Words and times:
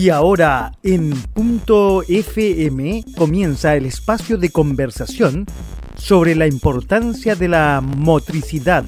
Y 0.00 0.08
ahora 0.08 0.72
en 0.82 1.10
punto 1.34 2.02
FM 2.08 3.04
comienza 3.18 3.76
el 3.76 3.84
espacio 3.84 4.38
de 4.38 4.48
conversación 4.48 5.44
sobre 5.94 6.34
la 6.34 6.46
importancia 6.46 7.34
de 7.34 7.48
la 7.48 7.82
motricidad. 7.82 8.86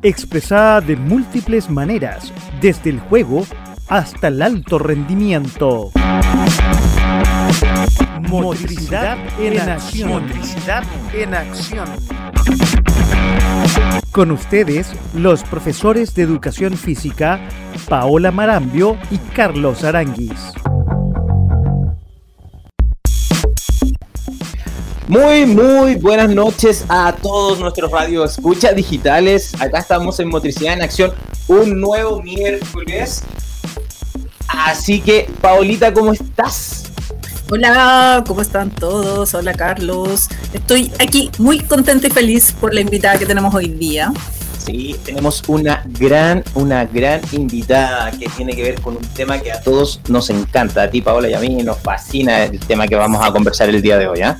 Expresada 0.00 0.80
de 0.80 0.94
múltiples 0.94 1.68
maneras, 1.68 2.32
desde 2.60 2.90
el 2.90 3.00
juego 3.00 3.44
hasta 3.88 4.28
el 4.28 4.40
alto 4.40 4.78
rendimiento. 4.78 5.90
Motricidad 8.28 9.18
en 9.40 9.58
acción. 9.58 10.08
Motricidad 10.08 10.84
en 11.12 11.34
acción. 11.34 11.88
Con 14.14 14.30
ustedes, 14.30 14.92
los 15.12 15.42
profesores 15.42 16.14
de 16.14 16.22
educación 16.22 16.76
física, 16.76 17.40
Paola 17.88 18.30
Marambio 18.30 18.96
y 19.10 19.18
Carlos 19.18 19.82
Aranguis. 19.82 20.52
Muy, 25.08 25.46
muy 25.46 25.96
buenas 25.96 26.32
noches 26.32 26.84
a 26.88 27.12
todos 27.20 27.58
nuestros 27.58 27.90
radio 27.90 28.24
escucha 28.24 28.72
digitales. 28.72 29.52
Acá 29.60 29.80
estamos 29.80 30.20
en 30.20 30.28
Motricidad 30.28 30.74
en 30.74 30.82
Acción, 30.82 31.12
un 31.48 31.80
nuevo 31.80 32.22
miércoles. 32.22 33.24
Así 34.46 35.00
que, 35.00 35.28
Paolita, 35.40 35.92
¿cómo 35.92 36.12
estás? 36.12 36.93
Hola, 37.50 38.24
¿cómo 38.26 38.40
están 38.40 38.70
todos? 38.70 39.34
Hola 39.34 39.52
Carlos. 39.52 40.28
Estoy 40.54 40.90
aquí 40.98 41.30
muy 41.38 41.60
contenta 41.60 42.06
y 42.06 42.10
feliz 42.10 42.52
por 42.58 42.72
la 42.72 42.80
invitada 42.80 43.18
que 43.18 43.26
tenemos 43.26 43.54
hoy 43.54 43.68
día. 43.68 44.12
Sí, 44.58 44.96
tenemos 45.04 45.42
una 45.46 45.84
gran, 45.86 46.42
una 46.54 46.86
gran 46.86 47.20
invitada 47.32 48.10
que 48.12 48.30
tiene 48.30 48.56
que 48.56 48.62
ver 48.62 48.80
con 48.80 48.96
un 48.96 49.02
tema 49.08 49.38
que 49.38 49.52
a 49.52 49.60
todos 49.60 50.00
nos 50.08 50.30
encanta. 50.30 50.84
A 50.84 50.90
ti, 50.90 51.02
Paola, 51.02 51.28
y 51.28 51.34
a 51.34 51.38
mí 51.38 51.62
nos 51.62 51.78
fascina 51.80 52.44
el 52.44 52.58
tema 52.60 52.88
que 52.88 52.96
vamos 52.96 53.22
a 53.22 53.30
conversar 53.30 53.68
el 53.68 53.82
día 53.82 53.98
de 53.98 54.08
hoy. 54.08 54.22
¿ah? 54.22 54.38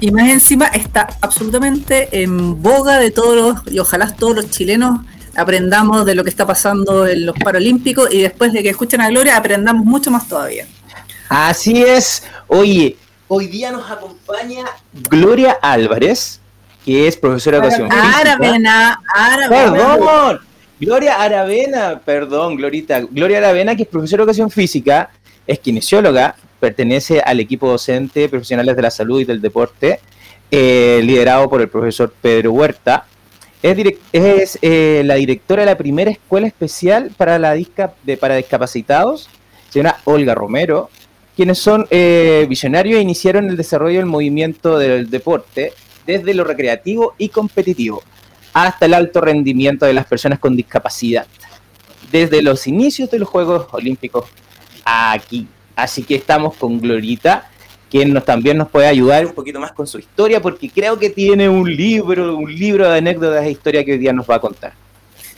Y 0.00 0.10
más 0.10 0.28
encima 0.28 0.66
está 0.66 1.06
absolutamente 1.20 2.08
en 2.20 2.60
boga 2.60 2.98
de 2.98 3.12
todos 3.12 3.36
los, 3.36 3.72
y 3.72 3.78
ojalá 3.78 4.12
todos 4.12 4.34
los 4.34 4.50
chilenos 4.50 5.00
aprendamos 5.36 6.04
de 6.04 6.16
lo 6.16 6.24
que 6.24 6.30
está 6.30 6.46
pasando 6.46 7.06
en 7.06 7.26
los 7.26 7.36
Paralímpicos 7.38 8.12
y 8.12 8.22
después 8.22 8.52
de 8.52 8.62
que 8.64 8.70
escuchen 8.70 9.00
a 9.00 9.08
Gloria 9.08 9.36
aprendamos 9.36 9.84
mucho 9.86 10.10
más 10.10 10.26
todavía. 10.26 10.66
Así 11.34 11.82
es. 11.82 12.22
Oye, 12.46 12.96
hoy 13.26 13.48
día 13.48 13.72
nos 13.72 13.90
acompaña 13.90 14.66
Gloria 15.10 15.58
Álvarez, 15.60 16.40
que 16.84 17.08
es 17.08 17.16
profesora 17.16 17.58
de 17.58 17.66
educación 17.66 17.90
física. 17.90 18.18
Aravena, 18.20 19.02
Aravena. 19.12 19.72
Perdón, 19.72 20.40
Gloria 20.78 21.20
Aravena, 21.20 22.00
perdón, 22.04 22.54
Glorita. 22.54 23.00
Gloria 23.00 23.38
Aravena, 23.38 23.74
que 23.74 23.82
es 23.82 23.88
profesora 23.88 24.18
de 24.18 24.22
educación 24.22 24.48
física, 24.48 25.10
es 25.44 25.58
kinesióloga, 25.58 26.36
pertenece 26.60 27.18
al 27.20 27.40
equipo 27.40 27.68
docente 27.68 28.28
profesionales 28.28 28.76
de 28.76 28.82
la 28.82 28.92
salud 28.92 29.20
y 29.20 29.24
del 29.24 29.40
deporte, 29.40 29.98
eh, 30.52 31.00
liderado 31.02 31.50
por 31.50 31.60
el 31.60 31.68
profesor 31.68 32.14
Pedro 32.22 32.52
Huerta. 32.52 33.06
Es, 33.60 33.76
es 34.12 34.58
eh, 34.62 35.02
la 35.04 35.16
directora 35.16 35.62
de 35.62 35.66
la 35.66 35.76
primera 35.76 36.12
escuela 36.12 36.46
especial 36.46 37.10
para, 37.16 37.40
la 37.40 37.54
de, 37.54 38.16
para 38.18 38.36
discapacitados, 38.36 39.28
señora 39.70 39.98
Olga 40.04 40.36
Romero, 40.36 40.90
quienes 41.36 41.58
son 41.58 41.86
eh, 41.90 42.46
visionarios 42.48 42.98
e 42.98 43.02
iniciaron 43.02 43.48
el 43.48 43.56
desarrollo 43.56 43.98
del 43.98 44.06
movimiento 44.06 44.78
del 44.78 45.10
deporte 45.10 45.72
desde 46.06 46.34
lo 46.34 46.44
recreativo 46.44 47.14
y 47.18 47.28
competitivo 47.28 48.02
hasta 48.52 48.86
el 48.86 48.94
alto 48.94 49.20
rendimiento 49.20 49.84
de 49.84 49.94
las 49.94 50.06
personas 50.06 50.38
con 50.38 50.56
discapacidad, 50.56 51.26
desde 52.12 52.40
los 52.40 52.66
inicios 52.68 53.10
de 53.10 53.18
los 53.18 53.28
Juegos 53.28 53.66
Olímpicos 53.72 54.26
aquí. 54.84 55.48
Así 55.74 56.04
que 56.04 56.14
estamos 56.14 56.54
con 56.54 56.78
Glorita, 56.80 57.50
quien 57.90 58.12
nos, 58.12 58.24
también 58.24 58.56
nos 58.56 58.68
puede 58.68 58.86
ayudar 58.86 59.26
un 59.26 59.32
poquito 59.32 59.58
más 59.58 59.72
con 59.72 59.88
su 59.88 59.98
historia, 59.98 60.40
porque 60.40 60.70
creo 60.70 60.96
que 60.98 61.10
tiene 61.10 61.48
un 61.48 61.68
libro, 61.74 62.36
un 62.36 62.54
libro 62.54 62.88
de 62.88 62.98
anécdotas 62.98 63.44
e 63.44 63.50
historia 63.50 63.84
que 63.84 63.92
hoy 63.92 63.98
día 63.98 64.12
nos 64.12 64.30
va 64.30 64.36
a 64.36 64.40
contar. 64.40 64.72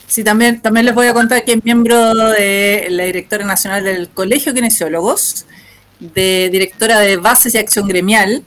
Sí, 0.06 0.22
también, 0.22 0.60
también 0.60 0.84
les 0.84 0.94
voy 0.94 1.06
a 1.06 1.14
contar 1.14 1.42
que 1.44 1.54
es 1.54 1.64
miembro 1.64 2.14
de 2.30 2.86
la 2.90 3.04
directora 3.04 3.46
nacional 3.46 3.82
del 3.82 4.10
Colegio 4.10 4.52
de 4.52 4.60
Kinesiólogos, 4.60 5.46
de 6.00 6.50
directora 6.50 7.00
de 7.00 7.16
Bases 7.16 7.54
y 7.54 7.58
Acción 7.58 7.88
Gremial. 7.88 8.44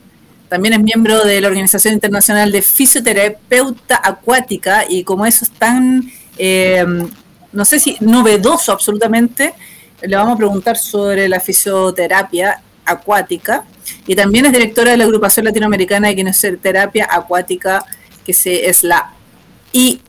También 0.49 0.73
es 0.73 0.79
miembro 0.79 1.23
de 1.23 1.41
la 1.41 1.47
Organización 1.47 1.93
Internacional 1.93 2.51
de 2.51 2.61
Fisioterapeuta 2.61 3.99
Acuática 4.03 4.85
y 4.87 5.03
como 5.03 5.25
eso 5.25 5.45
es 5.45 5.51
tan, 5.51 6.11
eh, 6.37 6.85
no 7.51 7.65
sé 7.65 7.79
si 7.79 7.97
novedoso 7.99 8.71
absolutamente, 8.71 9.53
le 10.01 10.15
vamos 10.15 10.33
a 10.35 10.37
preguntar 10.37 10.77
sobre 10.77 11.27
la 11.29 11.39
fisioterapia 11.39 12.61
acuática 12.85 13.65
y 14.07 14.15
también 14.15 14.45
es 14.45 14.51
directora 14.51 14.91
de 14.91 14.97
la 14.97 15.03
agrupación 15.03 15.45
latinoamericana 15.45 16.07
de 16.07 16.15
kinesioterapia 16.15 17.07
acuática 17.09 17.85
que 18.25 18.33
se, 18.33 18.67
es 18.67 18.83
la 18.83 19.13
IOAPT. 19.73 20.01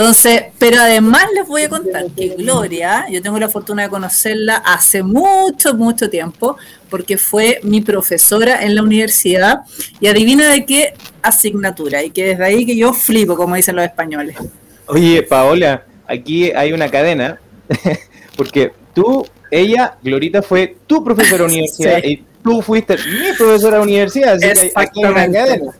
Entonces, 0.00 0.44
pero 0.58 0.80
además 0.80 1.26
les 1.34 1.46
voy 1.46 1.64
a 1.64 1.68
contar 1.68 2.06
que 2.16 2.28
Gloria, 2.30 3.04
yo 3.10 3.20
tengo 3.20 3.38
la 3.38 3.50
fortuna 3.50 3.82
de 3.82 3.90
conocerla 3.90 4.56
hace 4.56 5.02
mucho, 5.02 5.74
mucho 5.74 6.08
tiempo, 6.08 6.56
porque 6.88 7.18
fue 7.18 7.60
mi 7.64 7.82
profesora 7.82 8.64
en 8.64 8.76
la 8.76 8.82
universidad 8.82 9.60
y 10.00 10.06
adivina 10.06 10.48
de 10.48 10.64
qué 10.64 10.94
asignatura, 11.20 12.02
y 12.02 12.12
que 12.12 12.24
desde 12.24 12.42
ahí 12.42 12.64
que 12.64 12.74
yo 12.74 12.94
flipo, 12.94 13.36
como 13.36 13.56
dicen 13.56 13.76
los 13.76 13.84
españoles. 13.84 14.38
Oye, 14.86 15.22
Paola, 15.22 15.84
aquí 16.06 16.50
hay 16.50 16.72
una 16.72 16.90
cadena, 16.90 17.38
porque 18.38 18.72
tú, 18.94 19.26
ella, 19.50 19.98
Glorita, 20.02 20.40
fue 20.40 20.78
tu 20.86 21.04
profesora 21.04 21.44
de 21.44 21.44
universidad 21.50 22.02
y 22.02 22.24
tú 22.42 22.62
fuiste 22.62 22.96
mi 22.96 23.36
profesora 23.36 23.76
de 23.76 23.82
universidad, 23.82 24.32
así 24.42 24.60
que 24.60 24.72
aquí 24.76 25.04
hay 25.04 25.12
una 25.12 25.30
cadena. 25.30 25.72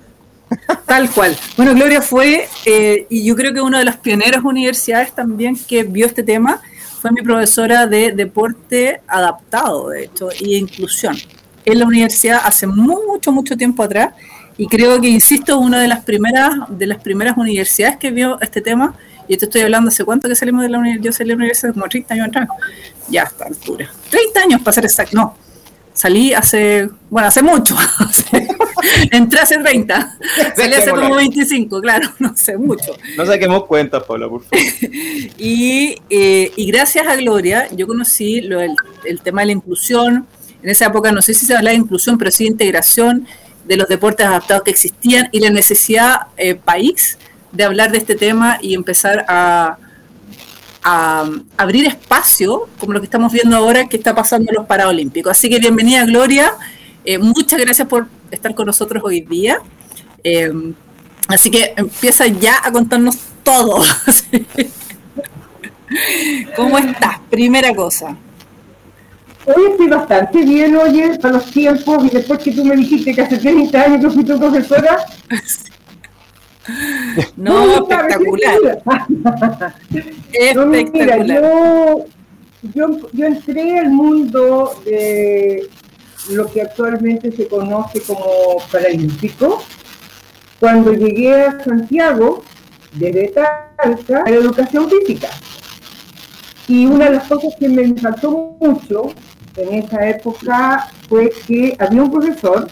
Tal 0.86 1.10
cual. 1.10 1.36
Bueno, 1.56 1.74
Gloria 1.74 2.02
fue, 2.02 2.48
eh, 2.64 3.06
y 3.08 3.24
yo 3.24 3.36
creo 3.36 3.52
que 3.54 3.60
una 3.60 3.78
de 3.78 3.84
las 3.84 3.96
pioneras 3.96 4.42
universidades 4.42 5.12
también 5.12 5.56
que 5.56 5.84
vio 5.84 6.06
este 6.06 6.22
tema, 6.22 6.60
fue 7.00 7.12
mi 7.12 7.22
profesora 7.22 7.86
de 7.86 8.12
deporte 8.12 9.00
adaptado, 9.06 9.88
de 9.88 10.04
hecho, 10.04 10.28
y 10.38 10.56
inclusión. 10.56 11.16
En 11.64 11.78
la 11.78 11.86
universidad 11.86 12.42
hace 12.44 12.66
mucho, 12.66 13.32
mucho 13.32 13.56
tiempo 13.56 13.82
atrás, 13.82 14.14
y 14.58 14.66
creo 14.66 15.00
que, 15.00 15.08
insisto, 15.08 15.58
una 15.58 15.80
de 15.80 15.88
las 15.88 16.04
primeras, 16.04 16.52
de 16.68 16.86
las 16.86 16.98
primeras 16.98 17.38
universidades 17.38 17.96
que 17.96 18.10
vio 18.10 18.38
este 18.40 18.60
tema, 18.60 18.94
y 19.28 19.36
te 19.36 19.46
estoy 19.46 19.62
hablando 19.62 19.88
hace 19.88 20.04
cuánto 20.04 20.28
que 20.28 20.34
salimos 20.34 20.62
de 20.62 20.68
la 20.68 20.78
universidad, 20.78 21.04
yo 21.04 21.12
salí 21.12 21.28
de 21.30 21.36
la 21.36 21.38
universidad 21.38 21.72
como 21.72 21.88
30 21.88 22.14
años 22.14 22.28
atrás, 22.28 22.48
ya 23.08 23.22
a 23.22 23.44
altura. 23.44 23.90
30 24.10 24.40
años 24.40 24.60
para 24.60 24.74
ser 24.74 24.84
exacto, 24.84 25.16
no, 25.16 25.36
salí 26.00 26.32
hace, 26.32 26.88
bueno, 27.10 27.28
hace 27.28 27.42
mucho, 27.42 27.76
entré 29.10 29.40
hace 29.40 29.58
30, 29.58 30.18
salí 30.56 30.72
hace 30.72 30.90
como 30.92 31.14
25, 31.14 31.78
claro, 31.82 32.10
no 32.18 32.34
sé 32.34 32.56
mucho. 32.56 32.96
No 33.18 33.26
saquemos 33.26 33.66
cuentas, 33.66 34.04
Paula, 34.04 34.26
por 34.26 34.42
favor. 34.42 34.64
y, 35.36 35.96
eh, 36.08 36.52
y, 36.56 36.66
gracias 36.72 37.06
a 37.06 37.16
Gloria, 37.16 37.68
yo 37.72 37.86
conocí 37.86 38.40
lo, 38.40 38.62
el, 38.62 38.74
el, 39.04 39.20
tema 39.20 39.42
de 39.42 39.48
la 39.48 39.52
inclusión, 39.52 40.26
en 40.62 40.70
esa 40.70 40.86
época 40.86 41.12
no 41.12 41.20
sé 41.20 41.34
si 41.34 41.44
se 41.44 41.54
hablaba 41.54 41.72
de 41.72 41.82
inclusión, 41.82 42.16
pero 42.16 42.30
sí 42.30 42.44
de 42.44 42.50
integración 42.50 43.26
de 43.66 43.76
los 43.76 43.86
deportes 43.86 44.26
adaptados 44.26 44.62
que 44.62 44.70
existían 44.70 45.28
y 45.32 45.40
la 45.40 45.50
necesidad 45.50 46.28
eh, 46.38 46.54
país 46.54 47.18
de 47.52 47.64
hablar 47.64 47.92
de 47.92 47.98
este 47.98 48.14
tema 48.14 48.58
y 48.62 48.72
empezar 48.72 49.26
a, 49.28 49.76
a 50.82 51.28
abrir 51.56 51.86
espacio, 51.86 52.68
como 52.78 52.92
lo 52.92 53.00
que 53.00 53.06
estamos 53.06 53.32
viendo 53.32 53.56
ahora 53.56 53.86
que 53.86 53.96
está 53.96 54.14
pasando 54.14 54.50
en 54.50 54.56
los 54.56 54.66
Paralímpicos. 54.66 55.32
Así 55.32 55.48
que 55.48 55.58
bienvenida 55.58 56.04
Gloria, 56.04 56.54
eh, 57.04 57.18
muchas 57.18 57.60
gracias 57.60 57.86
por 57.88 58.08
estar 58.30 58.54
con 58.54 58.66
nosotros 58.66 59.02
hoy 59.04 59.20
día. 59.20 59.58
Eh, 60.24 60.52
así 61.28 61.50
que 61.50 61.74
empieza 61.76 62.26
ya 62.26 62.58
a 62.62 62.72
contarnos 62.72 63.16
todo. 63.42 63.78
¿Cómo 66.56 66.78
estás? 66.78 67.18
Primera 67.30 67.74
cosa. 67.74 68.16
Hoy 69.46 69.70
estoy 69.70 69.88
bastante 69.88 70.42
bien, 70.42 70.76
oye, 70.76 71.18
para 71.18 71.34
los 71.34 71.50
tiempos, 71.50 72.04
y 72.04 72.10
después 72.10 72.38
que 72.40 72.52
tú 72.52 72.64
me 72.64 72.76
dijiste 72.76 73.14
que 73.14 73.22
hace 73.22 73.38
30 73.38 73.82
años 73.82 74.04
que 74.04 74.10
fui 74.10 74.24
tu 74.24 74.38
profesora. 74.38 74.98
No, 77.36 77.74
espectacular. 77.74 78.82
espectacular. 80.32 81.26
yo, 81.26 82.06
yo, 82.74 83.10
yo 83.12 83.26
entré 83.26 83.78
al 83.78 83.90
mundo 83.90 84.74
de 84.84 85.68
lo 86.30 86.50
que 86.50 86.62
actualmente 86.62 87.32
se 87.32 87.48
conoce 87.48 88.00
como 88.02 88.58
paralímpico 88.70 89.62
cuando 90.58 90.92
llegué 90.92 91.34
a 91.34 91.64
Santiago, 91.64 92.44
desde 92.92 93.28
Talca, 93.28 94.22
a 94.26 94.30
la 94.30 94.36
educación 94.36 94.90
física. 94.90 95.28
Y 96.68 96.86
una 96.86 97.06
de 97.06 97.12
las 97.12 97.26
cosas 97.26 97.54
que 97.58 97.68
me 97.68 97.82
impactó 97.82 98.56
mucho 98.60 99.12
en 99.56 99.82
esa 99.82 100.08
época 100.08 100.90
fue 101.08 101.32
que 101.46 101.74
había 101.80 102.02
un 102.02 102.12
profesor 102.12 102.68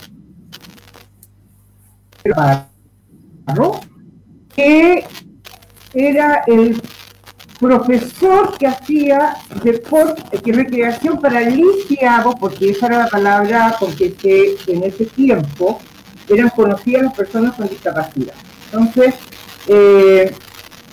que 4.59 5.07
era 5.95 6.43
el 6.49 6.83
profesor 7.61 8.59
que 8.59 8.67
hacía 8.67 9.37
deporte, 9.63 10.37
que 10.39 10.53
recreación 10.53 11.21
para 11.21 11.43
lisiados, 11.43 12.35
porque 12.41 12.71
esa 12.71 12.87
era 12.87 12.99
la 13.05 13.09
palabra 13.09 13.77
con 13.79 13.95
que 13.95 14.57
en 14.67 14.83
ese 14.83 15.07
tiempo 15.07 15.79
eran 16.29 16.49
conocidas 16.51 17.05
las 17.05 17.15
personas 17.15 17.55
con 17.55 17.69
discapacidad. 17.69 18.35
Entonces, 18.73 19.15
eh, 19.69 20.35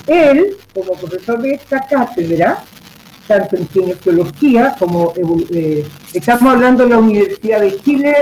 él, 0.06 0.58
como 0.72 0.94
profesor 0.94 1.42
de 1.42 1.56
esta 1.56 1.88
cátedra, 1.88 2.64
tanto 3.28 3.56
en 3.56 3.66
kinesiología 3.66 4.76
como 4.78 5.12
eh, 5.18 5.88
estamos 6.14 6.54
hablando 6.54 6.84
de 6.84 6.90
la 6.92 7.00
Universidad 7.00 7.62
de 7.62 7.82
Chile, 7.82 8.16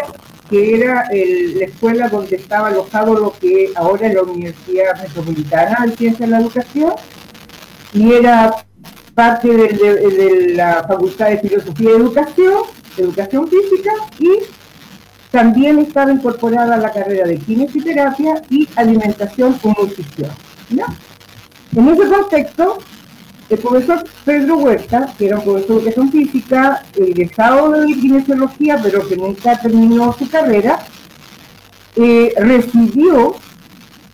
que 0.49 0.75
era 0.75 1.07
la 1.11 1.65
escuela 1.65 2.09
donde 2.09 2.35
estaba 2.35 2.67
alojado 2.67 3.15
lo 3.15 3.33
que 3.33 3.71
ahora 3.75 4.07
es 4.07 4.13
la 4.13 4.23
Universidad 4.23 5.01
Metropolitana 5.01 5.85
de 5.85 5.95
Ciencias 5.95 6.29
de 6.29 6.35
la 6.35 6.41
Educación, 6.41 6.93
y 7.93 8.13
era 8.13 8.53
parte 9.13 9.47
de, 9.47 10.53
la 10.55 10.85
Facultad 10.87 11.29
de 11.29 11.37
Filosofía 11.39 11.89
y 11.91 11.93
Educación, 11.93 12.53
Educación 12.97 13.47
Física, 13.47 13.91
y 14.19 14.39
también 15.31 15.79
estaba 15.79 16.11
incorporada 16.11 16.75
a 16.75 16.77
la 16.77 16.91
carrera 16.91 17.27
de 17.27 17.37
kinesioterapia 17.37 18.41
y 18.49 18.67
alimentación 18.75 19.53
con 19.53 19.75
nutrición. 19.79 20.31
En 21.75 21.87
ese 21.87 22.07
contexto, 22.07 22.77
el 23.53 23.59
profesor 23.59 24.03
Pedro 24.25 24.57
Huerta, 24.57 25.13
que 25.17 25.27
era 25.27 25.37
un 25.37 25.43
profesor 25.43 25.75
de 25.75 25.81
educación 25.81 26.11
física, 26.11 26.83
egresado 26.95 27.71
de 27.71 27.93
kinesiología, 27.93 28.79
pero 28.81 29.07
que 29.07 29.15
nunca 29.15 29.59
terminó 29.59 30.13
su 30.13 30.29
carrera, 30.29 30.79
eh, 31.95 32.33
recibió 32.37 33.35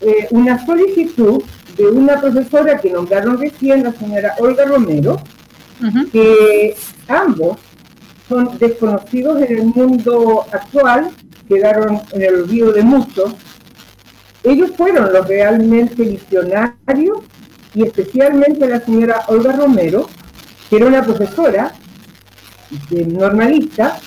eh, 0.02 0.28
una 0.32 0.66
solicitud 0.66 1.42
de 1.78 1.88
una 1.88 2.20
profesora 2.20 2.78
que 2.80 2.92
nombraron 2.92 3.40
recién, 3.40 3.84
la 3.84 3.94
señora 3.94 4.36
Olga 4.40 4.66
Romero, 4.66 5.22
que 6.12 6.76
ambos 7.08 7.58
son 8.28 8.58
desconocidos 8.58 9.42
en 9.42 9.60
el 9.60 9.66
mundo 9.68 10.46
actual, 10.52 11.10
quedaron 11.48 12.02
en 12.12 12.22
el 12.22 12.36
olvido 12.42 12.74
de 12.74 12.84
muchos. 12.84 13.34
Ellos 14.44 14.72
fueron 14.76 15.14
los 15.14 15.26
realmente 15.26 16.04
visionarios 16.04 17.20
y 17.74 17.84
especialmente 17.84 18.68
la 18.68 18.80
señora 18.80 19.24
Olga 19.28 19.54
Romero, 19.54 20.10
que 20.70 20.78
era 20.78 20.88
una 20.88 21.04
profesora 21.04 21.74
normalista 22.92 24.00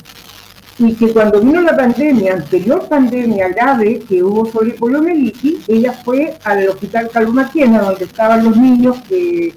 y 0.79 0.95
que 0.95 1.13
cuando 1.13 1.41
vino 1.41 1.61
la 1.61 1.77
pandemia, 1.77 2.35
anterior 2.35 2.89
pandemia 2.89 3.49
grave 3.49 4.01
que 4.09 4.23
hubo 4.23 4.51
sobre 4.51 4.73
poliomielitis, 4.73 5.69
ella 5.69 5.93
fue 5.93 6.37
al 6.45 6.69
hospital 6.69 7.11
Calumaquena, 7.13 7.83
donde 7.83 8.05
estaban 8.05 8.45
los 8.45 8.57
niños 8.57 8.97
que 9.09 9.53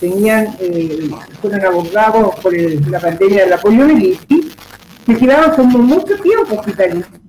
tenían, 0.00 0.56
eh, 0.60 1.10
fueron 1.40 1.64
abordados 1.64 2.34
por 2.36 2.54
la 2.54 3.00
pandemia 3.00 3.44
de 3.44 3.50
la 3.50 3.58
poliomielitis, 3.58 4.56
que 5.04 5.16
quedaban 5.16 5.54
como 5.54 5.78
mucho 5.78 6.16
tiempo 6.16 6.56
hospitalizados 6.56 7.25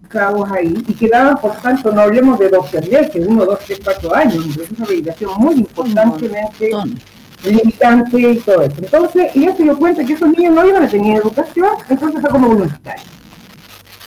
ahí 0.51 0.83
y 0.87 0.93
quedaban, 0.93 1.37
por 1.37 1.55
tanto, 1.57 1.91
no 1.91 2.01
hablemos 2.01 2.39
de 2.39 2.49
dos 2.49 2.71
meses, 2.73 3.25
uno, 3.27 3.45
dos, 3.45 3.59
tres, 3.65 3.79
cuatro 3.83 4.15
años, 4.15 4.45
es 4.45 4.71
una 4.71 4.85
rehabilitación 4.85 5.31
muy 5.37 5.55
importantemente 5.55 6.71
limitante 7.43 8.19
y 8.19 8.37
todo 8.37 8.63
eso. 8.63 8.75
Entonces, 8.77 9.31
ella 9.35 9.55
se 9.55 9.63
dio 9.63 9.77
cuenta 9.77 10.03
que 10.03 10.13
esos 10.13 10.29
niños 10.29 10.55
no 10.55 10.67
iban 10.67 10.83
a 10.83 10.87
tener 10.87 11.17
educación, 11.17 11.69
entonces 11.89 12.21
fue 12.21 12.29
como 12.29 12.47
voluntario. 12.49 13.03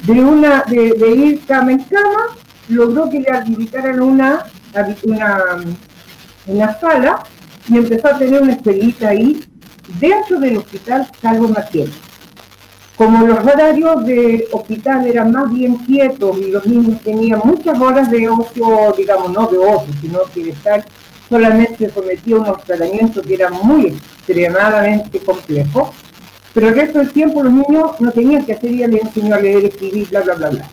De, 0.05 0.13
una, 0.13 0.65
de, 0.65 1.15
ir 1.15 1.41
cama 1.47 1.73
en 1.73 1.85
cama, 1.85 2.37
logró 2.69 3.09
que 3.11 3.21
le 3.21 3.31
habilitaran 3.31 4.01
una, 4.01 4.47
una, 5.05 5.45
una 6.47 6.81
sala 6.81 7.23
y 7.69 7.77
empezó 7.77 8.09
a 8.09 8.19
tener 8.19 8.43
una 8.43 8.53
escuelita 8.53 9.09
ahí 9.09 9.45
dentro 10.01 10.41
del 10.41 10.59
hospital 10.59 11.07
Salvo 11.21 11.49
Maciel. 11.49 11.93
Como 13.01 13.27
los 13.27 13.39
horarios 13.39 14.05
de 14.05 14.47
hospital 14.53 15.07
eran 15.07 15.33
más 15.33 15.51
bien 15.51 15.77
quietos 15.87 16.37
y 16.37 16.51
los 16.51 16.67
niños 16.67 17.01
tenían 17.03 17.41
muchas 17.43 17.81
horas 17.81 18.11
de 18.11 18.29
ocio, 18.29 18.93
digamos, 18.95 19.33
no 19.33 19.47
de 19.47 19.57
ocio, 19.57 19.95
sino 20.03 20.19
que 20.35 20.45
de 20.45 20.51
estar 20.51 20.85
solamente 21.27 21.89
sometía 21.89 22.37
a 22.37 22.41
unos 22.41 22.63
tratamientos 22.63 23.27
que 23.27 23.33
eran 23.33 23.55
muy 23.63 23.87
extremadamente 23.87 25.19
complejos, 25.21 25.89
pero 26.53 26.69
el 26.69 26.75
resto 26.75 26.99
del 26.99 27.11
tiempo 27.11 27.43
los 27.43 27.55
niños 27.55 27.99
no 28.01 28.13
tenían 28.13 28.45
que 28.45 28.53
hacer, 28.53 28.71
ya 28.71 28.87
les 28.87 29.01
enseñó 29.01 29.35
a 29.35 29.41
leer, 29.41 29.65
escribir, 29.65 30.07
bla, 30.11 30.21
bla, 30.21 30.35
bla, 30.35 30.51
bla. 30.51 30.69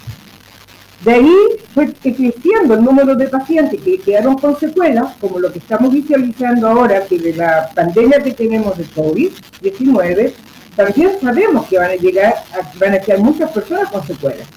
De 1.05 1.13
ahí 1.13 1.35
fue 1.73 1.93
creciendo 1.93 2.73
el 2.73 2.83
número 2.83 3.15
de 3.15 3.29
pacientes 3.29 3.79
que 3.79 3.99
quedaron 3.99 4.37
con 4.37 4.59
secuelas, 4.59 5.15
como 5.21 5.39
lo 5.39 5.49
que 5.49 5.59
estamos 5.59 5.93
visualizando 5.93 6.67
ahora, 6.67 7.05
que 7.05 7.19
de 7.19 7.35
la 7.35 7.69
pandemia 7.73 8.21
que 8.21 8.33
tenemos 8.33 8.77
de 8.77 8.83
COVID-19, 8.83 10.33
también 10.77 11.11
sabemos 11.19 11.67
que 11.67 11.79
van 11.79 11.89
a 11.89 11.95
llegar, 11.95 12.35
van 12.79 12.93
a 12.93 12.99
quedar 12.99 13.19
muchas 13.19 13.51
personas 13.51 13.89
con 13.91 14.05
secuelas. 14.05 14.47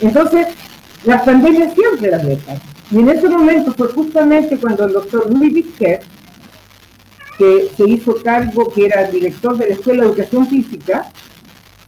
Entonces, 0.00 0.46
las 1.04 1.22
pandemias 1.22 1.72
siempre 1.74 2.10
las 2.10 2.24
dejan. 2.24 2.60
Y 2.90 2.98
en 2.98 3.08
ese 3.08 3.28
momento 3.28 3.72
fue 3.72 3.88
justamente 3.88 4.58
cuando 4.58 4.84
el 4.84 4.92
doctor 4.92 5.32
Louis 5.32 5.54
Bisquet, 5.54 6.02
que 7.38 7.70
se 7.74 7.88
hizo 7.88 8.22
cargo, 8.22 8.70
que 8.70 8.86
era 8.86 9.04
director 9.04 9.56
de 9.56 9.68
la 9.68 9.74
Escuela 9.74 10.02
de 10.02 10.08
Educación 10.10 10.46
Física, 10.46 11.10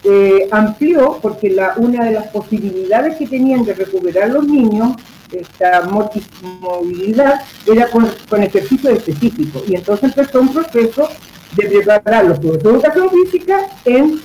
eh, 0.05 0.49
amplió, 0.51 1.19
porque 1.21 1.55
una 1.77 2.07
de 2.07 2.13
las 2.13 2.29
posibilidades 2.29 3.17
que 3.17 3.27
tenían 3.27 3.65
de 3.65 3.75
recuperar 3.75 4.31
los 4.31 4.47
niños, 4.47 4.97
esta 5.31 5.83
movilidad, 5.83 7.43
era 7.67 7.89
con, 7.89 8.11
ejercicio 8.43 8.91
específico. 8.91 9.63
Y 9.69 9.75
entonces 9.75 10.05
empezó 10.17 10.41
un 10.41 10.53
proceso 10.53 11.09
de 11.57 11.69
preparar 11.69 12.25
los 12.25 12.41
de 12.41 12.49
educación 12.49 13.11
física 13.11 13.67
en 13.85 14.21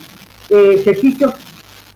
eh, 0.50 0.75
ejercicios 0.79 1.33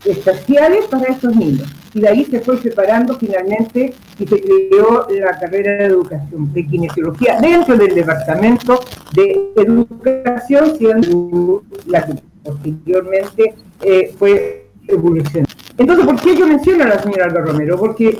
especiales 0.05 0.85
para 0.85 1.05
estos 1.05 1.35
niños 1.35 1.67
y 1.93 2.01
de 2.01 2.07
ahí 2.07 2.25
se 2.25 2.39
fue 2.39 2.57
separando 2.57 3.17
finalmente 3.17 3.93
y 4.17 4.27
se 4.27 4.41
creó 4.41 5.07
la 5.09 5.39
carrera 5.39 5.71
de 5.73 5.85
educación 5.85 6.53
de 6.53 6.65
kinesiología 6.65 7.39
dentro 7.41 7.77
del 7.77 7.93
departamento 7.93 8.79
de 9.13 9.51
educación, 9.57 10.77
siendo 10.77 11.63
la 11.87 12.05
que 12.05 12.13
posteriormente 12.43 13.55
eh, 13.81 14.13
fue 14.17 14.67
evolucionando. 14.87 15.51
Entonces, 15.77 16.05
¿por 16.05 16.21
qué 16.21 16.37
yo 16.37 16.47
menciono 16.47 16.83
a 16.83 16.87
la 16.87 17.01
señora 17.01 17.25
Alba 17.25 17.41
Romero? 17.41 17.77
Porque 17.77 18.17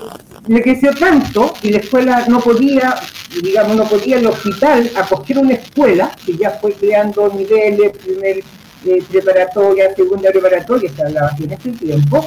le 0.48 0.62
creció 0.62 0.92
tanto 0.94 1.54
y 1.62 1.70
la 1.70 1.78
escuela 1.78 2.26
no 2.28 2.40
podía, 2.40 2.96
digamos, 3.42 3.76
no 3.76 3.84
podía 3.86 4.18
el 4.18 4.28
hospital 4.28 4.90
acoger 4.96 5.38
una 5.38 5.54
escuela 5.54 6.12
que 6.26 6.36
ya 6.36 6.52
fue 6.52 6.74
creando 6.74 7.32
niveles, 7.34 7.92
primer 7.98 8.44
eh, 8.86 9.04
preparatoria, 9.10 9.96
segunda 9.96 10.32
preparatoria, 10.32 10.92
se 10.92 11.04
hablaba 11.04 11.32
en 11.40 11.52
ese 11.54 11.72
tiempo, 11.72 12.26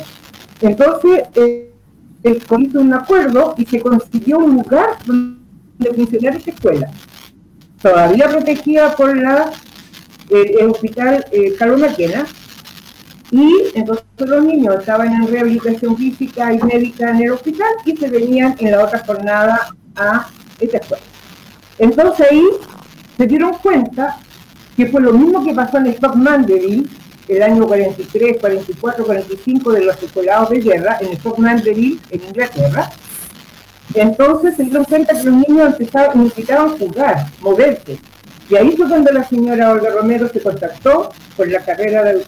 entonces, 0.61 1.25
eh, 1.35 1.71
hizo 2.25 2.81
un 2.81 2.95
acuerdo 2.95 3.55
y 3.59 3.67
se 3.67 3.81
consiguió 3.81 4.39
un 4.39 4.55
lugar 4.55 4.97
donde 5.05 5.93
funcionara 5.95 6.37
esta 6.37 6.51
escuela. 6.51 6.91
Todavía 7.83 8.29
protegida 8.29 8.97
por 8.97 9.15
la, 9.15 9.53
el 10.31 10.71
hospital 10.71 11.27
eh, 11.33 11.55
Carlos 11.59 11.81
Maquena. 11.81 12.27
Y 13.35 13.73
entonces 13.75 14.05
los 14.19 14.45
niños 14.45 14.77
estaban 14.79 15.13
en 15.13 15.27
rehabilitación 15.27 15.97
física 15.97 16.53
y 16.53 16.63
médica 16.63 17.11
en 17.11 17.17
el 17.17 17.33
hospital 17.33 17.67
y 17.85 17.97
se 17.97 18.09
venían 18.09 18.55
en 18.61 18.71
la 18.71 18.85
otra 18.85 19.01
jornada 19.01 19.75
a 19.97 20.29
esta 20.61 20.77
escuela. 20.77 21.03
Entonces 21.81 22.29
ahí 22.31 22.45
se 23.17 23.27
dieron 23.27 23.55
cuenta 23.55 24.19
que 24.77 24.87
fue 24.87 25.01
lo 25.01 25.15
mismo 25.15 25.45
que 25.45 25.53
pasó 25.53 25.79
en 25.79 25.87
Stock 25.87 26.15
Mandeville, 26.15 26.87
el 27.27 27.43
año 27.43 27.67
43, 27.67 28.37
44, 28.41 29.05
45 29.05 29.73
de 29.73 29.85
los 29.85 30.01
escolados 30.01 30.51
de 30.51 30.61
guerra 30.61 30.99
en 31.01 31.19
Fort 31.19 31.39
Mandeville, 31.39 31.99
en 32.11 32.23
Inglaterra. 32.23 32.89
Entonces 33.95 34.55
se 34.57 34.63
dieron 34.63 34.85
cuenta 34.85 35.13
que 35.13 35.25
los 35.25 35.35
niños 35.35 35.73
empezaban, 35.73 36.23
necesitaban 36.23 36.79
jugar, 36.79 37.27
moverse. 37.41 37.99
Y 38.49 38.57
ahí 38.57 38.77
fue 38.77 38.89
cuando 38.89 39.11
la 39.13 39.25
señora 39.25 39.73
Olga 39.73 39.91
Romero 39.91 40.29
se 40.29 40.41
contactó 40.41 41.11
con 41.37 41.51
la 41.51 41.61
carrera 41.61 42.05
de, 42.05 42.25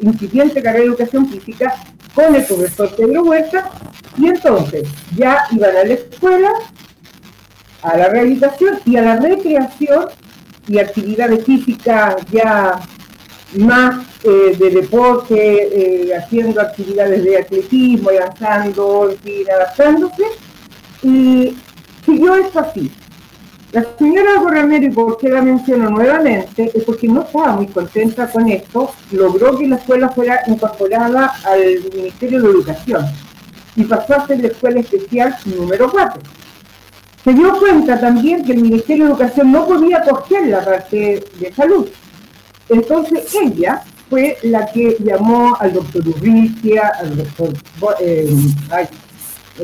incipiente 0.00 0.62
carrera 0.62 0.84
de 0.84 0.90
educación 0.90 1.28
física 1.28 1.74
con 2.14 2.34
el 2.34 2.44
profesor 2.44 2.94
Pedro 2.94 3.24
Huerta 3.24 3.70
y 4.16 4.28
entonces 4.28 4.88
ya 5.16 5.38
iban 5.50 5.76
a 5.76 5.84
la 5.84 5.94
escuela, 5.94 6.52
a 7.82 7.96
la 7.96 8.08
rehabilitación 8.08 8.80
y 8.84 8.96
a 8.96 9.02
la 9.02 9.16
recreación 9.16 10.06
y 10.68 10.78
actividades 10.78 11.44
físicas 11.44 12.16
ya 12.30 12.80
más 13.56 14.06
eh, 14.24 14.56
de 14.56 14.70
deporte, 14.70 15.34
eh, 16.06 16.16
haciendo 16.16 16.60
actividades 16.60 17.24
de 17.24 17.38
atletismo, 17.38 18.10
lanzando, 18.10 19.10
en 19.10 19.18
fin, 19.18 19.50
adaptándose. 19.50 20.24
Y 21.02 21.56
siguió 22.04 22.36
esto 22.36 22.60
así. 22.60 22.90
La 23.72 23.86
señora 23.98 24.38
Borramero, 24.38 24.84
y 24.84 24.90
por 24.90 25.16
qué 25.16 25.30
la 25.30 25.40
menciono 25.40 25.88
nuevamente, 25.88 26.70
es 26.74 26.84
porque 26.84 27.08
no 27.08 27.22
estaba 27.22 27.52
muy 27.52 27.68
contenta 27.68 28.30
con 28.30 28.46
esto, 28.50 28.90
logró 29.12 29.56
que 29.56 29.66
la 29.66 29.76
escuela 29.76 30.10
fuera 30.10 30.42
incorporada 30.46 31.32
al 31.46 31.90
Ministerio 31.94 32.42
de 32.42 32.50
Educación 32.50 33.06
y 33.74 33.84
pasó 33.84 34.14
a 34.14 34.26
ser 34.26 34.40
la 34.40 34.48
escuela 34.48 34.80
especial 34.80 35.34
número 35.46 35.90
4. 35.90 36.20
se 37.24 37.32
dio 37.32 37.58
cuenta 37.58 37.98
también 37.98 38.44
que 38.44 38.52
el 38.52 38.60
Ministerio 38.60 39.06
de 39.06 39.12
Educación 39.12 39.50
no 39.50 39.66
podía 39.66 40.02
coger 40.02 40.48
la 40.48 40.62
parte 40.62 41.24
de 41.40 41.54
salud. 41.54 41.88
Entonces 42.68 43.34
ella 43.34 43.82
fue 44.10 44.36
la 44.42 44.66
que 44.66 44.98
llamó 45.02 45.56
al 45.58 45.72
doctor 45.72 46.06
Urricia, 46.06 46.92
al 47.00 47.16
doctor, 47.16 47.54
eh, 48.00 48.36
ay, 48.70 48.86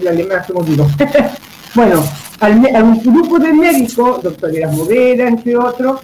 el 0.01 0.09
alemán 0.09 0.43
se 0.47 0.55
me. 0.55 0.61
bueno, 1.79 2.03
al, 2.41 2.75
a 2.75 2.83
un 2.83 3.01
grupo 3.05 3.39
de 3.39 3.53
médicos, 3.53 4.21
doctor 4.21 4.51
Movera, 4.73 5.29
entre 5.29 5.57
otros, 5.57 6.01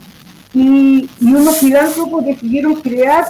y, 0.55 1.11
y, 1.21 1.35
unos 1.35 1.57
filántropos 1.57 2.25
decidieron 2.25 2.77
crear 2.77 3.25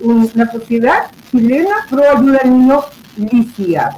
una 0.00 0.52
sociedad 0.52 1.10
chilena 1.30 1.74
pro 1.88 2.02
ayuda 2.02 2.40
al 2.44 2.50
niño 2.50 2.84
lisiado. 3.16 3.96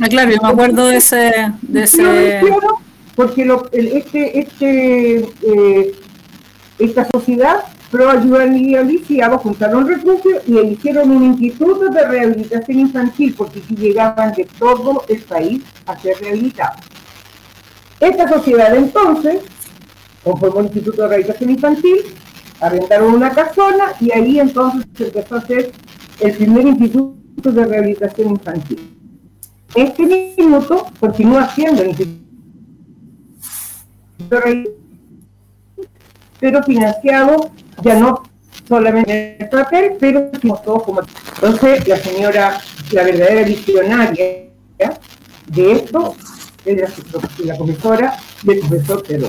Ah, 0.00 0.06
claro, 0.08 0.30
yo 0.30 0.38
me 0.40 0.48
acuerdo 0.50 0.86
de 0.86 0.96
ese... 0.98 1.52
De 1.62 1.82
ese... 1.82 2.40
Porque 3.16 3.44
lo, 3.44 3.68
este, 3.72 4.38
este, 4.38 5.16
eh, 5.16 5.94
esta 6.78 7.08
sociedad 7.12 7.64
pro 7.90 8.08
ayuda 8.08 8.42
al 8.44 8.52
niño 8.52 8.84
lisiado 8.84 9.38
juntaron 9.38 9.88
recursos 9.88 10.44
y 10.46 10.58
eligieron 10.58 11.10
un 11.10 11.24
instituto 11.24 11.88
de 11.88 12.06
rehabilitación 12.06 12.78
infantil 12.78 13.34
porque 13.36 13.60
llegaban 13.70 14.32
de 14.32 14.46
todo 14.60 15.02
el 15.08 15.22
país 15.22 15.64
a 15.86 15.98
ser 15.98 16.18
rehabilitados. 16.20 16.86
Esta 18.00 18.28
sociedad 18.28 18.74
entonces 18.74 19.40
conformó 20.22 20.58
un 20.58 20.64
instituto 20.66 21.02
de 21.02 21.08
rehabilitación 21.08 21.50
infantil, 21.50 21.98
arrendaron 22.60 23.14
una 23.14 23.30
casona 23.30 23.92
y 24.00 24.10
ahí 24.12 24.40
entonces 24.40 24.84
se 24.96 25.04
empezó 25.04 25.36
a 25.36 25.38
hacer 25.38 25.72
el 26.20 26.32
primer 26.32 26.66
instituto 26.66 27.52
de 27.52 27.64
rehabilitación 27.64 28.30
infantil. 28.30 28.92
Este 29.74 30.34
minuto 30.36 30.86
continúa 30.98 31.48
siendo 31.54 31.82
el 31.82 31.88
instituto 31.88 32.24
de 34.28 34.40
rehabilitación 34.40 34.86
pero 36.38 36.62
financiado 36.62 37.50
ya 37.82 37.98
no 37.98 38.22
solamente 38.68 39.36
en 39.36 39.42
el 39.42 39.48
papel, 39.48 39.92
pero 39.98 40.30
todos 40.64 40.82
como... 40.82 41.00
Entonces 41.34 41.86
la 41.86 41.96
señora, 41.96 42.60
la 42.92 43.02
verdadera 43.04 43.42
visionaria 43.46 44.24
de 45.48 45.72
esto 45.72 46.14
es 46.66 47.44
la, 47.44 47.56
profesora 47.56 48.16
del 48.42 48.60
profesor 48.60 49.02
Pedro. 49.02 49.28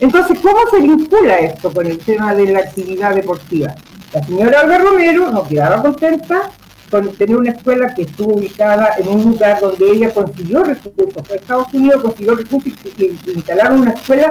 Entonces, 0.00 0.38
¿cómo 0.40 0.58
se 0.70 0.80
vincula 0.80 1.36
esto 1.38 1.72
con 1.72 1.86
el 1.86 1.98
tema 1.98 2.34
de 2.34 2.52
la 2.52 2.60
actividad 2.60 3.14
deportiva? 3.14 3.74
La 4.12 4.22
señora 4.22 4.62
Olga 4.62 4.78
Romero 4.78 5.30
no 5.30 5.46
quedaba 5.46 5.82
contenta 5.82 6.50
con 6.90 7.12
tener 7.16 7.36
una 7.36 7.50
escuela 7.50 7.94
que 7.94 8.02
estuvo 8.02 8.34
ubicada 8.34 8.94
en 8.98 9.08
un 9.08 9.24
lugar 9.24 9.60
donde 9.60 9.90
ella 9.90 10.12
consiguió 10.12 10.64
recursos. 10.64 11.26
Fue 11.26 11.36
Estados 11.36 11.72
Unidos 11.72 12.02
consiguió 12.02 12.34
recursos 12.34 12.72
y, 12.96 13.18
instalaron 13.34 13.80
una 13.80 13.92
escuela 13.92 14.30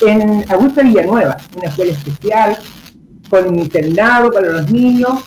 en 0.00 0.44
Augusta 0.50 0.82
Villanueva, 0.82 1.36
una 1.56 1.68
escuela 1.68 1.92
especial, 1.92 2.58
con 3.30 3.58
internado 3.58 4.30
para 4.30 4.48
los 4.48 4.70
niños, 4.70 5.20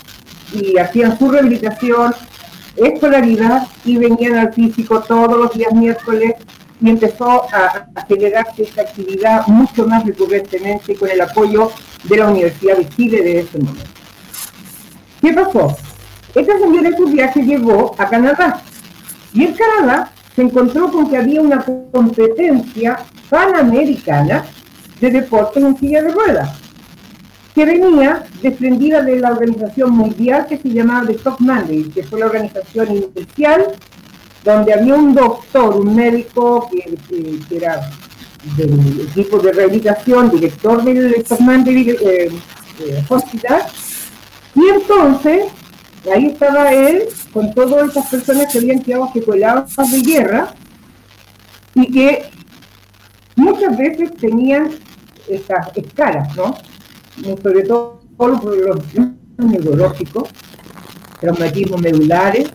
y 0.53 0.77
hacían 0.77 1.17
su 1.17 1.29
rehabilitación, 1.29 2.13
escolaridad, 2.77 3.67
y 3.83 3.97
venían 3.97 4.35
al 4.35 4.53
físico 4.53 5.01
todos 5.01 5.37
los 5.37 5.53
días 5.53 5.73
miércoles 5.73 6.35
y 6.81 6.89
empezó 6.89 7.43
a, 7.53 7.87
generarse 8.07 8.63
esta 8.63 8.81
actividad 8.81 9.47
mucho 9.47 9.87
más 9.87 10.05
recurrentemente 10.05 10.95
con 10.95 11.09
el 11.09 11.21
apoyo 11.21 11.71
de 12.03 12.17
la 12.17 12.27
Universidad 12.27 12.77
de 12.77 12.89
Chile 12.89 13.21
de 13.23 13.39
ese 13.39 13.57
momento. 13.59 13.89
¿Qué 15.21 15.33
pasó? 15.33 15.75
Esta 16.35 16.59
señora 16.59 16.89
en 16.89 16.97
su 16.97 17.05
viaje 17.05 17.41
llegó 17.43 17.95
a 17.97 18.09
Canadá 18.09 18.61
y 19.33 19.45
en 19.45 19.53
Canadá 19.53 20.11
se 20.35 20.41
encontró 20.41 20.91
con 20.91 21.09
que 21.09 21.17
había 21.17 21.41
una 21.41 21.63
competencia 21.91 22.99
panamericana 23.29 24.45
de 24.99 25.11
deportes 25.11 25.63
en 25.63 25.77
silla 25.77 26.03
de 26.03 26.11
ruedas 26.11 26.64
que 27.55 27.65
venía 27.65 28.25
desprendida 28.41 29.01
de 29.01 29.17
la 29.17 29.31
organización 29.31 29.91
mundial 29.91 30.45
que 30.45 30.57
se 30.57 30.69
llamaba 30.69 31.07
The 31.07 31.13
Top 31.13 31.39
Monday, 31.39 31.83
que 31.85 32.03
fue 32.03 32.19
la 32.19 32.25
organización 32.25 32.87
inicial 33.15 33.67
donde 34.43 34.73
había 34.73 34.93
un 34.93 35.15
doctor, 35.15 35.77
un 35.77 35.95
médico 35.95 36.69
que, 36.69 37.55
era 37.55 37.89
del 38.57 39.07
equipo 39.09 39.39
de 39.39 39.53
rehabilitación, 39.53 40.29
director 40.29 40.83
del 40.83 41.15
eh, 41.15 42.31
eh, 42.79 43.03
Hospital, 43.09 43.63
y 44.53 44.69
entonces 44.69 45.45
ahí 46.13 46.27
estaba 46.27 46.73
él 46.73 47.05
con 47.33 47.53
todas 47.53 47.89
esas 47.89 48.07
personas 48.07 48.51
que 48.51 48.59
habían 48.59 48.81
quedado 48.81 49.09
secueladas 49.13 49.75
de 49.91 50.01
guerra 50.01 50.53
y 51.73 51.91
que 51.91 52.25
muchas 53.35 53.75
veces 53.77 54.13
tenían 54.17 54.69
estas 55.27 55.75
escalas, 55.75 56.35
¿no? 56.35 56.55
Sobre 57.23 57.63
todo 57.63 58.01
por 58.17 58.43
los 58.43 58.77
neurológicos, 59.37 60.29
traumatismos 61.19 61.81
medulares, 61.81 62.49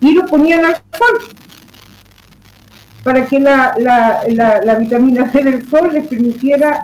y 0.00 0.12
lo 0.12 0.26
ponían 0.26 0.64
al 0.64 0.74
sol 0.74 1.36
para 3.02 3.26
que 3.26 3.38
la, 3.40 3.74
la, 3.78 4.60
la, 4.64 4.74
vitamina 4.76 5.30
C 5.30 5.42
del 5.42 5.68
sol 5.68 5.90
les 5.92 6.06
permitiera, 6.06 6.80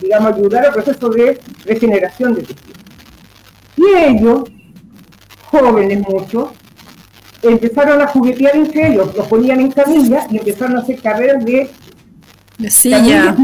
digamos, 0.00 0.34
ayudar 0.34 0.66
al 0.66 0.72
proceso 0.72 1.08
de 1.10 1.40
regeneración 1.64 2.34
de 2.34 2.42
tejido. 2.42 2.74
Y 3.76 3.98
ellos, 3.98 4.44
jóvenes 5.44 6.00
muchos, 6.08 6.50
empezaron 7.42 8.00
a 8.00 8.06
juguetear 8.06 8.56
entre 8.56 8.92
ellos, 8.92 9.14
los 9.14 9.26
ponían 9.26 9.60
en 9.60 9.72
camilla 9.72 10.26
y 10.30 10.38
empezaron 10.38 10.76
a 10.76 10.80
hacer 10.80 11.00
carreras 11.02 11.44
de... 11.44 11.70
De 12.58 12.70
silla. 12.70 13.36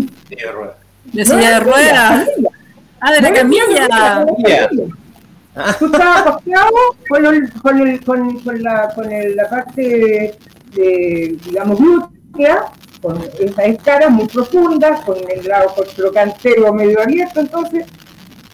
De 1.12 1.24
silla 1.24 1.50
de 1.50 1.60
ruedas. 1.60 2.28
Ah, 3.00 3.12
de 3.12 3.20
la 3.22 3.32
camilla. 3.32 4.26
Tú 5.78 5.86
estabas 5.86 6.22
paseado 6.22 6.70
con, 7.08 7.26
el, 7.26 7.52
con, 7.54 7.80
el, 7.80 8.04
con, 8.04 8.40
con, 8.40 8.62
la, 8.62 8.94
con 8.94 9.10
el, 9.10 9.36
la 9.36 9.48
parte 9.48 10.38
de, 10.74 11.38
digamos, 11.44 11.78
glútea, 11.78 12.66
con 13.02 13.20
esas 13.38 13.64
escalas 13.66 14.10
muy 14.10 14.26
profundas, 14.26 15.00
con 15.00 15.16
el 15.28 15.46
lado 15.46 15.74
trocantero 15.96 16.72
medio 16.72 17.02
abierto, 17.02 17.40
entonces 17.40 17.86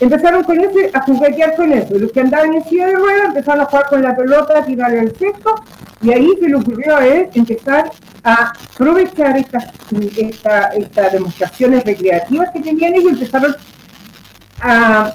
empezaron 0.00 0.44
con 0.44 0.58
ese, 0.58 0.90
a 0.92 1.00
juguetear 1.02 1.54
con 1.56 1.72
eso. 1.72 1.94
Los 1.98 2.12
que 2.12 2.20
andaban 2.20 2.54
en 2.54 2.64
silla 2.64 2.86
de 2.86 2.94
ruedas 2.94 3.26
empezaron 3.26 3.60
a 3.60 3.64
jugar 3.66 3.86
con 3.88 4.02
la 4.02 4.16
pelota, 4.16 4.58
a 4.58 4.64
tirarle 4.64 5.00
el 5.00 5.16
cesto, 5.16 5.54
y 6.02 6.12
ahí 6.12 6.30
se 6.40 6.48
le 6.48 6.56
ocurrió 6.56 6.96
a 6.96 7.06
él 7.06 7.28
empezar 7.34 7.90
a 8.22 8.52
aprovechar 8.72 9.36
estas, 9.36 9.64
esta, 10.16 10.68
estas 10.68 11.12
demostraciones 11.12 11.84
recreativas 11.84 12.50
que 12.50 12.60
tenían 12.60 12.94
ellos 12.94 13.04
y 13.04 13.14
empezaron 13.14 13.56
a 14.60 15.12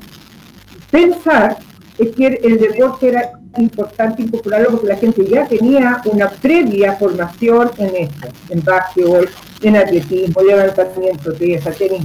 pensar 0.90 1.58
que 1.98 2.40
el 2.44 2.58
deporte 2.60 3.10
era 3.10 3.32
importante 3.58 4.24
incorporarlo 4.24 4.72
porque 4.72 4.88
la 4.88 4.96
gente 4.96 5.26
ya 5.28 5.46
tenía 5.46 6.02
una 6.06 6.30
previa 6.30 6.94
formación 6.96 7.70
en 7.78 7.96
esto, 7.96 8.28
en 8.50 8.64
básquetbol, 8.64 9.30
en 9.62 9.76
atletismo, 9.76 10.42
levantamiento, 10.42 11.34
pesa, 11.36 11.72
tenis 11.72 12.04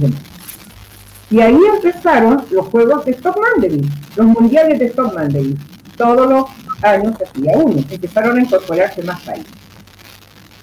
y 1.29 1.41
ahí 1.41 1.57
empezaron 1.75 2.45
los 2.51 2.67
juegos 2.67 3.03
de 3.05 3.11
Stop 3.11 3.37
Mandeville, 3.37 3.89
los 4.15 4.27
mundiales 4.27 4.79
de 4.79 4.85
Stop 4.85 5.13
Mandeville. 5.13 5.57
Todos 5.97 6.29
los 6.29 6.45
años 6.83 7.15
hacía 7.21 7.57
uno, 7.57 7.83
empezaron 7.89 8.37
a 8.37 8.41
incorporarse 8.41 9.03
más 9.03 9.21
países. 9.21 9.51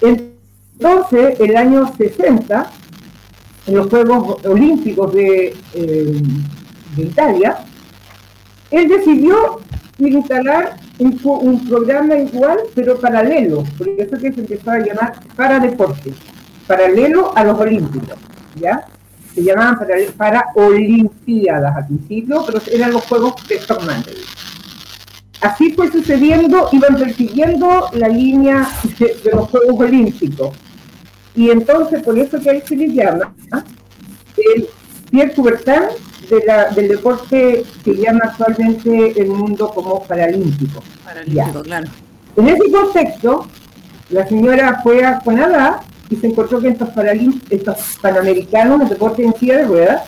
Entonces, 0.00 1.40
el 1.40 1.56
año 1.56 1.92
60, 1.96 2.70
en 3.66 3.74
los 3.74 3.88
Juegos 3.88 4.44
Olímpicos 4.44 5.12
de, 5.14 5.56
eh, 5.74 6.22
de 6.96 7.02
Italia, 7.02 7.58
él 8.70 8.88
decidió 8.88 9.60
instalar 9.98 10.76
un, 10.98 11.68
programa 11.68 12.16
igual, 12.16 12.58
pero 12.74 12.98
paralelo, 12.98 13.64
por 13.78 13.88
eso 13.88 14.16
que 14.18 14.32
se 14.32 14.40
empezó 14.40 14.70
a 14.70 14.78
llamar 14.78 15.14
para 15.36 15.58
deporte, 15.58 16.12
paralelo 16.66 17.36
a 17.36 17.44
los 17.44 17.58
olímpicos, 17.58 18.18
¿ya? 18.56 18.86
Se 19.34 19.42
llamaban 19.42 19.78
para, 19.78 19.96
para 20.16 20.44
olimpiadas 20.54 21.76
al 21.76 21.86
principio, 21.86 22.44
pero 22.46 22.60
eran 22.72 22.92
los 22.92 23.04
juegos 23.04 23.34
de 23.48 23.58
Stormante. 23.60 24.12
Así 25.44 25.72
fue 25.72 25.92
sucediendo, 25.92 26.70
iban 26.72 26.96
persiguiendo 26.96 27.90
la 27.92 28.08
línea 28.08 28.66
de, 28.98 29.30
los 29.30 29.50
Juegos 29.50 29.78
Olímpicos. 29.78 30.56
Y 31.36 31.50
entonces, 31.50 32.02
por 32.02 32.18
eso 32.18 32.40
que 32.40 32.48
ahí 32.48 32.62
se 32.66 32.74
le 32.74 32.88
llama 32.88 33.34
el 34.38 34.66
Pierre 35.10 35.34
Coubertin 35.34 35.74
del 36.74 36.88
deporte 36.88 37.62
que 37.84 37.94
llama 37.94 38.20
actualmente 38.24 39.20
el 39.20 39.28
mundo 39.28 39.68
como 39.68 40.02
paralímpico. 40.04 40.82
Paralímpico, 41.04 41.62
claro. 41.62 41.88
En 42.36 42.48
ese 42.48 42.72
contexto, 42.72 43.46
la 44.08 44.26
señora 44.26 44.80
fue 44.82 45.04
a 45.04 45.18
Canadá 45.18 45.82
y 46.08 46.16
se 46.16 46.28
encontró 46.28 46.58
que 46.62 46.68
estos, 46.68 46.88
estos 47.50 47.98
panamericanos 48.00 48.80
de 48.80 48.86
deporte 48.86 49.22
en 49.22 49.34
silla 49.34 49.58
de 49.58 49.64
ruedas 49.64 50.04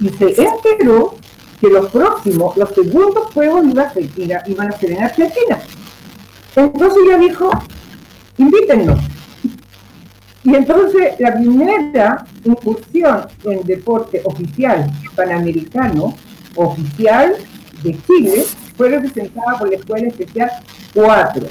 y 0.00 0.08
se 0.08 0.42
enteró 0.42 1.16
que 1.60 1.68
los 1.68 1.90
próximos, 1.90 2.56
los 2.56 2.70
segundos 2.70 3.32
juegos 3.34 3.66
iban 3.66 3.86
a 3.86 3.92
ser, 3.92 4.08
iban 4.46 4.72
a 4.72 4.78
ser 4.78 4.92
en 4.92 5.02
Argentina. 5.02 5.58
Entonces 6.56 6.98
ella 7.06 7.18
dijo, 7.18 7.50
invítennos. 8.38 8.98
Y 10.42 10.54
entonces 10.54 11.14
la 11.18 11.34
primera 11.34 12.24
incursión 12.44 13.26
en 13.44 13.62
deporte 13.64 14.22
oficial 14.24 14.90
panamericano, 15.14 16.14
oficial 16.56 17.36
de 17.82 17.96
Chile, 18.06 18.44
fue 18.76 18.88
representada 18.88 19.58
por 19.58 19.68
la 19.68 19.76
Escuela 19.76 20.08
Especial 20.08 20.50
4. 20.94 21.46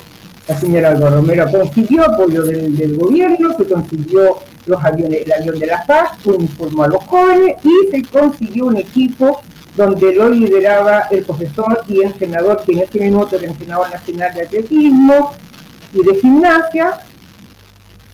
La 0.48 0.58
señora 0.60 0.89
Alba 0.89 1.12
Romero 1.12 1.46
consiguió 1.51 2.04
apoyo 2.04 2.42
del, 2.42 2.98
gobierno, 2.98 3.56
se 3.56 3.66
consiguió 3.68 4.39
los 4.66 4.84
aviones, 4.84 5.22
el 5.24 5.34
avión 5.34 5.60
de 5.60 5.68
la 5.68 5.86
paz, 5.86 6.10
uniformó 6.25 6.84
a 6.84 6.88
los 6.88 7.04
jóvenes 7.04 7.58
y 7.63 7.92
se 7.92 8.01
consiguió 8.10 8.66
un 8.66 8.78
equipo 8.78 9.42
donde 9.79 10.13
lo 10.13 10.29
lideraba 10.29 11.03
el 11.09 11.24
profesor 11.24 11.86
y 11.88 12.01
entrenador, 12.01 12.62
que 12.65 12.74
en 12.74 12.79
ese 12.79 13.00
minuto 13.00 13.38
era 13.38 13.48
entrenador 13.48 13.89
nacional 13.89 14.33
de 14.33 14.41
atletismo 14.41 15.31
y 15.93 16.03
de 16.03 16.15
gimnasia, 16.15 17.00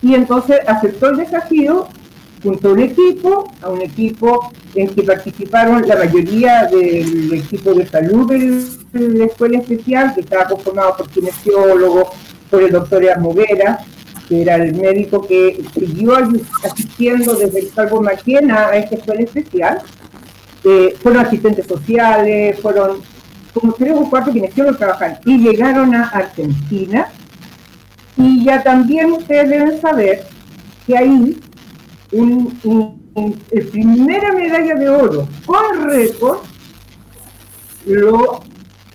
y 0.00 0.14
entonces 0.14 0.60
aceptó 0.64 1.08
el 1.08 1.16
desafío 1.16 1.88
junto 2.40 2.68
a 2.68 2.72
un 2.72 2.78
equipo, 2.78 3.52
a 3.62 3.70
un 3.70 3.82
equipo 3.82 4.52
en 4.76 4.94
que 4.94 5.02
participaron 5.02 5.82
la 5.88 5.96
mayoría 5.96 6.66
del 6.66 7.34
equipo 7.34 7.74
de 7.74 7.84
salud 7.88 8.30
de 8.30 9.18
la 9.18 9.24
escuela 9.24 9.58
especial, 9.58 10.14
que 10.14 10.20
estaba 10.20 10.44
conformado 10.44 10.98
por 10.98 11.10
kinesiólogos, 11.10 12.10
por 12.48 12.62
el 12.62 12.70
doctor 12.70 13.10
Armovera, 13.10 13.80
que 14.28 14.42
era 14.42 14.54
el 14.54 14.72
médico 14.76 15.26
que 15.26 15.64
siguió 15.74 16.14
asistiendo 16.62 17.34
desde 17.34 17.58
el 17.58 17.70
Salvo 17.70 18.00
Maquena 18.00 18.68
a 18.68 18.76
esta 18.76 18.94
escuela 18.94 19.22
especial. 19.22 19.82
Eh, 20.68 20.96
fueron 21.00 21.24
asistentes 21.24 21.64
sociales, 21.64 22.58
fueron 22.60 23.00
como 23.54 23.72
tres 23.74 23.92
o 23.94 24.10
cuatro 24.10 24.32
kinesiólogos 24.32 24.78
trabajan. 24.78 25.16
Y 25.24 25.38
llegaron 25.38 25.94
a 25.94 26.08
Argentina. 26.08 27.06
Y 28.16 28.44
ya 28.44 28.64
también 28.64 29.12
ustedes 29.12 29.48
deben 29.48 29.80
saber 29.80 30.26
que 30.84 30.98
ahí 30.98 31.40
un, 32.10 33.00
primera 33.70 34.32
medalla 34.32 34.74
de 34.74 34.88
oro 34.88 35.28
con 35.46 35.88
récord 35.88 36.38
lo 37.86 38.42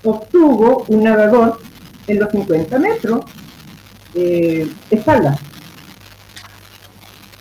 obtuvo 0.04 0.84
un 0.90 1.04
nadador 1.04 1.62
en 2.08 2.20
los 2.20 2.32
50 2.32 2.80
metros 2.80 3.26
eh, 4.14 4.70
espalda. 4.90 5.40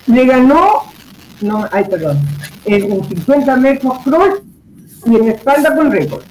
Le 0.07 0.25
ganó, 0.25 0.85
no, 1.41 1.69
ay, 1.73 1.85
perdón, 1.91 2.21
en 2.65 3.05
50 3.09 3.57
metros 3.57 3.99
cross 4.05 4.41
y 5.07 5.17
en 5.17 5.29
espalda 5.29 5.75
con 5.75 5.91
récord. 5.91 6.23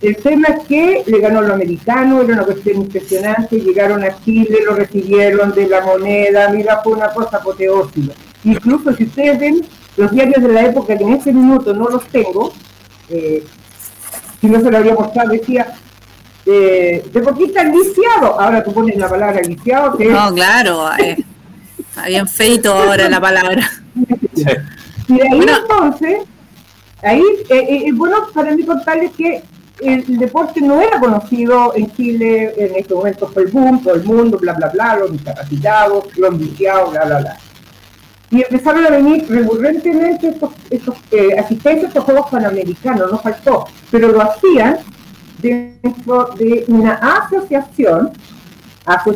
El 0.00 0.16
tema 0.16 0.48
es 0.48 0.66
que 0.66 1.02
le 1.06 1.18
ganó 1.18 1.42
lo 1.42 1.54
americano, 1.54 2.22
era 2.22 2.34
una 2.34 2.44
cuestión 2.44 2.82
impresionante, 2.82 3.58
llegaron 3.58 4.04
a 4.04 4.16
Chile, 4.24 4.58
lo 4.64 4.76
recibieron 4.76 5.52
de 5.52 5.66
la 5.66 5.80
moneda, 5.80 6.50
mira, 6.50 6.80
fue 6.84 6.92
una 6.92 7.08
cosa 7.08 7.38
apoteósica. 7.38 8.14
Incluso 8.44 8.94
si 8.94 9.04
ustedes 9.04 9.40
ven 9.40 9.66
los 9.96 10.12
diarios 10.12 10.40
de 10.40 10.52
la 10.52 10.66
época, 10.66 10.96
que 10.96 11.02
en 11.02 11.14
ese 11.14 11.32
minuto 11.32 11.74
no 11.74 11.88
los 11.88 12.06
tengo, 12.06 12.52
eh, 13.10 13.44
si 14.40 14.46
no 14.46 14.60
se 14.60 14.70
lo 14.70 14.76
habría 14.76 14.94
mostrado, 14.94 15.30
decía, 15.30 15.74
eh, 16.46 17.04
deportista 17.12 17.64
lisiado, 17.64 18.40
ahora 18.40 18.62
tú 18.62 18.72
pones 18.72 18.96
la 18.96 19.08
palabra 19.08 19.42
lisiado. 19.42 19.98
no, 19.98 20.32
claro, 20.32 20.92
eh, 20.96 21.16
está 21.76 22.06
bien 22.06 22.28
feito 22.28 22.72
ahora 22.72 23.08
la 23.10 23.20
palabra. 23.20 23.68
Y 25.08 25.14
de 25.14 25.22
ahí 25.22 25.40
entonces, 25.40 26.18
ahí, 27.02 27.22
eh, 27.48 27.84
eh, 27.86 27.92
bueno, 27.92 28.16
para 28.34 28.54
mí 28.54 28.64
contarles 28.64 29.12
que 29.12 29.42
el 29.80 30.18
deporte 30.18 30.60
no 30.60 30.80
era 30.80 30.98
conocido 30.98 31.72
en 31.76 31.90
Chile 31.92 32.52
en 32.56 32.76
estos 32.76 32.98
momentos 32.98 33.32
por 33.32 33.42
el 33.44 33.52
boom, 33.52 33.82
todo 33.82 33.94
el 33.94 34.04
mundo, 34.04 34.38
bla, 34.38 34.54
bla, 34.54 34.68
bla, 34.68 34.96
los 34.96 35.12
discapacitados, 35.12 36.16
los 36.16 36.30
ambiciados, 36.30 36.90
bla, 36.90 37.04
bla, 37.04 37.18
bla. 37.20 37.36
Y 38.30 38.42
empezaron 38.42 38.84
a 38.84 38.90
venir 38.90 39.24
recurrentemente 39.28 40.28
estos, 40.28 40.50
estos 40.68 40.96
eh, 41.12 41.38
asistentes 41.38 41.84
a 41.84 41.88
estos 41.88 42.04
Juegos 42.04 42.30
Panamericanos, 42.30 43.10
no 43.10 43.18
faltó, 43.18 43.66
pero 43.90 44.08
lo 44.08 44.20
hacían 44.20 44.78
dentro 45.40 46.30
de 46.36 46.64
una 46.68 46.94
asociación, 46.94 48.10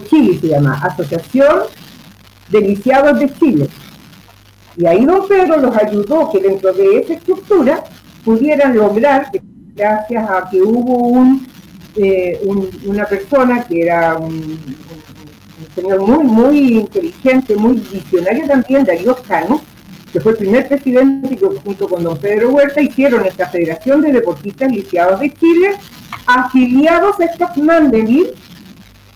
Chile 0.08 0.38
se 0.40 0.48
llama, 0.48 0.80
Asociación 0.82 1.62
de 2.48 2.60
Lisiados 2.60 3.18
de 3.18 3.34
Chile. 3.34 3.68
Y 4.76 4.86
ahí 4.86 5.04
don 5.04 5.26
Pedro 5.28 5.58
los 5.58 5.76
ayudó 5.76 6.30
que 6.30 6.40
dentro 6.40 6.72
de 6.72 6.98
esa 6.98 7.14
estructura 7.14 7.84
pudieran 8.24 8.76
lograr 8.76 9.30
gracias 9.74 10.30
a 10.30 10.48
que 10.50 10.62
hubo 10.62 11.26
eh, 11.96 12.40
un, 12.44 12.70
una 12.86 13.04
persona 13.04 13.64
que 13.64 13.82
era 13.82 14.16
un, 14.16 14.58
señor 15.74 16.00
muy, 16.00 16.24
muy 16.24 16.78
inteligente, 16.78 17.56
muy 17.56 17.74
visionario 17.74 18.46
también, 18.46 18.84
Darío 18.84 19.16
Cano, 19.16 19.62
que 20.12 20.20
fue 20.20 20.32
el 20.32 20.38
primer 20.38 20.68
presidente 20.68 21.36
que 21.36 21.46
junto 21.46 21.88
con 21.88 22.02
don 22.02 22.18
Pedro 22.18 22.50
Huerta 22.50 22.82
hicieron 22.82 23.24
esta 23.24 23.48
Federación 23.48 24.02
de 24.02 24.12
Deportistas 24.12 24.70
Lisiados 24.70 25.20
de 25.20 25.32
Chile, 25.32 25.70
afiliados 26.26 27.18
a 27.20 27.24
estas 27.24 27.56
Mandeville, 27.56 28.34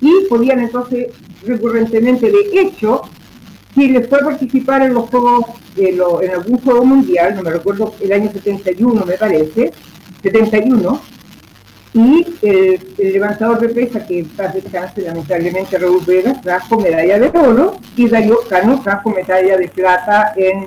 y 0.00 0.26
podían 0.28 0.60
entonces 0.60 1.08
recurrentemente, 1.44 2.30
de 2.30 2.60
hecho, 2.60 3.02
Chile 3.76 4.06
fue 4.08 4.20
a 4.20 4.24
participar 4.24 4.80
en 4.82 4.94
los 4.94 5.10
Juegos, 5.10 5.44
en 5.76 6.30
algún 6.30 6.58
Juego 6.62 6.82
Mundial, 6.82 7.36
no 7.36 7.42
me 7.42 7.50
recuerdo, 7.50 7.94
el 8.00 8.10
año 8.10 8.32
71 8.32 9.04
me 9.04 9.18
parece, 9.18 9.70
71, 10.22 10.98
y 11.92 12.26
el, 12.40 12.80
levantador 12.96 13.60
de 13.60 13.68
pesa 13.68 14.06
que 14.06 14.20
está 14.20 14.48
descanse 14.48 15.02
lamentablemente 15.02 15.78
Raúl 15.78 16.02
Vega 16.06 16.40
trajo 16.40 16.80
medalla 16.80 17.18
de 17.18 17.28
oro 17.38 17.78
y 17.96 18.08
Darío 18.08 18.38
Cano 18.48 18.80
trajo 18.82 19.10
medalla 19.10 19.58
de 19.58 19.68
plata 19.68 20.32
en, 20.36 20.66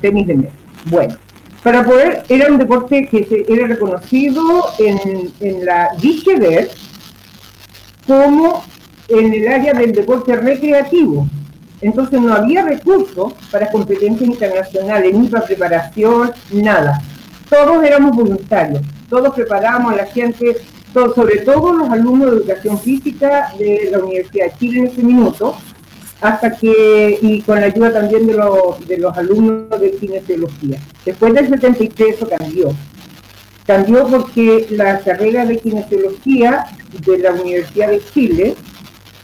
tenis 0.00 0.28
de 0.28 0.34
mesa. 0.36 0.54
Bueno, 0.84 1.16
para 1.64 1.84
poder, 1.84 2.22
era 2.28 2.52
un 2.52 2.58
deporte 2.58 3.08
que 3.08 3.24
se, 3.24 3.52
era 3.52 3.66
reconocido 3.66 4.66
en, 4.78 5.32
en 5.40 5.64
la 5.64 5.88
DIGEVER 6.00 6.70
como 8.06 8.62
en 9.08 9.34
el 9.34 9.48
área 9.48 9.72
del 9.72 9.92
deporte 9.92 10.36
recreativo. 10.36 11.26
Entonces 11.80 12.20
no 12.20 12.34
había 12.34 12.64
recursos 12.64 13.34
para 13.50 13.70
competencias 13.70 14.28
internacionales, 14.28 15.14
ni 15.14 15.28
para 15.28 15.44
preparación, 15.44 16.32
nada 16.52 17.00
todos 17.48 17.84
éramos 17.84 18.16
voluntarios, 18.16 18.82
todos 19.08 19.34
preparábamos 19.34 19.92
a 19.92 19.96
la 19.96 20.06
gente, 20.06 20.56
sobre 20.92 21.38
todo 21.38 21.72
los 21.72 21.90
alumnos 21.90 22.30
de 22.30 22.36
educación 22.38 22.78
física 22.78 23.52
de 23.58 23.88
la 23.90 23.98
Universidad 23.98 24.46
de 24.46 24.58
Chile 24.58 24.78
en 24.80 24.86
ese 24.86 25.02
minuto, 25.02 25.56
hasta 26.20 26.56
que, 26.56 27.18
y 27.20 27.42
con 27.42 27.60
la 27.60 27.66
ayuda 27.66 27.92
también 27.92 28.26
de 28.26 28.34
los, 28.34 28.86
de 28.88 28.98
los 28.98 29.16
alumnos 29.16 29.80
de 29.80 29.92
kinesiología. 29.92 30.78
Después 31.04 31.34
del 31.34 31.48
73 31.48 32.16
eso 32.16 32.28
cambió. 32.28 32.70
Cambió 33.66 34.06
porque 34.06 34.66
la 34.70 35.00
carrera 35.00 35.44
de 35.44 35.58
kinesiología 35.58 36.66
de 37.04 37.18
la 37.18 37.32
Universidad 37.32 37.88
de 37.88 38.00
Chile 38.14 38.54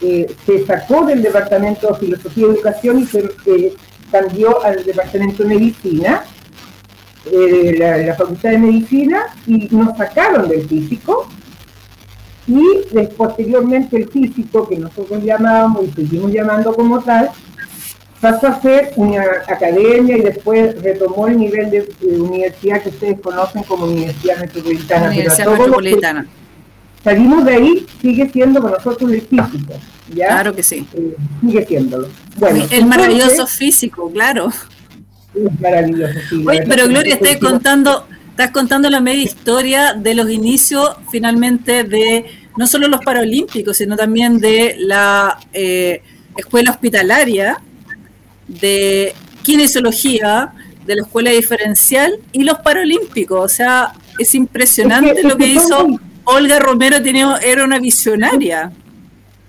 eh, 0.03 0.35
se 0.45 0.65
sacó 0.65 1.05
del 1.05 1.21
Departamento 1.23 1.87
de 1.87 1.99
Filosofía 1.99 2.47
y 2.47 2.49
Educación 2.49 2.99
y 2.99 3.05
se 3.05 3.19
eh, 3.45 3.73
cambió 4.11 4.61
al 4.61 4.83
Departamento 4.83 5.43
de 5.43 5.49
Medicina 5.49 6.25
eh, 7.31 7.75
la, 7.77 8.13
Facultad 8.15 8.49
de 8.51 8.57
Medicina 8.57 9.27
y 9.47 9.69
nos 9.73 9.97
sacaron 9.97 10.49
del 10.49 10.67
físico 10.67 11.25
y 12.45 12.67
posteriormente 13.15 13.95
el 13.95 14.09
físico 14.09 14.67
que 14.67 14.77
nosotros 14.77 15.23
llamábamos 15.23 15.85
y 15.85 15.91
seguimos 15.93 16.33
llamando 16.33 16.73
como 16.75 17.01
tal 17.01 17.29
pasó 18.19 18.47
a 18.47 18.61
ser 18.61 18.91
una 18.97 19.23
academia 19.47 20.17
y 20.17 20.21
después 20.21 20.81
retomó 20.81 21.29
el 21.29 21.37
nivel 21.37 21.71
de, 21.71 21.87
universidad 22.01 22.81
que 22.83 22.89
ustedes 22.89 23.21
conocen 23.21 23.63
como 23.63 23.85
Universidad 23.85 24.39
Metropolitana. 24.39 25.07
Universidad 25.07 25.47
Metropolitana. 25.47 26.27
Salimos 27.03 27.45
de 27.45 27.53
ahí, 27.53 27.85
sigue 28.01 28.29
siendo 28.29 28.61
para 28.61 28.77
nosotros 28.77 29.11
el 29.11 29.21
físico. 29.21 29.73
¿ya? 30.13 30.27
Claro 30.27 30.55
que 30.55 30.63
sí. 30.63 30.87
Eh, 30.93 31.15
sigue 31.41 31.65
siéndolo. 31.65 32.09
Bueno, 32.37 32.65
el 32.69 32.85
maravilloso 32.85 33.45
físico, 33.47 34.11
claro. 34.11 34.49
Es 35.35 35.59
maravilloso. 35.59 36.13
pero 36.67 36.87
Gloria, 36.87 37.15
estás 37.15 37.37
contando, 37.37 38.07
estás 38.29 38.51
contando 38.51 38.89
la 38.89 39.01
media 39.01 39.23
historia 39.23 39.93
de 39.93 40.15
los 40.15 40.29
inicios 40.29 40.95
finalmente 41.11 41.83
de 41.83 42.25
no 42.55 42.67
solo 42.67 42.87
los 42.87 43.03
Paralímpicos, 43.03 43.77
sino 43.77 43.95
también 43.95 44.39
de 44.39 44.75
la 44.77 45.39
eh, 45.53 46.03
escuela 46.37 46.71
hospitalaria, 46.71 47.59
de 48.47 49.13
kinesiología, 49.41 50.53
de 50.85 50.95
la 50.95 51.01
escuela 51.01 51.31
diferencial 51.31 52.19
y 52.31 52.43
los 52.43 52.59
Paralímpicos. 52.59 53.43
O 53.43 53.47
sea, 53.47 53.93
es 54.19 54.35
impresionante 54.35 55.23
lo 55.23 55.35
que, 55.35 55.47
hizo 55.47 55.99
Olga 56.25 56.59
Romero, 56.59 57.01
tiene, 57.01 57.25
era 57.43 57.63
una 57.63 57.79
visionaria. 57.79 58.71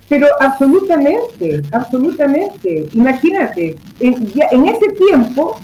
Pero 0.09 0.27
absolutamente, 0.41 1.63
absolutamente. 1.73 2.89
Imagínate, 2.93 3.77
en, 4.01 4.33
en 4.51 4.69
ese 4.69 4.89
tiempo 4.91 5.59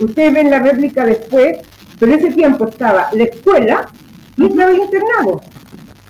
Ustedes 0.00 0.32
ven 0.32 0.50
la 0.50 0.60
réplica 0.60 1.04
después, 1.04 1.58
pero 1.98 2.12
en 2.12 2.18
ese 2.18 2.30
tiempo 2.30 2.68
estaba 2.68 3.08
la 3.12 3.24
escuela 3.24 3.88
y 4.36 4.46
estaba 4.46 4.70
el 4.70 4.78
internado. 4.78 5.40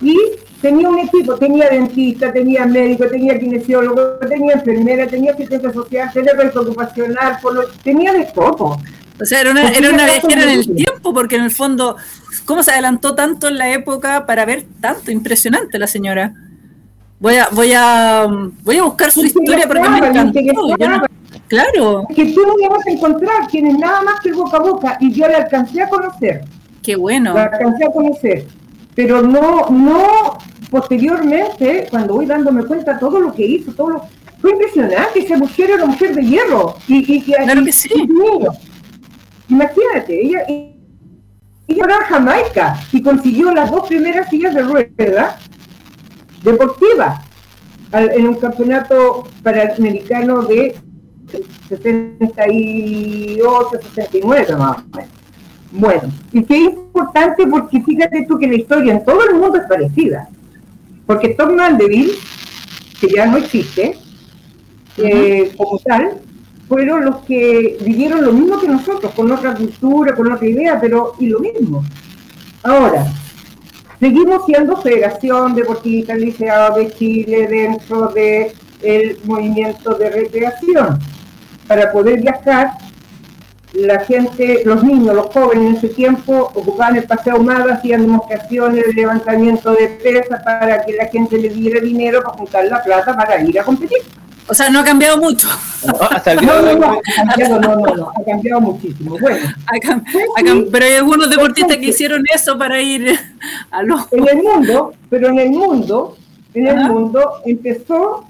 Y 0.02 0.16
tenía 0.60 0.90
un 0.90 0.98
equipo, 0.98 1.36
tenía 1.36 1.70
dentista, 1.70 2.30
tenía 2.30 2.66
médico, 2.66 3.06
tenía 3.06 3.38
kinesiólogo, 3.38 4.18
tenía 4.28 4.54
enfermera, 4.54 5.06
tenía 5.06 5.32
asistente 5.32 5.72
social, 5.72 6.10
tenía 6.12 6.32
ocupacional, 6.54 7.38
tenía 7.82 8.12
de 8.12 8.24
todo. 8.26 8.76
O 9.20 9.24
sea, 9.24 9.40
era 9.40 9.50
una, 9.50 9.68
era 9.70 9.90
una 9.90 10.04
viajera 10.04 10.42
en 10.44 10.48
el 10.50 10.74
tiempo, 10.74 11.12
porque 11.12 11.36
en 11.36 11.44
el 11.44 11.50
fondo, 11.50 11.96
¿cómo 12.44 12.62
se 12.62 12.70
adelantó 12.70 13.14
tanto 13.14 13.48
en 13.48 13.58
la 13.58 13.72
época 13.72 14.26
para 14.26 14.44
ver 14.44 14.66
tanto? 14.80 15.10
Impresionante 15.10 15.78
la 15.78 15.86
señora. 15.86 16.34
Voy 17.20 17.36
a, 17.36 17.48
voy 17.50 17.72
a, 17.74 18.26
voy 18.62 18.76
a 18.76 18.82
buscar 18.84 19.10
su 19.10 19.24
historia 19.24 19.66
porque 19.66 19.88
me 19.88 19.98
encantó. 19.98 20.40
claro. 21.48 22.06
Que 22.14 22.26
tú 22.26 22.42
no 22.46 22.68
vas 22.70 22.86
a 22.86 22.90
encontrar, 22.90 23.48
tienes 23.48 23.76
nada 23.76 24.02
más 24.02 24.20
que 24.20 24.28
el 24.28 24.36
boca 24.36 24.56
a 24.56 24.60
boca, 24.60 24.98
y 25.00 25.12
yo 25.12 25.26
la 25.26 25.38
alcancé 25.38 25.82
a 25.82 25.88
conocer. 25.88 26.44
Qué 26.82 26.94
bueno. 26.94 27.34
La 27.34 27.44
alcancé 27.44 27.84
a 27.84 27.90
conocer. 27.90 28.46
Pero 28.94 29.22
no, 29.22 29.68
no 29.70 30.38
posteriormente, 30.70 31.86
cuando 31.90 32.14
voy 32.14 32.26
dándome 32.26 32.64
cuenta 32.64 32.98
todo 32.98 33.18
lo 33.20 33.32
que 33.32 33.44
hizo, 33.44 33.72
todo 33.72 33.90
lo, 33.90 34.02
fue 34.40 34.52
impresionante, 34.52 35.20
esa 35.20 35.36
mujer 35.36 35.70
era 35.70 35.84
una 35.84 35.86
mujer 35.86 36.14
de 36.14 36.22
hierro. 36.22 36.76
Y, 36.86 37.16
y, 37.16 37.22
claro 37.22 37.64
que 37.64 37.72
sí. 37.72 37.90
Imagínate, 39.48 40.20
ella, 40.20 40.44
ella 40.46 41.84
era 41.84 42.04
Jamaica 42.04 42.78
y 42.92 43.02
consiguió 43.02 43.52
las 43.52 43.70
dos 43.70 43.88
primeras 43.88 44.28
sillas 44.28 44.54
de 44.54 44.62
rueda 44.62 45.38
deportiva 46.42 47.22
en 47.92 48.28
un 48.28 48.34
campeonato 48.34 49.26
panamericano 49.42 50.42
de 50.42 50.76
68, 51.68 53.70
69 53.94 54.56
más 54.56 54.78
o 54.78 54.96
menos. 54.96 55.10
Bueno, 55.70 56.10
y 56.32 56.42
qué 56.44 56.56
importante 56.56 57.46
porque 57.46 57.82
fíjate 57.82 58.24
tú 58.26 58.38
que 58.38 58.46
la 58.46 58.56
historia 58.56 58.94
en 58.94 59.04
todo 59.04 59.22
el 59.28 59.36
mundo 59.36 59.58
es 59.58 59.66
parecida. 59.66 60.28
Porque 61.06 61.30
Tom 61.30 61.56
Mandeville, 61.56 62.12
que 63.00 63.08
ya 63.08 63.26
no 63.26 63.38
existe, 63.38 63.98
eh, 64.96 65.52
como 65.56 65.78
tal, 65.78 66.20
fueron 66.68 67.04
los 67.04 67.16
que 67.24 67.78
vivieron 67.80 68.24
lo 68.24 68.32
mismo 68.32 68.60
que 68.60 68.68
nosotros, 68.68 69.12
con 69.14 69.32
otra 69.32 69.54
cultura, 69.54 70.14
con 70.14 70.30
otra 70.30 70.46
idea, 70.46 70.78
pero 70.80 71.14
y 71.18 71.26
lo 71.26 71.40
mismo. 71.40 71.82
Ahora, 72.62 73.06
seguimos 73.98 74.44
siendo 74.44 74.76
Federación 74.76 75.54
Deportiva 75.54 76.14
Liceado 76.14 76.78
de 76.78 76.90
Chile 76.92 77.46
dentro 77.46 78.08
del 78.08 78.52
el 78.82 79.18
movimiento 79.24 79.94
de 79.94 80.10
recreación. 80.10 80.98
Para 81.66 81.90
poder 81.90 82.20
viajar, 82.20 82.70
la 83.72 84.00
gente, 84.00 84.62
los 84.64 84.82
niños, 84.82 85.14
los 85.14 85.26
jóvenes 85.26 85.66
en 85.66 85.76
ese 85.76 85.88
tiempo 85.88 86.50
ocupaban 86.54 86.96
el 86.96 87.04
paseo 87.04 87.34
ahumado, 87.34 87.72
hacían 87.72 88.02
demostraciones 88.02 88.86
de 88.86 88.92
levantamiento 88.92 89.72
de 89.72 89.88
pesas 89.88 90.42
para 90.42 90.84
que 90.84 90.92
la 90.94 91.06
gente 91.06 91.38
le 91.38 91.50
diera 91.50 91.80
dinero 91.80 92.22
para 92.22 92.38
juntar 92.38 92.64
la 92.66 92.82
plata 92.82 93.16
para 93.16 93.42
ir 93.42 93.58
a 93.58 93.64
competir. 93.64 93.98
O 94.48 94.54
sea, 94.54 94.70
no 94.70 94.80
ha 94.80 94.84
cambiado 94.84 95.18
mucho. 95.18 95.46
No, 95.84 95.92
hasta 96.10 96.32
el 96.32 96.46
no, 96.46 96.62
no, 96.62 96.74
no, 96.74 96.92
ha 96.92 97.26
cambiado, 97.26 97.60
no, 97.60 97.76
no, 97.76 97.94
no, 97.94 98.12
ha 98.16 98.24
cambiado 98.24 98.60
muchísimo. 98.62 99.18
Bueno, 99.20 99.54
pero 100.72 100.84
hay 100.86 100.94
algunos 100.94 101.28
deportistas 101.30 101.76
que 101.76 101.86
hicieron 101.86 102.24
eso 102.34 102.56
para 102.58 102.80
ir 102.80 103.18
a 103.70 103.82
los... 103.82 104.10
En 104.12 104.26
el 104.26 104.36
mundo, 104.42 104.94
pero 105.10 105.28
en 105.28 105.38
el 105.38 105.50
mundo, 105.50 106.16
en 106.54 106.66
el 106.66 106.76
mundo 106.76 107.42
empezó 107.44 108.26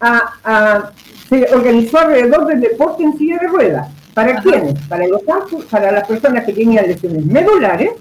a, 0.00 0.32
a, 0.42 0.92
se 1.28 1.46
organizó 1.54 1.98
alrededor 1.98 2.46
del 2.46 2.60
deporte 2.60 3.02
en 3.02 3.18
silla 3.18 3.38
de 3.38 3.46
ruedas. 3.46 3.88
¿Para 4.14 4.40
quiénes? 4.42 4.78
Para 4.88 5.06
los 5.06 5.22
para 5.70 5.90
las 5.90 6.06
personas 6.06 6.44
que 6.44 6.52
tenían 6.52 6.86
lesiones 6.86 7.24
medulares, 7.24 7.92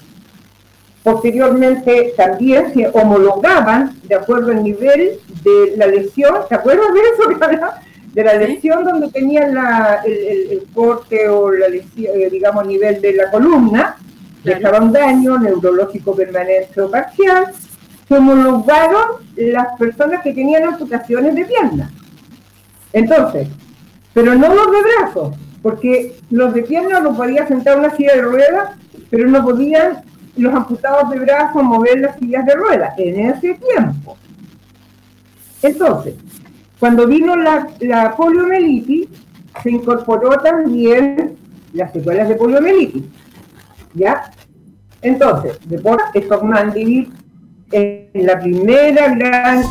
Posteriormente 1.03 2.13
también 2.15 2.73
se 2.73 2.87
homologaban 2.93 3.99
de 4.03 4.15
acuerdo 4.15 4.51
al 4.51 4.63
nivel 4.63 5.19
de 5.43 5.77
la 5.77 5.87
lesión, 5.87 6.35
¿te 6.47 6.55
acuerdas 6.55 6.87
de 6.93 6.99
eso? 6.99 7.69
De 8.11 8.25
la 8.25 8.33
lesión 8.33 8.83
donde 8.83 9.09
tenían 9.09 9.55
la, 9.55 10.01
el, 10.05 10.65
corte 10.73 11.29
o 11.29 11.49
la 11.49 11.69
lesión, 11.69 12.11
eh, 12.13 12.29
digamos, 12.29 12.67
nivel 12.67 12.99
de 12.99 13.13
la 13.13 13.31
columna, 13.31 13.95
que 14.43 14.51
estaba 14.51 14.81
un 14.81 14.91
daño 14.91 15.37
neurológico 15.37 16.13
permanente 16.13 16.81
o 16.81 16.91
parcial, 16.91 17.53
se 18.05 18.13
homologaron 18.13 19.21
las 19.37 19.77
personas 19.79 20.21
que 20.23 20.33
tenían 20.33 20.65
amputaciones 20.65 21.33
de 21.35 21.45
piernas. 21.45 21.89
Entonces, 22.91 23.47
pero 24.13 24.35
no 24.35 24.53
los 24.53 24.71
de 24.71 24.77
brazos, 24.81 25.37
porque 25.61 26.17
los 26.29 26.53
de 26.53 26.63
piernas 26.63 27.01
los 27.01 27.15
podía 27.15 27.47
sentar 27.47 27.79
una 27.79 27.95
silla 27.95 28.15
de 28.15 28.23
ruedas, 28.23 28.71
pero 29.09 29.29
no 29.29 29.41
podían 29.41 30.03
los 30.37 30.53
amputados 30.53 31.09
de 31.09 31.19
brazos 31.19 31.63
mover 31.63 31.99
las 31.99 32.17
sillas 32.17 32.45
de 32.45 32.55
ruedas 32.55 32.93
en 32.97 33.29
ese 33.29 33.55
tiempo. 33.55 34.17
Entonces, 35.61 36.15
cuando 36.79 37.07
vino 37.07 37.35
la, 37.35 37.67
la 37.79 38.15
se 39.61 39.71
incorporó 39.71 40.31
también 40.39 41.37
las 41.73 41.91
secuelas 41.91 42.29
de 42.29 42.35
poliomielitis. 42.35 43.03
¿Ya? 43.93 44.31
Entonces, 45.01 45.59
Stock 46.13 46.43
Mandeville 46.43 47.11
en 47.71 48.09
la 48.13 48.39
primera 48.39 49.13
gran 49.15 49.63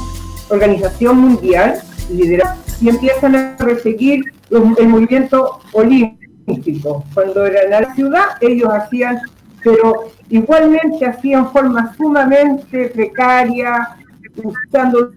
organización 0.48 1.18
mundial 1.18 1.80
liderada 2.10 2.56
y 2.80 2.88
empiezan 2.88 3.36
a 3.36 3.56
perseguir 3.56 4.24
el 4.50 4.88
movimiento 4.88 5.60
olímpico. 5.72 7.04
Cuando 7.14 7.46
era 7.46 7.80
la 7.80 7.94
ciudad, 7.94 8.24
ellos 8.40 8.68
hacían, 8.72 9.20
pero 9.62 10.10
Igualmente 10.30 11.04
hacían 11.04 11.50
forma 11.50 11.92
sumamente 11.96 12.88
precaria, 12.90 13.96
usando 14.44 15.12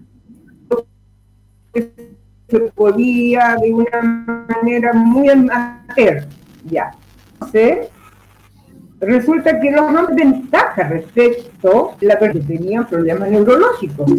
lo 0.68 0.86
que 1.72 1.92
se 2.48 2.58
podía 2.74 3.56
de 3.62 3.72
una 3.72 4.02
manera 4.02 4.92
muy 4.92 5.28
amateur. 5.28 6.26
Ya. 6.64 6.90
Resulta 8.98 9.60
que 9.60 9.70
los 9.70 9.82
hombres 9.82 10.16
ventaja 10.16 10.82
respecto 10.88 11.92
a 11.92 12.04
la 12.04 12.18
que 12.18 12.40
tenían 12.40 12.88
problemas 12.88 13.30
neurológicos. 13.30 14.10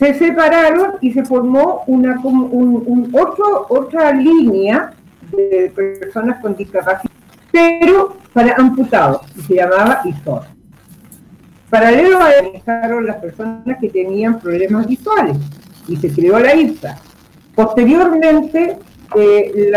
Se 0.00 0.14
separaron 0.14 0.94
y 1.00 1.12
se 1.12 1.24
formó 1.24 1.84
una 1.86 2.18
un, 2.24 3.08
otro, 3.12 3.66
otra 3.68 4.12
línea 4.12 4.94
de 5.30 5.70
personas 5.76 6.40
con 6.40 6.56
discapacidad 6.56 7.19
pero 7.50 8.16
para 8.32 8.54
amputados, 8.56 9.22
y 9.36 9.42
se 9.42 9.54
llamaba 9.56 10.00
ISOR. 10.04 10.42
Paralelo 11.68 12.20
a 12.20 12.32
empezaron 12.34 13.06
las 13.06 13.16
personas 13.16 13.78
que 13.80 13.88
tenían 13.88 14.40
problemas 14.40 14.86
visuales 14.86 15.36
y 15.86 15.96
se 15.96 16.12
creó 16.12 16.38
la 16.40 16.54
ISA. 16.54 16.98
Posteriormente 17.54 18.76
eh, 19.16 19.72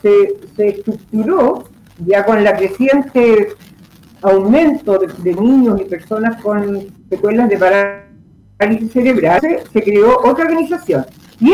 se, 0.00 0.68
estructuró 0.68 1.64
ya 2.04 2.24
con 2.24 2.42
la 2.44 2.56
creciente 2.56 3.48
aumento 4.22 4.98
de, 4.98 5.34
niños 5.34 5.80
y 5.80 5.84
personas 5.84 6.40
con 6.40 6.86
secuelas 7.10 7.48
de 7.48 7.58
parálisis 7.58 8.92
cerebral, 8.92 9.40
se, 9.72 9.82
creó 9.82 10.20
otra 10.24 10.44
organización. 10.44 11.04
Y 11.40 11.52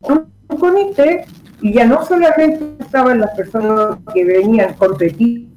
un 0.00 0.58
comité 0.58 1.26
y 1.60 1.72
ya 1.72 1.84
no 1.84 2.04
solamente 2.04 2.60
estaban 2.80 3.20
las 3.20 3.30
personas 3.36 3.98
que 4.14 4.24
venían 4.24 4.74
competir, 4.74 5.48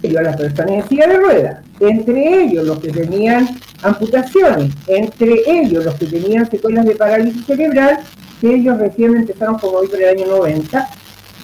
sino 0.00 0.20
las 0.22 0.36
personas 0.36 0.70
en 0.70 0.88
silla 0.88 1.06
de 1.08 1.16
ruedas, 1.16 1.64
entre 1.80 2.42
ellos 2.42 2.64
los 2.64 2.78
que 2.78 2.92
tenían 2.92 3.48
amputaciones, 3.82 4.72
entre 4.86 5.42
ellos 5.46 5.84
los 5.84 5.94
que 5.96 6.06
tenían 6.06 6.48
secuelas 6.48 6.84
de 6.84 6.94
parálisis 6.94 7.44
cerebral, 7.44 7.98
que 8.40 8.54
ellos 8.54 8.78
recién 8.78 9.16
empezaron 9.16 9.58
como 9.58 9.78
hoy 9.78 9.88
por 9.88 10.00
el 10.00 10.20
año 10.20 10.26
90, 10.28 10.88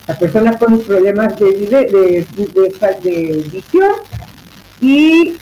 las 0.07 0.19
personas 0.19 0.57
con 0.59 0.79
problemas 0.81 1.37
de, 1.39 1.47
de, 1.67 2.27
de, 3.03 3.49
visión 3.51 3.93
y 4.81 5.37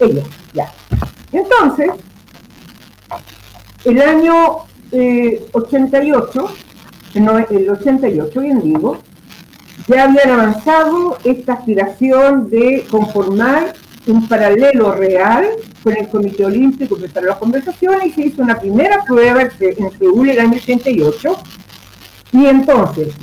ellos, 0.00 0.26
ya. 0.52 0.70
Entonces, 1.32 1.90
el 3.84 4.02
año 4.02 4.64
88, 5.52 6.54
el 7.14 7.70
88, 7.70 8.40
bien 8.40 8.60
digo, 8.62 8.98
ya 9.86 10.04
habían 10.04 10.30
avanzado 10.30 11.18
esta 11.24 11.54
aspiración 11.54 12.50
de 12.50 12.84
conformar 12.90 13.74
un 14.06 14.26
paralelo 14.26 14.92
real 14.94 15.46
con 15.82 15.96
el 15.96 16.08
Comité 16.08 16.44
Olímpico, 16.44 16.96
empezaron 16.96 17.28
las 17.28 17.38
conversaciones 17.38 18.06
y 18.06 18.10
se 18.10 18.20
hizo 18.26 18.42
una 18.42 18.58
primera 18.58 19.04
prueba 19.04 19.42
en 19.42 19.98
Seúl 19.98 20.30
el 20.30 20.40
año 20.40 20.56
88. 20.56 21.36
Y 22.32 22.46
entonces 22.46 23.14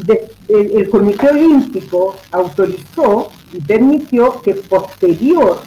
el, 0.48 0.90
Comité 0.90 1.30
Olímpico 1.30 2.16
autorizó 2.32 3.30
y 3.54 3.62
permitió 3.62 4.42
que 4.42 4.56
posterior 4.56 5.62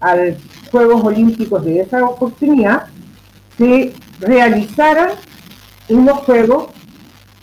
a 0.00 0.16
los 0.16 0.36
Juegos 0.70 1.04
Olímpicos 1.04 1.64
de 1.64 1.80
esa 1.80 2.04
oportunidad 2.04 2.86
se 3.56 3.92
realizaran 4.20 5.10
unos 5.88 6.18
Juegos 6.20 6.66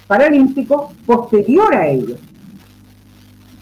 paralímpico 0.08 0.92
posterior 1.06 1.74
a 1.76 1.88
ellos. 1.88 2.20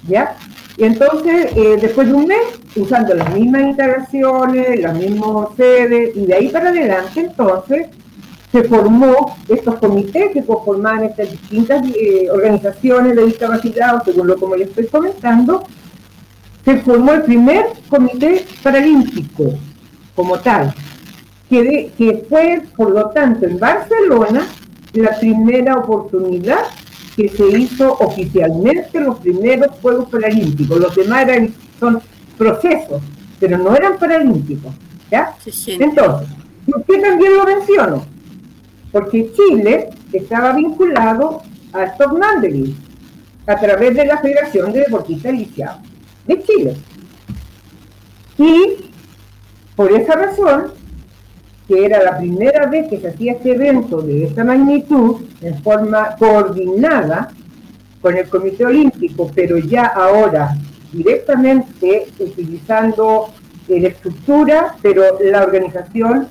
¿Ya? 0.07 0.35
Y 0.77 0.85
entonces, 0.85 1.55
eh, 1.55 1.77
después 1.79 2.07
de 2.07 2.13
un 2.13 2.27
mes, 2.27 2.41
usando 2.75 3.13
las 3.13 3.33
mismas 3.33 3.61
instalaciones, 3.63 4.79
las 4.79 4.97
mismas 4.97 5.49
sedes, 5.55 6.15
y 6.15 6.25
de 6.25 6.33
ahí 6.33 6.49
para 6.49 6.69
adelante, 6.69 7.21
entonces, 7.21 7.87
se 8.51 8.63
formó 8.63 9.35
estos 9.47 9.75
comités 9.75 10.31
que 10.31 10.45
conformaban 10.45 11.05
estas 11.05 11.31
distintas 11.31 11.83
eh, 11.95 12.29
organizaciones 12.31 13.15
de 13.15 13.25
discapacitados, 13.25 14.03
según 14.05 14.27
lo 14.27 14.37
como 14.37 14.55
les 14.55 14.69
estoy 14.69 14.87
comentando, 14.87 15.63
se 16.65 16.77
formó 16.77 17.13
el 17.13 17.23
primer 17.23 17.65
comité 17.89 18.45
paralímpico 18.61 19.53
como 20.15 20.39
tal, 20.39 20.73
que, 21.49 21.91
que 21.97 22.25
fue, 22.29 22.61
por 22.75 22.91
lo 22.91 23.09
tanto, 23.09 23.45
en 23.45 23.59
Barcelona, 23.59 24.47
la 24.93 25.19
primera 25.19 25.75
oportunidad 25.75 26.65
que 27.15 27.29
se 27.29 27.47
hizo 27.57 27.93
oficialmente 27.99 28.99
los 28.99 29.19
primeros 29.19 29.71
Juegos 29.81 30.09
Paralímpicos. 30.09 30.79
Los 30.79 30.95
demás 30.95 31.23
eran, 31.23 31.53
son 31.79 32.01
procesos, 32.37 33.01
pero 33.39 33.57
no 33.57 33.75
eran 33.75 33.97
paralímpicos. 33.97 34.73
¿ya? 35.11 35.35
Entonces, 35.67 36.27
¿por 36.65 36.83
qué 36.85 36.97
también 36.99 37.37
lo 37.37 37.45
menciono? 37.45 38.05
Porque 38.91 39.31
Chile 39.33 39.89
estaba 40.11 40.53
vinculado 40.53 41.41
a 41.73 41.83
Stop 41.85 42.17
Mandeville 42.17 42.75
a 43.47 43.59
través 43.59 43.95
de 43.95 44.05
la 44.05 44.17
Federación 44.17 44.71
de 44.71 44.81
Deportistas 44.81 45.33
Lisiados 45.33 45.81
de 46.25 46.43
Chile. 46.43 46.77
Y 48.37 48.91
por 49.75 49.91
esa 49.91 50.15
razón, 50.15 50.73
que 51.67 51.85
era 51.85 52.03
la 52.03 52.17
primera 52.17 52.67
vez 52.67 52.89
que 52.89 52.99
se 52.99 53.07
hacía 53.07 53.33
este 53.33 53.53
evento 53.53 54.01
de 54.01 54.25
esta 54.25 54.43
magnitud, 54.43 55.21
en 55.41 55.61
forma 55.63 56.15
coordinada 56.17 57.31
con 58.01 58.17
el 58.17 58.27
Comité 58.27 58.65
Olímpico, 58.65 59.31
pero 59.33 59.57
ya 59.57 59.85
ahora 59.85 60.55
directamente 60.91 62.07
utilizando 62.19 63.29
la 63.67 63.87
estructura, 63.87 64.75
pero 64.81 65.03
la 65.21 65.43
organización 65.43 66.27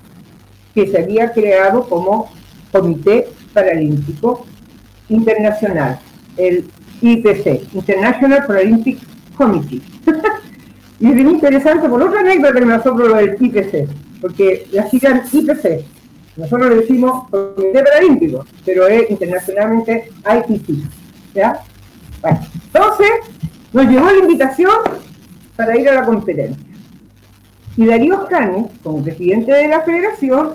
que 0.75 0.87
se 0.87 0.99
había 0.99 1.33
creado 1.33 1.89
como 1.89 2.31
Comité 2.71 3.29
Paralímpico 3.53 4.47
Internacional, 5.09 5.99
el 6.37 6.69
IPC, 7.01 7.75
International 7.75 8.45
Paralympic 8.47 8.99
Committee. 9.37 9.83
y 11.01 11.09
es 11.09 11.15
bien 11.15 11.31
interesante 11.31 11.89
por 11.89 12.03
otra 12.03 12.21
anécdota 12.21 12.61
que 12.61 12.67
nosotros 12.67 13.09
lo 13.09 13.17
del 13.17 13.37
IPC, 13.41 13.89
porque 14.23 14.67
la 14.71 14.89
sigla 14.89 15.23
IPC. 15.31 15.85
Nosotros 16.37 16.71
le 16.71 16.77
decimos 16.77 17.29
Comité 17.29 17.83
Paralímpico, 17.83 18.47
pero 18.65 18.87
es 18.87 19.11
internacionalmente 19.11 20.11
IPC. 20.25 20.89
¿ya? 21.35 21.61
Bueno, 22.23 22.41
entonces 22.73 23.11
nos 23.73 23.87
llegó 23.87 24.11
la 24.11 24.19
invitación 24.19 24.73
para 25.57 25.77
ir 25.77 25.89
a 25.91 25.95
la 25.95 26.05
conferencia. 26.07 26.65
Y 27.77 27.85
Darío 27.85 28.27
Canes, 28.29 28.67
como 28.83 29.03
presidente 29.03 29.53
de 29.53 29.69
la 29.69 29.81
federación, 29.81 30.53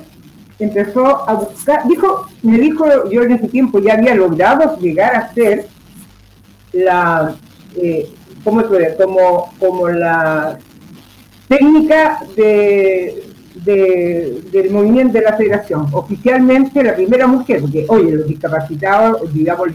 empezó 0.60 1.30
a 1.30 1.34
buscar, 1.34 1.88
dijo, 1.88 2.28
me 2.42 2.58
dijo, 2.58 3.10
yo 3.10 3.24
en 3.24 3.34
ese 3.34 3.48
tiempo 3.50 3.80
ya 3.80 3.94
había 3.94 4.16
logrado 4.16 4.78
llegar 4.80 5.16
a 5.16 5.34
ser 5.34 5.68
la, 6.72 7.36
eh, 7.76 8.10
¿cómo 8.44 8.64
Como, 8.64 9.54
como 9.60 9.90
la 9.90 10.58
técnica 11.48 12.20
de, 12.36 13.27
del 13.68 14.70
movimiento 14.72 15.18
de 15.18 15.24
la 15.24 15.36
federación. 15.36 15.88
Oficialmente 15.92 16.84
la 16.84 16.96
primera 16.96 17.28
mujer, 17.28 17.62
porque 17.62 17.86
oye, 17.90 18.12
los 18.12 18.28
discapacitados, 18.28 19.34
digamos, 19.34 19.70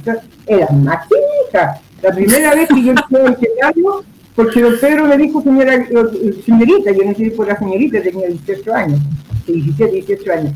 eran 0.47 0.85
más 0.85 1.07
hijas. 1.49 1.81
La 2.03 2.11
primera 2.11 2.55
vez 2.55 2.69
que 2.69 2.83
yo 2.83 2.91
entré 2.91 3.21
al 3.21 3.33
escenario, 3.35 4.05
porque 4.35 4.63
don 4.63 4.79
Pedro 4.81 5.07
me 5.07 5.19
dijo 5.19 5.43
señora, 5.43 5.75
eh, 5.75 6.43
señorita, 6.45 6.91
yo 6.91 7.05
no 7.05 7.15
sé 7.15 7.31
por 7.33 7.47
la 7.47 7.59
señorita, 7.59 8.03
tenía 8.03 8.29
18 8.29 8.75
años, 8.75 9.01
17, 9.47 9.93
18 9.93 10.33
años. 10.33 10.53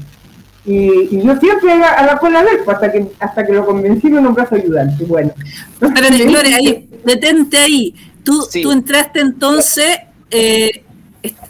Y, 0.64 1.20
yo 1.22 1.37
siempre 1.37 1.72
a 1.72 2.07
la 2.07 2.18
cola 2.18 2.42
de 2.42 2.51
él, 2.51 2.59
pues, 2.64 2.75
hasta 2.75 2.90
que, 2.90 3.07
hasta 3.20 3.46
que 3.46 3.53
lo 3.53 3.66
convencí 3.66 4.11
de 4.11 4.20
brazo 4.20 4.57
ayudante. 4.57 5.05
Bueno. 5.05 5.33
Espérate, 5.81 6.25
Gloria, 6.25 6.57
ahí, 6.61 6.88
detente 7.05 7.59
ahí. 7.59 7.94
Tú, 8.25 8.44
tú 8.61 8.72
entraste 8.72 9.20
entonces 9.20 9.99
eh, 10.31 10.83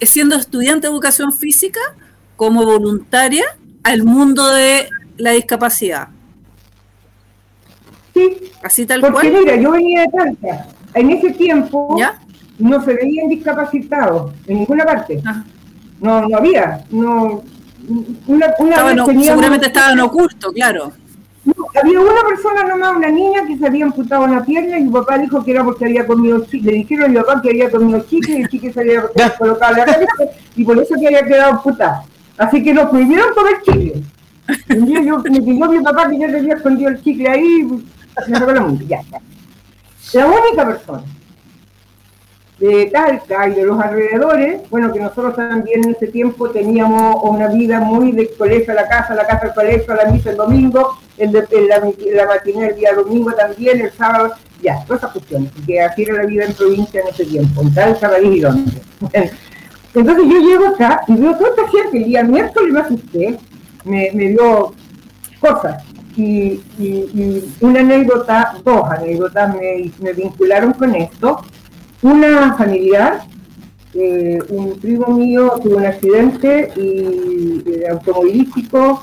siendo 0.01 0.37
estudiante 0.37 0.87
de 0.87 0.93
educación 0.93 1.33
física 1.33 1.81
como 2.37 2.65
voluntaria 2.65 3.45
al 3.83 4.05
mundo 4.05 4.47
de 4.51 4.89
la 5.17 5.33
discapacidad. 5.33 6.09
Sí, 8.15 8.51
así 8.63 8.87
tal 8.87 9.01
porque 9.01 9.31
mira, 9.31 9.57
yo 9.57 9.73
venía 9.73 10.03
de 10.03 10.09
Talca. 10.09 10.67
En 10.95 11.11
ese 11.11 11.31
tiempo 11.33 11.97
no 12.59 12.85
se 12.85 12.95
veían 12.95 13.29
discapacitados 13.29 14.33
en 14.47 14.59
ninguna 14.61 14.85
parte. 14.85 15.23
No, 16.01 16.29
no 16.29 16.37
había. 16.37 16.85
No, 16.91 17.43
una, 18.27 18.55
seguramente 18.57 19.67
estaban 19.67 20.01
ocultos, 20.01 20.53
claro 20.53 20.93
había 21.81 22.01
una 22.01 22.23
persona 22.29 22.65
nomás, 22.65 22.97
una 22.97 23.09
niña 23.09 23.47
que 23.47 23.57
se 23.57 23.67
había 23.67 23.85
amputado 23.85 24.25
una 24.25 24.45
pierna 24.45 24.79
y 24.79 24.85
mi 24.85 24.91
papá 24.91 25.19
dijo 25.19 25.45
que 25.45 25.53
era 25.53 25.65
porque 25.65 25.85
había 25.85 26.07
comido 26.07 26.45
chicle. 26.45 26.73
Le 26.73 26.79
dijeron 26.79 27.05
a 27.05 27.09
mi 27.09 27.17
papá 27.17 27.43
que 27.43 27.51
había 27.51 27.71
comido 27.71 28.01
chicle 28.01 28.39
y 28.39 28.43
el 28.43 28.49
chicle 28.49 28.73
se 28.73 28.81
había 28.81 29.03
colocado 29.39 29.73
en 29.73 29.79
la 29.79 29.85
cabeza 29.85 30.25
y 30.57 30.65
por 30.65 30.79
eso 30.79 30.95
que 30.99 31.07
había 31.07 31.25
quedado 31.25 31.53
amputada. 31.53 32.05
Así 32.39 32.63
que 32.63 32.73
nos 32.73 32.91
prohibieron 32.91 33.35
comer 33.35 33.63
chicle. 33.63 34.03
Yo, 34.69 35.19
me 35.19 35.41
pidió 35.41 35.69
mi 35.69 35.81
papá 35.81 36.09
que 36.09 36.21
yo 36.21 36.27
le 36.29 36.39
había 36.39 36.55
escondido 36.55 36.91
el 36.91 37.03
chicle 37.03 37.29
ahí, 37.29 37.69
me 38.29 38.39
sacó 38.39 38.53
la 38.53 38.61
mundo, 38.61 38.85
ya 38.87 38.99
está. 38.99 39.21
La 40.13 40.27
única 40.27 40.67
persona 40.67 41.03
de 42.59 42.87
Talca 42.87 43.49
y 43.49 43.55
de 43.55 43.65
los 43.65 43.79
alrededores, 43.79 44.63
bueno, 44.71 44.93
que 44.93 45.01
nosotros 45.01 45.37
también 45.37 45.85
en 45.85 45.91
ese 45.91 46.07
tiempo 46.07 46.49
teníamos 46.51 47.23
una 47.23 47.49
vida 47.49 47.81
muy 47.81 48.13
de 48.13 48.31
colegio 48.31 48.73
a 48.73 48.77
la 48.77 48.89
casa, 48.89 49.15
la 49.15 49.27
casa 49.27 49.47
al 49.47 49.55
colegio, 49.55 49.93
a 49.93 49.97
la 49.97 50.11
misa 50.11 50.31
el 50.31 50.37
domingo, 50.37 50.99
el 51.19 51.33
de, 51.33 51.47
la, 51.69 51.79
la 51.79 52.67
el 52.67 52.77
día 52.77 52.95
domingo 52.95 53.33
también, 53.33 53.81
el 53.83 53.93
sábado, 53.93 54.33
ya, 54.63 54.83
todas 54.87 55.03
esas 55.03 55.13
cuestiones, 55.13 55.53
porque 55.53 55.81
así 55.83 56.03
era 56.03 56.15
la 56.15 56.27
vida 56.27 56.45
en 56.47 56.55
provincia 56.55 57.01
en 57.01 57.09
ese 57.09 57.27
tiempo, 57.27 57.61
en 57.61 57.75
Talca, 57.75 58.09
París 58.09 58.37
y 58.37 58.41
Londres. 58.41 58.83
Entonces 59.95 60.25
yo 60.25 60.41
llego 60.41 60.69
acá 60.69 61.03
y 61.09 61.15
veo 61.15 61.37
toda 61.37 61.51
esta 61.51 61.69
gente, 61.69 61.99
el 61.99 62.05
día 62.05 62.23
miércoles 62.23 62.73
me 62.73 62.81
asusté, 62.81 63.39
me, 63.85 64.11
me 64.15 64.29
dio 64.29 64.73
cosas, 65.41 65.83
y, 66.17 66.63
y, 66.79 67.55
una 67.61 67.81
anécdota, 67.81 68.55
dos 68.65 68.91
anécdotas 68.91 69.55
me, 69.55 69.91
me 70.01 70.13
vincularon 70.15 70.73
con 70.73 70.95
esto, 70.95 71.43
una 72.07 72.55
familiar, 72.57 73.25
eh, 73.95 74.39
un 74.49 74.79
primo 74.79 75.09
mío 75.09 75.59
tuvo 75.63 75.79
un 75.79 75.87
accidente 75.87 76.71
automovilístico 77.91 79.03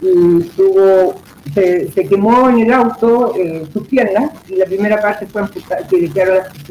y 0.00 0.42
tuvo, 0.56 1.14
se, 1.54 1.90
quemó 2.08 2.48
en 2.48 2.60
el 2.60 2.72
auto 2.72 3.34
eh, 3.36 3.66
sus 3.72 3.86
piernas 3.86 4.32
y 4.48 4.56
la 4.56 4.64
primera 4.64 5.00
parte 5.00 5.26
fue 5.26 5.42
amputada, 5.42 5.86
que 5.86 5.98
le 5.98 6.10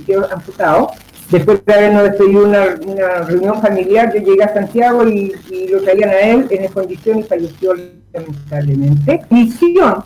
quedó 0.05 0.31
amputado. 0.31 0.91
Después 1.29 1.63
de 1.63 1.73
habernos 1.73 2.03
despedido 2.03 2.45
una, 2.45 3.21
reunión 3.27 3.61
familiar, 3.61 4.11
yo 4.13 4.19
llegué 4.19 4.43
a 4.43 4.53
Santiago 4.53 5.07
y, 5.07 5.31
lo 5.69 5.81
traían 5.81 6.09
a 6.09 6.19
él 6.19 6.47
en 6.49 6.63
esa 6.63 6.73
condición 6.73 7.19
y 7.19 7.23
falleció 7.23 7.73
lamentablemente. 8.11 9.21
Misión 9.29 10.03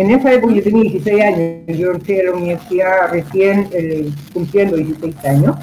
en 0.00 0.10
esa 0.10 0.32
época 0.32 0.54
yo 0.54 0.62
tenía 0.62 0.82
16 0.82 1.22
años, 1.22 1.78
yo 1.78 1.92
entré 1.92 2.20
a 2.20 2.24
la 2.24 2.32
universidad 2.32 3.10
recién 3.10 3.68
eh, 3.72 4.10
cumpliendo 4.32 4.76
16 4.76 5.24
años, 5.24 5.56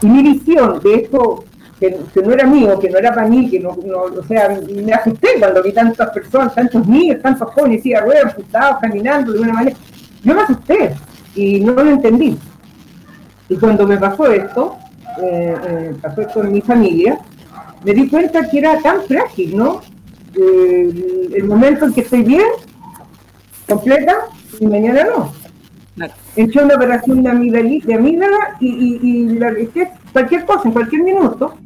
y 0.00 0.06
mi 0.06 0.22
visión 0.22 0.80
de 0.80 0.94
esto, 0.94 1.44
que, 1.80 1.96
no 2.22 2.32
era 2.32 2.46
mío, 2.46 2.78
que 2.78 2.90
no 2.90 2.98
era 2.98 3.14
para 3.14 3.26
mí, 3.26 3.50
que 3.50 3.58
no, 3.58 3.70
o 3.70 4.24
sea, 4.28 4.58
me 4.70 4.92
asusté 4.92 5.28
cuando 5.38 5.62
vi 5.62 5.72
tantas 5.72 6.10
personas, 6.10 6.54
tantos 6.54 6.86
niños, 6.86 7.20
tantos 7.22 7.50
jóvenes, 7.52 7.84
y 7.84 7.94
ruedas, 7.94 8.26
ajustados, 8.26 8.78
caminando 8.80 9.32
de 9.32 9.40
una 9.40 9.52
manera, 9.52 9.76
yo 10.22 10.34
me 10.34 10.42
asusté 10.42 10.94
y 11.34 11.60
no 11.60 11.72
lo 11.72 11.90
entendí. 11.90 12.36
Y 13.48 13.56
cuando 13.56 13.86
me 13.86 13.96
pasó 13.96 14.26
esto, 14.26 14.76
eh, 15.22 15.54
eh, 15.66 15.94
pasó 16.00 16.20
esto 16.20 16.44
en 16.44 16.52
mi 16.52 16.60
familia, 16.60 17.18
me 17.84 17.92
di 17.92 18.08
cuenta 18.08 18.48
que 18.48 18.58
era 18.58 18.78
tan 18.78 19.02
frágil, 19.02 19.56
¿no? 19.56 19.80
el 20.36 21.44
momento 21.44 21.84
en 21.84 21.92
que 21.92 22.00
estoy 22.00 22.22
bien 22.22 22.42
completa 23.74 24.14
y 24.60 24.66
mañana 24.66 25.04
no. 25.04 25.32
He 26.36 26.42
hecho 26.42 26.64
una 26.64 26.74
operación 26.74 27.22
de 27.22 27.30
amígdala, 27.30 28.56
y, 28.60 28.68
y, 28.68 28.98
y 29.02 29.38
la 29.38 29.52
cualquier 30.12 30.44
cosa, 30.44 30.62
en 30.64 30.72
cualquier 30.72 31.02
minuto. 31.02 31.56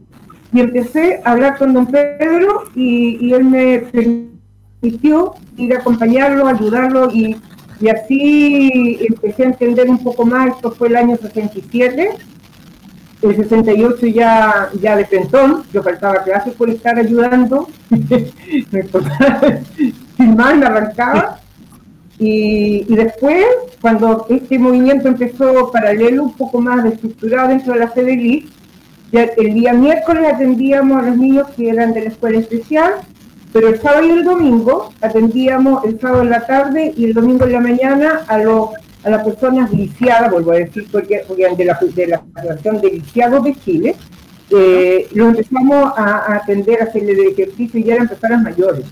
Y 0.52 0.60
empecé 0.60 1.20
a 1.24 1.32
hablar 1.32 1.58
con 1.58 1.72
don 1.74 1.86
Pedro 1.86 2.64
y, 2.74 3.32
él 3.32 3.44
me 3.44 3.78
permitió 3.80 5.34
ir 5.56 5.74
a 5.74 5.78
acompañarlo, 5.78 6.46
ayudarlo 6.46 7.10
y, 7.10 7.36
y 7.80 7.88
así 7.88 8.98
empecé 9.08 9.44
a 9.44 9.46
entender 9.46 9.88
un 9.90 10.02
poco 10.02 10.24
más. 10.24 10.54
Esto 10.54 10.70
fue 10.72 10.88
el 10.88 10.96
año 10.96 11.16
67 11.16 12.10
el 13.22 13.36
68 13.36 14.06
ya, 14.06 14.70
ya 14.80 14.96
de 14.96 15.04
pentón, 15.04 15.64
yo 15.72 15.82
faltaba 15.82 16.22
clases 16.22 16.54
por 16.54 16.70
estar 16.70 16.96
ayudando, 16.98 17.68
me 17.90 18.82
sin 20.16 20.36
más 20.36 20.56
me 20.56 20.66
arrancaba, 20.66 21.40
Y, 22.18 22.84
después, 22.88 23.44
cuando 23.80 24.26
este 24.28 24.58
movimiento 24.58 25.08
empezó 25.08 25.70
paralelo, 25.70 26.24
un 26.24 26.32
poco 26.32 26.60
más 26.60 26.84
estructurado 26.84 27.48
dentro 27.48 27.74
de 27.74 27.78
la 27.80 27.88
FEDELI, 27.88 28.48
ya 29.12 29.22
el 29.22 29.54
día 29.54 29.72
miércoles 29.72 30.24
atendíamos 30.34 31.02
a 31.02 31.06
los 31.06 31.16
niños 31.16 31.48
que 31.56 31.70
eran 31.70 31.94
de 31.94 32.02
la 32.02 32.08
escuela 32.10 32.38
especial, 32.38 32.94
pero 33.52 33.68
el 33.68 33.80
sábado 33.80 34.06
y 34.06 34.10
el 34.10 34.24
domingo 34.24 34.92
atendíamos 35.00 35.84
el 35.84 35.98
sábado 36.00 36.22
en 36.22 36.30
la 36.30 36.46
tarde 36.46 36.92
y 36.96 37.06
el 37.06 37.14
domingo 37.14 37.44
en 37.46 37.52
la 37.52 37.60
mañana 37.60 38.20
a 38.26 38.38
los 38.38 38.70
a 39.04 39.10
las 39.10 39.24
personas 39.24 39.72
lisiadas, 39.72 40.30
vuelvo 40.30 40.52
a 40.52 40.56
decir, 40.56 40.86
porque, 40.90 41.24
de 41.28 41.64
la, 41.64 41.78
de 41.80 42.06
la 42.06 42.22
Asociación 42.34 42.80
de 42.80 42.90
Lisiados 42.90 43.44
de 43.44 43.54
Chile, 43.54 43.96
eh, 44.50 45.08
lo 45.12 45.28
empezamos 45.28 45.92
a, 45.96 46.34
atender, 46.36 46.80
a 46.80 46.84
hacerle 46.84 47.14
de 47.14 47.28
ejercicio 47.28 47.80
y 47.80 47.84
ya 47.84 47.94
eran 47.94 48.08
personas 48.08 48.42
mayores, 48.42 48.84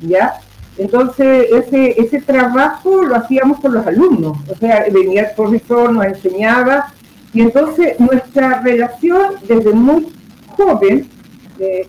¿ya? 0.00 0.34
Entonces, 0.76 1.46
ese, 1.52 2.00
ese 2.00 2.20
trabajo 2.20 3.04
lo 3.04 3.14
hacíamos 3.14 3.60
con 3.60 3.74
los 3.74 3.86
alumnos, 3.86 4.36
o 4.50 4.56
sea, 4.56 4.84
venía 4.92 5.28
el 5.28 5.34
profesor, 5.36 5.92
nos 5.92 6.04
enseñaba, 6.04 6.92
y 7.32 7.42
entonces 7.42 7.98
nuestra 7.98 8.60
relación 8.60 9.34
desde 9.46 9.72
muy 9.72 10.08
joven 10.56 11.08
eh, 11.58 11.86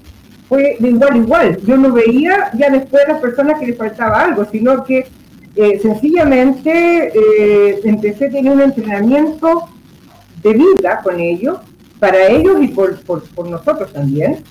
fue 0.49 0.77
de 0.79 0.89
igual 0.89 1.13
a 1.13 1.17
igual. 1.17 1.57
Yo 1.65 1.77
no 1.77 1.91
veía 1.91 2.51
ya 2.57 2.69
después 2.69 3.05
a 3.05 3.13
las 3.13 3.21
personas 3.21 3.59
que 3.59 3.67
les 3.67 3.77
faltaba 3.77 4.21
algo, 4.23 4.45
sino 4.51 4.83
que 4.83 5.07
eh, 5.55 5.79
sencillamente 5.81 7.11
eh, 7.15 7.79
empecé 7.83 8.25
a 8.25 8.31
tener 8.31 8.51
un 8.51 8.61
entrenamiento 8.61 9.69
de 10.43 10.53
vida 10.53 11.01
con 11.03 11.19
ellos, 11.19 11.59
para 11.99 12.27
ellos 12.27 12.57
y 12.61 12.67
por, 12.67 12.99
por, 13.03 13.49
nosotros 13.49 13.91
también, 13.93 14.43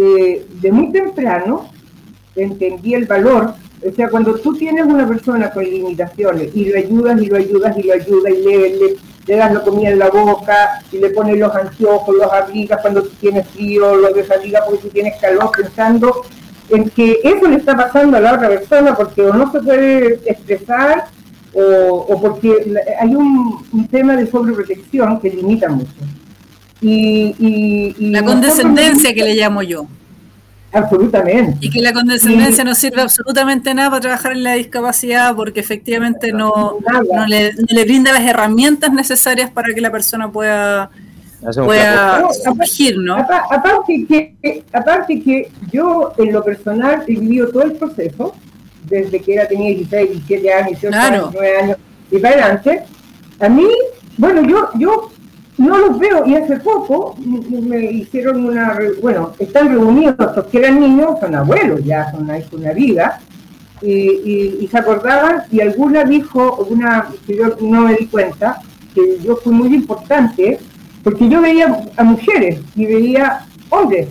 de 0.00 0.72
muy 0.72 0.92
temprano 0.92 1.68
entendí 2.36 2.94
el 2.94 3.06
valor. 3.06 3.54
O 3.86 3.92
sea, 3.92 4.08
cuando 4.08 4.34
tú 4.34 4.54
tienes 4.54 4.84
una 4.84 5.06
persona 5.06 5.50
con 5.50 5.64
limitaciones 5.64 6.54
y 6.54 6.66
lo 6.66 6.78
ayudas 6.78 7.22
y 7.22 7.26
lo 7.26 7.36
ayudas 7.36 7.78
y 7.78 7.82
lo 7.82 7.94
ayudas 7.94 8.32
y 8.32 8.42
le, 8.42 8.96
le, 9.26 9.36
das 9.36 9.54
la 9.54 9.62
comida 9.62 9.90
en 9.90 9.98
la 9.98 10.10
boca 10.10 10.82
y 10.92 10.98
le 10.98 11.10
pones 11.10 11.38
los 11.38 11.54
anteojos, 11.54 12.14
los 12.16 12.32
abrigas 12.32 12.80
cuando 12.82 13.02
tú 13.02 13.10
tienes 13.20 13.46
frío, 13.48 13.94
los 13.96 14.14
desabrigas 14.14 14.64
porque 14.66 14.82
tú 14.82 14.88
tienes 14.88 15.18
calor, 15.20 15.50
pensando 15.56 16.22
en 16.68 16.90
que 16.90 17.20
eso 17.22 17.48
le 17.48 17.56
está 17.56 17.76
pasando 17.76 18.16
a 18.16 18.20
la 18.20 18.34
otra 18.34 18.48
persona 18.48 18.94
porque 18.94 19.22
no 19.22 19.50
se 19.50 19.60
puede 19.60 20.20
expresar 20.26 21.06
o, 21.54 22.20
porque 22.20 22.74
hay 23.00 23.14
un, 23.14 23.88
tema 23.90 24.16
de 24.16 24.30
sobreprotección 24.30 25.20
que 25.20 25.30
limita 25.30 25.68
mucho. 25.68 25.90
Y, 26.80 27.94
la 27.98 28.22
condescendencia 28.22 29.12
que 29.14 29.22
le 29.22 29.34
llamo 29.34 29.62
yo. 29.62 29.86
Absolutamente. 30.72 31.58
Y 31.60 31.70
que 31.70 31.80
la 31.80 31.92
condescendencia 31.92 32.62
no 32.62 32.74
sirve 32.74 33.02
absolutamente 33.02 33.74
nada 33.74 33.90
para 33.90 34.00
trabajar 34.00 34.32
en 34.32 34.44
la 34.44 34.54
discapacidad 34.54 35.34
porque 35.34 35.60
efectivamente 35.60 36.32
no, 36.32 36.76
no, 37.12 37.26
le, 37.26 37.52
no 37.54 37.66
le 37.68 37.84
brinda 37.84 38.12
las 38.12 38.22
herramientas 38.22 38.92
necesarias 38.92 39.50
para 39.50 39.74
que 39.74 39.80
la 39.80 39.90
persona 39.90 40.30
pueda 40.30 40.90
pueda 41.40 42.28
surgir, 42.32 42.98
¿no? 42.98 43.16
Aparte 43.16 44.06
que, 44.06 44.64
aparte 44.72 45.22
que 45.22 45.50
yo 45.72 46.12
en 46.18 46.32
lo 46.32 46.44
personal 46.44 47.02
he 47.06 47.12
vivido 47.12 47.48
todo 47.48 47.62
el 47.62 47.72
proceso, 47.72 48.34
desde 48.84 49.20
que 49.20 49.34
era 49.34 49.48
tenía 49.48 49.70
16, 49.70 50.10
17 50.10 50.52
años, 50.52 50.80
18 50.80 50.98
años, 50.98 51.30
9 51.32 51.56
años 51.56 51.76
y 52.10 52.18
para 52.18 52.34
adelante, 52.34 52.82
a 53.38 53.48
mí, 53.48 53.68
bueno, 54.18 54.42
yo, 54.42 54.68
yo 54.78 55.10
no 55.60 55.76
los 55.76 55.98
veo 55.98 56.24
y 56.26 56.34
hace 56.36 56.56
poco 56.56 57.14
me 57.18 57.84
hicieron 57.84 58.46
una, 58.46 58.78
bueno, 59.02 59.32
están 59.38 59.68
reunidos 59.68 60.16
los 60.34 60.46
que 60.46 60.58
eran 60.58 60.80
niños, 60.80 61.20
son 61.20 61.34
abuelos 61.34 61.84
ya, 61.84 62.10
son 62.10 62.30
una 62.52 62.72
vida, 62.72 63.20
y, 63.82 64.66
se 64.70 64.78
acordaban 64.78 65.42
y 65.50 65.60
alguna 65.60 66.04
dijo, 66.04 66.66
una 66.70 67.08
que 67.26 67.36
yo 67.36 67.56
no 67.60 67.82
me 67.82 67.94
di 67.94 68.06
cuenta, 68.06 68.62
que 68.94 69.18
yo 69.22 69.36
fui 69.36 69.52
muy 69.52 69.74
importante, 69.74 70.58
porque 71.04 71.28
yo 71.28 71.42
veía 71.42 71.84
a 71.94 72.04
mujeres 72.04 72.60
y 72.74 72.86
veía 72.86 73.46
hombres, 73.68 74.08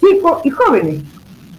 chicos 0.00 0.40
y 0.44 0.50
jóvenes. 0.50 1.02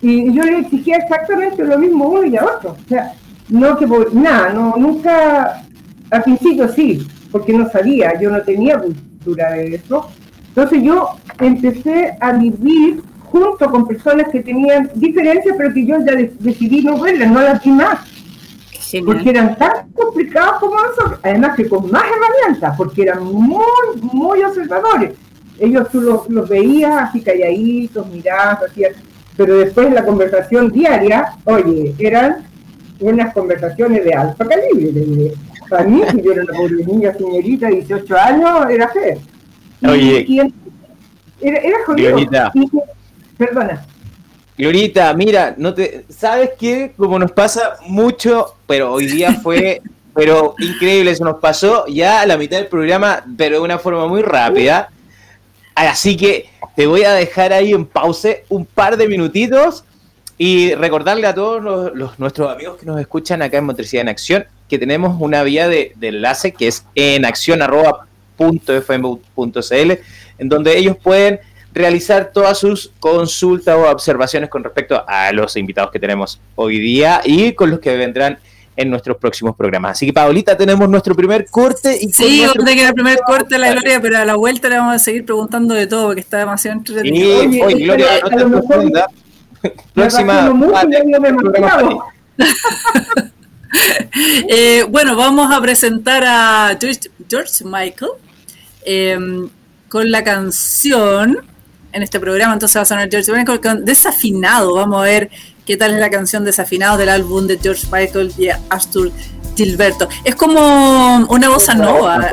Y 0.01 0.31
yo 0.31 0.43
le 0.43 0.59
exigía 0.59 0.95
exactamente 0.95 1.63
lo 1.63 1.77
mismo 1.77 2.05
a 2.05 2.07
uno 2.07 2.25
y 2.25 2.37
a 2.37 2.45
otro. 2.45 2.71
O 2.71 2.89
sea, 2.89 3.13
no 3.49 3.75
que 3.75 3.85
nada, 4.13 4.53
no, 4.53 4.75
nunca, 4.77 5.61
al 6.09 6.23
principio 6.23 6.69
sí, 6.69 7.05
porque 7.31 7.51
no 7.51 7.69
sabía, 7.69 8.17
yo 8.19 8.29
no 8.29 8.41
tenía 8.41 8.81
cultura 9.29 9.51
de 9.51 9.75
eso. 9.75 10.09
Entonces 10.49 10.83
yo 10.83 11.09
empecé 11.39 12.17
a 12.19 12.33
vivir 12.33 13.01
junto 13.23 13.69
con 13.69 13.87
personas 13.87 14.27
que 14.31 14.41
tenían 14.41 14.89
diferencias, 14.95 15.55
pero 15.57 15.73
que 15.73 15.85
yo 15.85 15.97
ya 15.99 16.13
decidí 16.39 16.81
no 16.81 16.99
verlas, 16.99 17.31
no 17.31 17.41
las 17.41 17.63
vi 17.63 17.71
más 17.71 17.99
porque 19.05 19.29
eran 19.29 19.55
tan 19.55 19.91
complicados 19.93 20.59
como 20.59 20.75
nosotros, 20.81 21.19
además 21.21 21.55
que 21.55 21.69
con 21.69 21.91
más 21.91 22.03
herramientas, 22.03 22.75
porque 22.75 23.03
eran 23.03 23.23
muy, 23.23 23.61
muy 24.01 24.41
observadores. 24.41 25.13
Ellos 25.59 25.87
tú 25.91 26.01
los, 26.01 26.49
veías 26.49 27.09
así 27.09 27.21
calladitos, 27.21 28.07
mirabas, 28.07 28.63
hacían, 28.63 28.93
pero 29.37 29.57
después 29.57 29.93
la 29.93 30.03
conversación 30.03 30.71
diaria, 30.71 31.33
oye, 31.45 31.93
eran 31.99 32.47
unas 32.99 33.33
conversaciones 33.33 34.03
de 34.03 34.13
alto 34.13 34.45
calibre. 34.47 35.33
Para 35.69 35.83
mí, 35.83 36.01
si 36.11 36.21
yo 36.21 36.31
era 36.31 36.43
una 36.43 36.53
pobre 36.53 36.85
niña 36.85 37.13
señorita 37.13 37.67
de 37.67 37.75
18 37.75 38.17
años, 38.17 38.69
era 38.69 38.87
fe. 38.89 39.19
Oye, 39.87 40.51
era, 41.39 41.57
era 41.59 41.85
jodido. 41.85 42.17
perdona. 43.37 43.85
Glorita, 44.57 45.13
mira, 45.13 45.55
no 45.57 45.73
te, 45.73 46.03
¿sabes 46.09 46.51
qué? 46.59 46.91
Como 46.97 47.17
nos 47.17 47.31
pasa 47.31 47.77
mucho, 47.87 48.55
pero 48.67 48.91
hoy 48.91 49.05
día 49.05 49.33
fue, 49.43 49.81
pero 50.13 50.55
increíble, 50.59 51.11
eso 51.11 51.23
nos 51.23 51.39
pasó 51.39 51.85
ya 51.87 52.21
a 52.21 52.25
la 52.25 52.35
mitad 52.35 52.57
del 52.57 52.67
programa, 52.67 53.23
pero 53.37 53.57
de 53.57 53.61
una 53.61 53.79
forma 53.79 54.07
muy 54.07 54.21
rápida. 54.21 54.89
Así 55.75 56.17
que 56.17 56.49
te 56.75 56.87
voy 56.87 57.03
a 57.03 57.13
dejar 57.13 57.53
ahí 57.53 57.71
en 57.71 57.85
pause 57.85 58.43
un 58.49 58.65
par 58.65 58.97
de 58.97 59.07
minutitos 59.07 59.85
y 60.37 60.73
recordarle 60.75 61.27
a 61.27 61.33
todos 61.33 61.93
los, 61.95 62.19
nuestros 62.19 62.51
amigos 62.51 62.79
que 62.79 62.85
nos 62.85 62.99
escuchan 62.99 63.41
acá 63.41 63.59
en 63.59 63.65
Motricidad 63.65 64.01
en 64.01 64.09
Acción 64.09 64.45
que 64.69 64.79
tenemos 64.79 65.17
una 65.19 65.43
vía 65.43 65.67
de, 65.67 65.93
enlace 65.99 66.53
que 66.53 66.67
es 66.67 66.85
en 66.95 67.25
acción.fm.cl 67.25 69.91
en 70.37 70.49
donde 70.49 70.77
ellos 70.77 70.95
pueden 70.95 71.39
realizar 71.73 72.31
todas 72.33 72.57
sus 72.57 72.91
consultas 72.99 73.75
o 73.75 73.89
observaciones 73.89 74.49
con 74.49 74.63
respecto 74.63 75.03
a 75.07 75.31
los 75.33 75.57
invitados 75.57 75.91
que 75.91 75.99
tenemos 75.99 76.39
hoy 76.55 76.79
día 76.79 77.21
y 77.25 77.53
con 77.53 77.69
los 77.69 77.79
que 77.79 77.95
vendrán 77.97 78.39
en 78.75 78.89
nuestros 78.89 79.17
próximos 79.17 79.55
programas. 79.57 79.91
Así 79.91 80.05
que, 80.05 80.13
Paulita, 80.13 80.55
tenemos 80.55 80.87
nuestro 80.87 81.13
primer 81.13 81.47
corte. 81.47 81.97
Y 81.99 82.13
sí, 82.13 82.45
a 82.45 82.53
tener 82.53 82.87
el 82.87 82.93
primer 82.93 83.19
corte 83.19 83.57
la 83.57 83.71
Gloria, 83.71 84.01
pero 84.01 84.19
a 84.19 84.25
la 84.25 84.35
vuelta 84.35 84.69
le 84.69 84.77
vamos 84.77 84.95
a 84.95 84.99
seguir 84.99 85.25
preguntando 85.25 85.75
de 85.75 85.85
todo, 85.85 86.07
porque 86.07 86.21
está 86.21 86.37
demasiado 86.37 86.77
entretenido. 86.77 87.41
Sí, 87.41 87.61
oye, 87.61 87.83
Gloria, 87.83 88.07
no 88.47 88.61
te. 88.61 89.03
Próxima. 89.93 90.53
eh, 94.49 94.85
bueno, 94.89 95.15
vamos 95.15 95.51
a 95.53 95.61
presentar 95.61 96.23
a 96.25 96.77
George, 96.79 97.11
George 97.29 97.63
Michael 97.63 98.11
eh, 98.83 99.17
con 99.87 100.11
la 100.11 100.23
canción 100.23 101.37
en 101.91 102.03
este 102.03 102.19
programa, 102.19 102.53
entonces 102.53 102.77
va 102.77 102.81
a 102.83 102.85
sonar 102.85 103.09
George 103.09 103.31
Michael 103.31 103.59
con 103.59 103.85
Desafinado. 103.85 104.75
Vamos 104.75 104.99
a 105.01 105.03
ver 105.03 105.29
qué 105.65 105.77
tal 105.77 105.93
es 105.93 105.99
la 105.99 106.09
canción 106.09 106.45
Desafinado 106.45 106.97
del 106.97 107.09
álbum 107.09 107.47
de 107.47 107.57
George 107.57 107.87
Michael 107.91 108.31
y 108.37 108.49
Astur 108.69 109.11
Gilberto. 109.55 110.07
Es 110.23 110.35
como 110.35 111.17
una 111.29 111.49
bossa 111.49 111.73
nova. 111.73 112.29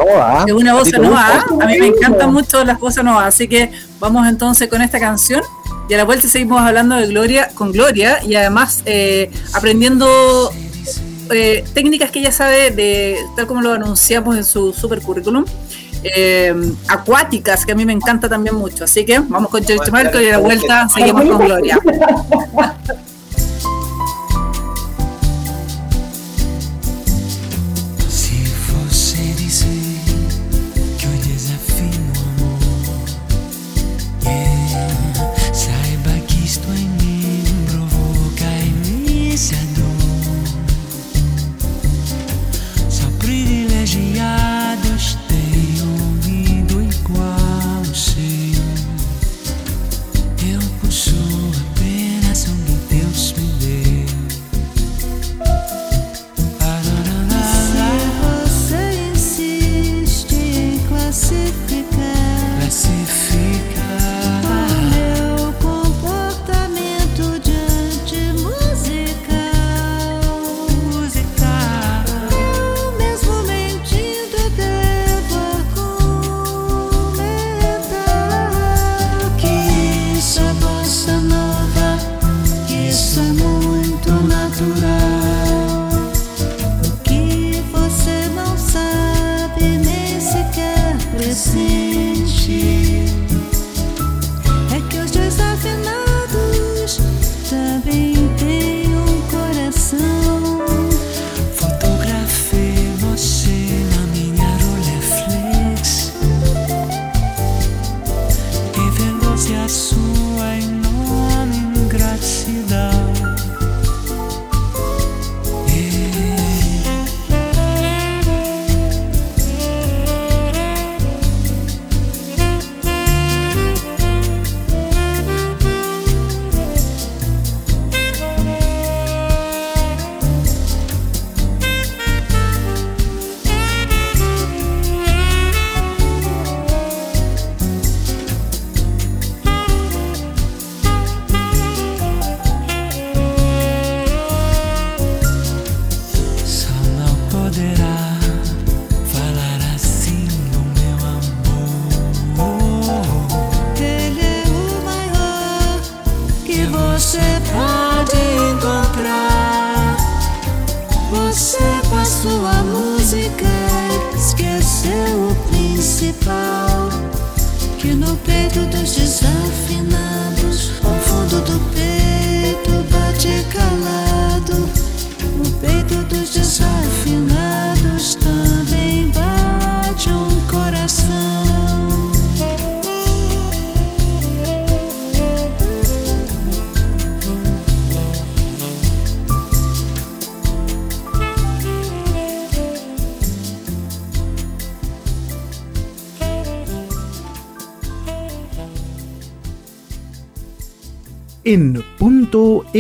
Es 0.47 0.53
una 0.53 0.75
bossa 0.75 0.99
nova. 0.99 1.45
A 1.61 1.67
mí 1.67 1.79
me 1.79 1.87
encantan 1.89 2.33
mucho 2.33 2.65
las 2.65 2.79
bossa 2.79 3.03
nova. 3.03 3.27
Así 3.27 3.49
que 3.49 3.71
vamos 3.99 4.29
entonces 4.29 4.69
con 4.69 4.83
esta 4.83 5.01
canción. 5.01 5.43
Y 5.89 5.95
a 5.95 5.99
la 5.99 6.05
vuelta 6.05 6.29
seguimos 6.29 6.61
hablando 6.61 6.97
de 6.97 7.07
Gloria 7.07 7.49
con 7.55 7.73
Gloria 7.73 8.19
y 8.25 8.35
además 8.35 8.83
eh, 8.87 9.31
aprendiendo 9.55 10.53
eh, 11.31 11.65
técnicas 11.75 12.11
que 12.11 12.21
ella 12.21 12.33
sabe 12.33 12.71
de 12.71 13.17
tal 13.37 13.47
como 13.47 13.63
lo 13.63 13.73
anunciamos 13.73 14.37
en 14.37 14.45
su 14.45 14.73
super 14.73 15.01
currículum 15.01 15.45
eh, 16.03 16.55
acuáticas, 16.89 17.65
que 17.65 17.73
a 17.73 17.75
mí 17.75 17.85
me 17.85 17.93
encanta 17.93 18.29
también 18.29 18.55
mucho. 18.55 18.85
Así 18.85 19.05
que 19.05 19.19
vamos 19.19 19.51
con 19.51 19.65
George 19.65 19.91
Marco 19.91 20.21
y 20.21 20.29
a 20.29 20.33
la 20.33 20.39
vuelta 20.39 20.89
seguimos 20.89 21.25
con 21.25 21.45
Gloria. 21.45 21.79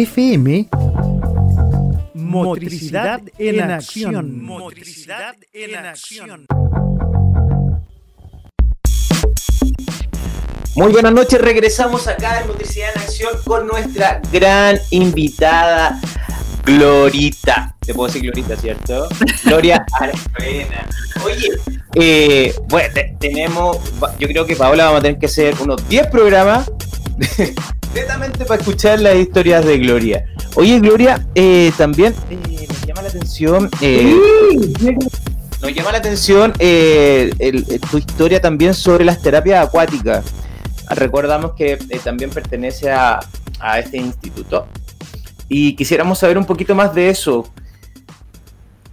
FM, 0.00 0.68
motricidad 2.12 3.22
en 3.38 3.62
acción. 3.70 4.42
Motricidad 4.44 5.34
en 5.54 5.74
acción. 5.74 6.46
Muy 10.74 10.92
buenas 10.92 11.14
noches, 11.14 11.40
regresamos 11.40 12.06
acá 12.08 12.42
en 12.42 12.48
Motricidad 12.48 12.90
en 12.94 13.00
Acción 13.00 13.30
con 13.46 13.66
nuestra 13.66 14.20
gran 14.30 14.78
invitada 14.90 15.98
Glorita. 16.66 17.74
Te 17.80 17.94
puedo 17.94 18.08
decir 18.08 18.20
Glorita, 18.30 18.54
¿cierto? 18.58 19.08
Gloria 19.44 19.86
Aravena. 19.98 20.86
Oye, 21.24 21.48
eh, 21.94 22.54
bueno, 22.68 22.92
te- 22.92 23.16
tenemos, 23.18 23.78
yo 24.18 24.28
creo 24.28 24.44
que 24.44 24.56
Paola 24.56 24.84
vamos 24.84 24.98
a 24.98 25.02
tener 25.04 25.18
que 25.18 25.24
hacer 25.24 25.54
unos 25.62 25.88
10 25.88 26.08
programas 26.08 26.70
netamente 27.96 28.44
para 28.44 28.60
escuchar 28.60 29.00
las 29.00 29.16
historias 29.16 29.64
de 29.64 29.78
Gloria. 29.78 30.24
Oye, 30.54 30.78
Gloria, 30.80 31.26
eh, 31.34 31.72
también 31.76 32.14
eh, 32.30 32.66
nos 32.68 32.82
llama 32.86 33.02
la 33.02 33.08
atención... 33.08 33.70
eh, 33.80 34.14
Sí, 34.78 34.94
nos 35.62 35.74
llama 35.74 35.90
la 35.92 35.98
atención 35.98 36.52
eh, 36.58 37.30
el- 37.38 37.64
el- 37.68 37.80
tu 37.80 37.98
historia 37.98 38.40
también 38.40 38.74
sobre 38.74 39.04
las 39.04 39.20
terapias 39.22 39.66
acuáticas. 39.66 40.24
Recordamos 40.90 41.52
que 41.54 41.76
también 42.04 42.30
pertenece 42.30 42.90
a, 42.92 43.20
a 43.58 43.78
este 43.80 43.96
instituto 43.96 44.66
y 45.48 45.74
quisiéramos 45.74 46.18
saber 46.18 46.38
un 46.38 46.44
poquito 46.44 46.74
más 46.74 46.94
de 46.94 47.08
eso. 47.08 47.50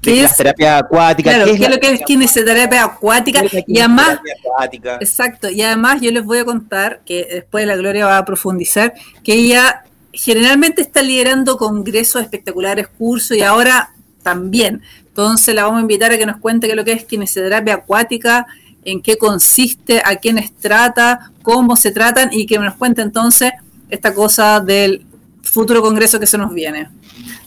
¿Qué 0.04 0.22
las 0.22 0.32
es? 0.32 0.38
terapias 0.38 0.82
acuáticas. 0.82 1.36
Claro, 1.36 1.51
¿qué 1.56 1.64
es 1.64 1.70
lo 1.70 1.80
que 1.80 1.91
es 1.91 2.01
kinesioterapia 2.01 2.84
acuática? 2.84 3.39
¿Qué 3.41 3.47
es 3.47 3.54
la 3.54 3.64
Y 3.68 3.80
además, 3.80 4.20
acuática? 4.39 4.95
Exacto, 4.99 5.49
y 5.49 5.62
además 5.62 6.01
yo 6.01 6.12
les 6.12 6.24
voy 6.24 6.39
a 6.39 6.45
contar 6.45 7.01
que 7.06 7.28
después 7.32 7.66
la 7.66 7.76
Gloria 7.76 8.06
va 8.06 8.18
a 8.18 8.26
profundizar 8.26 8.93
que 9.24 9.34
ella 9.34 9.84
generalmente 10.12 10.82
está 10.82 11.01
liderando 11.01 11.58
congresos 11.58 12.22
espectaculares, 12.22 12.88
cursos 12.88 13.36
y 13.38 13.41
ahora 13.41 13.91
también. 14.22 14.82
Entonces 15.08 15.54
la 15.56 15.64
vamos 15.64 15.80
a 15.80 15.82
invitar 15.82 16.12
a 16.12 16.18
que 16.18 16.26
nos 16.26 16.38
cuente 16.38 16.68
qué 16.68 16.74
es 16.74 16.78
lo 16.78 16.86
que 16.86 16.93
es 16.93 17.06
kinesioterapia 17.06 17.76
acuática, 17.76 18.45
en 18.86 19.01
qué 19.01 19.18
consiste, 19.18 20.01
a 20.04 20.16
quiénes 20.18 20.54
trata, 20.54 21.32
cómo 21.41 21.76
se 21.76 21.91
tratan 21.91 22.30
y 22.32 22.45
que 22.45 22.60
nos 22.60 22.76
cuente 22.76 23.01
entonces 23.01 23.51
esta 23.89 24.14
cosa 24.14 24.60
del 24.60 25.06
futuro 25.41 25.82
congreso 25.82 26.20
que 26.20 26.26
se 26.26 26.38
nos 26.38 26.54
viene. 26.54 26.89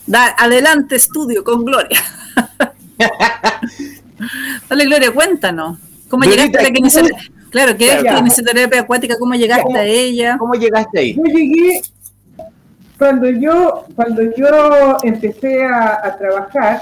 Da, 0.07 0.35
adelante, 0.39 0.97
estudio 0.97 1.43
con 1.43 1.65
Gloria. 1.65 2.01
Dale, 4.69 4.85
Gloria, 4.85 5.13
cuéntanos. 5.13 5.79
¿Cómo 6.09 6.23
Glorita, 6.25 6.63
llegaste 6.63 7.01
a 7.01 7.03
la. 7.03 7.09
Claro, 7.51 7.77
¿qué 7.77 7.93
es 7.95 8.01
Claro. 8.01 8.19
kinesioterapia 8.19 8.81
acuática? 8.83 9.17
¿Cómo 9.19 9.35
llegaste 9.35 9.65
¿Cómo? 9.65 9.77
a 9.77 9.85
ella? 9.85 10.37
¿Cómo 10.39 10.55
llegaste 10.55 10.99
ahí? 10.99 11.15
Yo 11.15 11.23
llegué 11.25 11.83
cuando 12.99 13.29
yo 13.31 13.85
cuando 13.95 14.23
yo 14.37 14.97
empecé 15.03 15.65
a, 15.65 16.01
a 16.07 16.17
trabajar, 16.17 16.81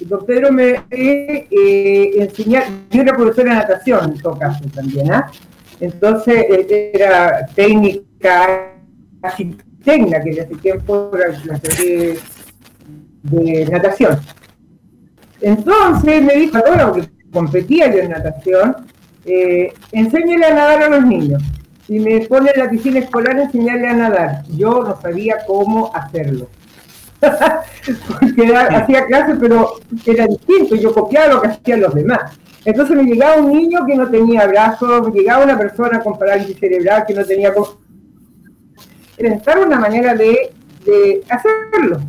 don 0.00 0.26
Pedro 0.26 0.52
me 0.52 0.84
eh, 0.90 2.10
enseñar, 2.18 2.64
yo 2.90 3.02
era 3.02 3.14
profesora 3.16 3.50
de 3.50 3.56
natación 3.60 4.12
en 4.12 4.18
todo 4.20 4.38
caso 4.38 4.64
también, 4.74 5.12
¿ah? 5.12 5.30
Entonces 5.80 6.44
eh, 6.48 6.90
era 6.94 7.46
técnica, 7.54 8.72
técnica 9.84 10.22
que 10.22 10.40
hace 10.40 10.54
tiempo 10.56 11.10
era 11.14 11.28
la 11.44 11.58
de, 13.24 13.66
natación. 13.66 14.18
Entonces 15.40 16.22
me 16.22 16.34
dijo, 16.34 16.58
bueno, 16.66 16.92
que 16.92 17.08
competía 17.32 17.92
yo 17.92 18.00
en 18.00 18.10
natación, 18.10 18.76
eh, 19.24 19.72
enséñale 19.92 20.46
a 20.46 20.54
nadar 20.54 20.82
a 20.84 20.88
los 20.88 21.04
niños. 21.04 21.42
Y 21.88 21.98
me 22.00 22.20
pone 22.20 22.50
en 22.54 22.60
la 22.60 22.70
piscina 22.70 23.00
escolar 23.00 23.36
a 23.36 23.42
enseñarle 23.42 23.88
a 23.88 23.94
nadar. 23.94 24.42
Yo 24.48 24.82
no 24.82 24.98
sabía 25.00 25.38
cómo 25.46 25.90
hacerlo. 25.94 26.48
Porque 27.20 28.44
era- 28.44 28.78
hacía 28.78 29.04
clases, 29.06 29.36
pero 29.38 29.74
era 30.06 30.26
distinto. 30.26 30.76
Yo 30.76 30.94
copiaba 30.94 31.34
lo 31.34 31.42
que 31.42 31.48
hacían 31.48 31.80
los 31.80 31.94
demás. 31.94 32.38
Entonces 32.64 32.96
me 32.96 33.04
llegaba 33.04 33.36
un 33.42 33.52
niño 33.52 33.84
que 33.86 33.94
no 33.94 34.08
tenía 34.08 34.46
brazos, 34.46 35.06
me 35.06 35.12
llegaba 35.20 35.44
una 35.44 35.58
persona 35.58 36.00
con 36.00 36.18
parálisis 36.18 36.58
cerebral 36.58 37.04
que 37.06 37.14
no 37.14 37.24
tenía... 37.24 37.52
Pensar 39.16 39.58
una 39.58 39.78
manera 39.78 40.14
de, 40.14 40.52
de 40.86 41.22
hacerlo. 41.28 42.00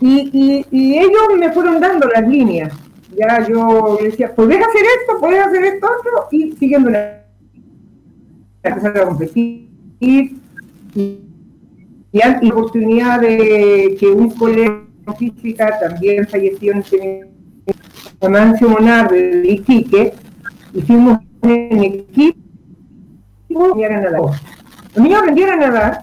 Y, 0.00 0.30
y, 0.32 0.66
y 0.70 0.98
ellos 0.98 1.22
me 1.38 1.52
fueron 1.52 1.80
dando 1.80 2.08
las 2.08 2.26
líneas. 2.28 2.72
Ya 3.16 3.46
yo 3.48 3.98
decía, 4.00 4.34
¿podés 4.34 4.58
hacer 4.58 4.82
esto? 5.00 5.20
¿Podés 5.20 5.40
hacer 5.40 5.64
esto 5.64 5.86
otro? 5.86 6.28
Y 6.30 6.52
siguiendo 6.52 6.90
la 6.90 7.24
empezar 8.62 8.98
a 8.98 9.06
competir. 9.06 9.68
Y, 10.00 10.36
y 10.94 11.28
y 12.10 12.18
la 12.18 12.54
oportunidad 12.54 13.20
de 13.20 13.96
que 14.00 14.06
un 14.06 14.30
colega 14.30 14.82
física 15.18 15.78
también 15.78 16.26
falleció 16.26 16.72
en 16.72 16.78
este 16.78 17.28
Amancio 18.20 18.68
Monar 18.68 19.10
de 19.10 19.42
Iquique, 19.46 20.14
hicimos 20.74 21.18
un 21.42 21.84
equipo 21.84 22.38
aprendieran 23.54 23.98
a 23.98 24.10
nadar. 24.10 24.20
Los 24.94 25.04
niños 25.04 25.18
aprendieron 25.20 25.62
a 25.62 25.66
nadar 25.66 26.00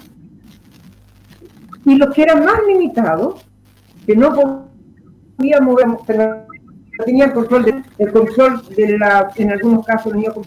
y 1.86 1.96
los 1.96 2.14
que 2.14 2.24
eran 2.24 2.46
más 2.46 2.60
limitados, 2.68 3.45
que 4.06 4.16
no 4.16 4.34
podían 5.38 5.64
mover, 5.66 5.88
no 5.88 6.03
tenían 7.06 7.32
control 7.32 7.66
de- 7.66 7.84
el 7.97 8.12
control 8.12 8.62
de 8.76 8.97
la, 8.97 9.30
en 9.36 9.51
algunos 9.51 9.86
casos 9.86 10.14
los 10.14 10.16
niños 10.22 10.34
con 10.34 10.45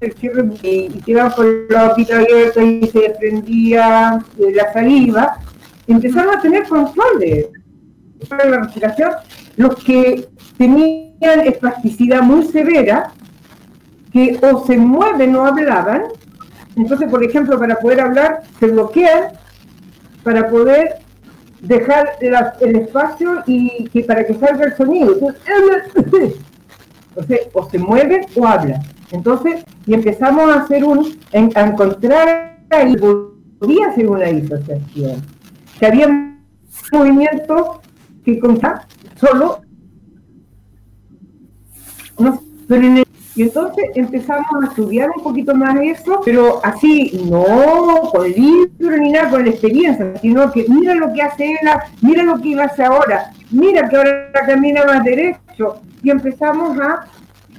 el 0.00 0.12
cierre 0.14 0.44
y, 0.62 0.68
y 0.68 1.02
quedaban 1.04 1.32
con 1.32 1.46
la 1.68 1.88
boquita 1.88 2.18
abierta 2.18 2.62
y 2.62 2.86
se 2.86 3.00
desprendía 3.00 4.18
la 4.38 4.72
saliva, 4.72 5.38
empezaron 5.86 6.36
a 6.36 6.40
tener 6.40 6.64
control 6.68 7.18
de 7.20 7.50
de 8.18 8.50
la 8.50 8.58
respiración. 8.60 9.10
Los 9.56 9.76
que 9.84 10.26
tenían 10.56 11.40
espasticidad 11.44 12.22
muy 12.22 12.44
severa, 12.46 13.12
que 14.12 14.38
o 14.42 14.64
se 14.66 14.76
mueven 14.78 15.36
o 15.36 15.44
hablaban, 15.44 16.04
entonces, 16.76 17.10
por 17.10 17.22
ejemplo, 17.22 17.58
para 17.58 17.76
poder 17.76 18.00
hablar, 18.00 18.42
se 18.58 18.66
bloquean 18.68 19.32
para 20.22 20.48
poder 20.48 20.96
dejar 21.60 22.10
el 22.60 22.76
espacio 22.76 23.42
y 23.46 23.84
que 23.88 24.04
para 24.04 24.24
que 24.26 24.34
salga 24.34 24.66
el 24.66 24.76
sonido. 24.76 25.16
Entonces, 25.94 26.36
o 27.54 27.70
se 27.70 27.78
mueven 27.78 28.26
o 28.36 28.46
hablan. 28.46 28.82
Entonces, 29.10 29.64
y 29.86 29.94
empezamos 29.94 30.50
a 30.50 30.62
hacer 30.62 30.84
un, 30.84 31.18
a 31.54 31.60
encontrar 31.66 32.58
ahí, 32.70 32.94
podía 33.58 33.94
ser 33.94 34.08
una 34.08 34.26
disociación. 34.26 35.22
Que 35.78 35.86
había 35.86 36.36
movimientos 36.92 37.78
que 38.24 38.38
con 38.38 38.58
solo 39.20 39.60
no, 42.18 42.42
pero 42.68 42.82
en 42.82 42.98
el- 42.98 43.05
y 43.36 43.42
entonces 43.42 43.84
empezamos 43.94 44.46
a 44.62 44.66
estudiar 44.68 45.10
un 45.16 45.22
poquito 45.22 45.54
más 45.54 45.78
eso, 45.82 46.20
pero 46.24 46.60
así, 46.64 47.20
no 47.30 47.44
con 48.10 48.28
libro 48.30 48.96
ni 48.96 49.12
nada, 49.12 49.30
con 49.30 49.44
la 49.44 49.50
experiencia, 49.50 50.14
sino 50.22 50.50
que 50.50 50.64
mira 50.68 50.94
lo 50.94 51.12
que 51.12 51.22
hace 51.22 51.44
ella, 51.60 51.80
mira 52.00 52.22
lo 52.22 52.40
que 52.40 52.60
hace 52.60 52.82
ahora, 52.82 53.30
mira 53.50 53.88
que 53.88 53.96
ahora 53.96 54.32
camina 54.46 54.84
más 54.86 55.04
derecho, 55.04 55.80
y 56.02 56.10
empezamos 56.10 56.78
a, 56.80 57.04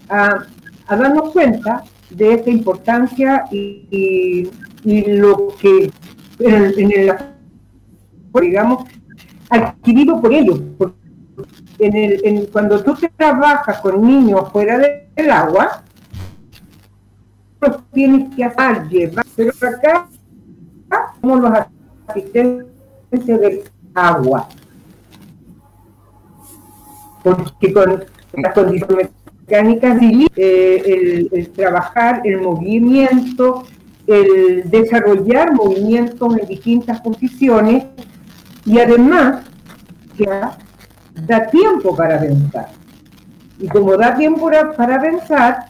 a, 0.09 0.45
a 0.87 0.95
darnos 0.95 1.31
cuenta 1.31 1.83
de 2.09 2.33
esta 2.33 2.49
importancia 2.49 3.43
y, 3.51 3.85
y- 3.91 4.49
lo 5.19 5.49
que 5.59 5.91
en 6.39 6.53
el, 6.55 6.79
en 6.79 6.91
el- 6.91 7.13
digamos, 8.41 8.85
adquirido 9.49 10.21
por 10.21 10.33
ellos. 10.33 10.59
En 11.79 11.95
el, 11.95 12.21
en- 12.23 12.45
cuando 12.47 12.83
tú 12.83 12.95
trabajas 13.15 13.79
con 13.81 14.01
niños 14.01 14.51
fuera 14.51 14.77
de- 14.79 15.07
del 15.15 15.31
agua, 15.31 15.83
tienes 17.93 18.33
que 18.35 18.43
hacer 18.43 18.87
llevar, 18.87 19.25
pero 19.35 19.51
acá 19.51 20.07
somos 21.21 21.41
los 21.41 21.51
asistentes 22.07 22.67
del 23.11 23.63
agua. 23.93 24.47
Porque 27.23 27.73
con 27.73 28.03
las 28.33 28.53
condiciones 28.53 29.09
mecánicas, 29.41 29.97
eh, 30.01 30.81
el, 30.85 31.29
el 31.31 31.49
trabajar 31.49 32.21
el 32.25 32.41
movimiento, 32.41 33.63
el 34.05 34.69
desarrollar 34.69 35.53
movimientos 35.53 36.37
en 36.37 36.47
distintas 36.47 37.01
posiciones 37.01 37.85
y 38.65 38.79
además 38.79 39.43
ya 40.17 40.57
da 41.25 41.47
tiempo 41.47 41.95
para 41.95 42.19
pensar. 42.19 42.69
Y 43.59 43.67
como 43.67 43.97
da 43.97 44.15
tiempo 44.15 44.49
para, 44.77 45.01
pensar, 45.01 45.65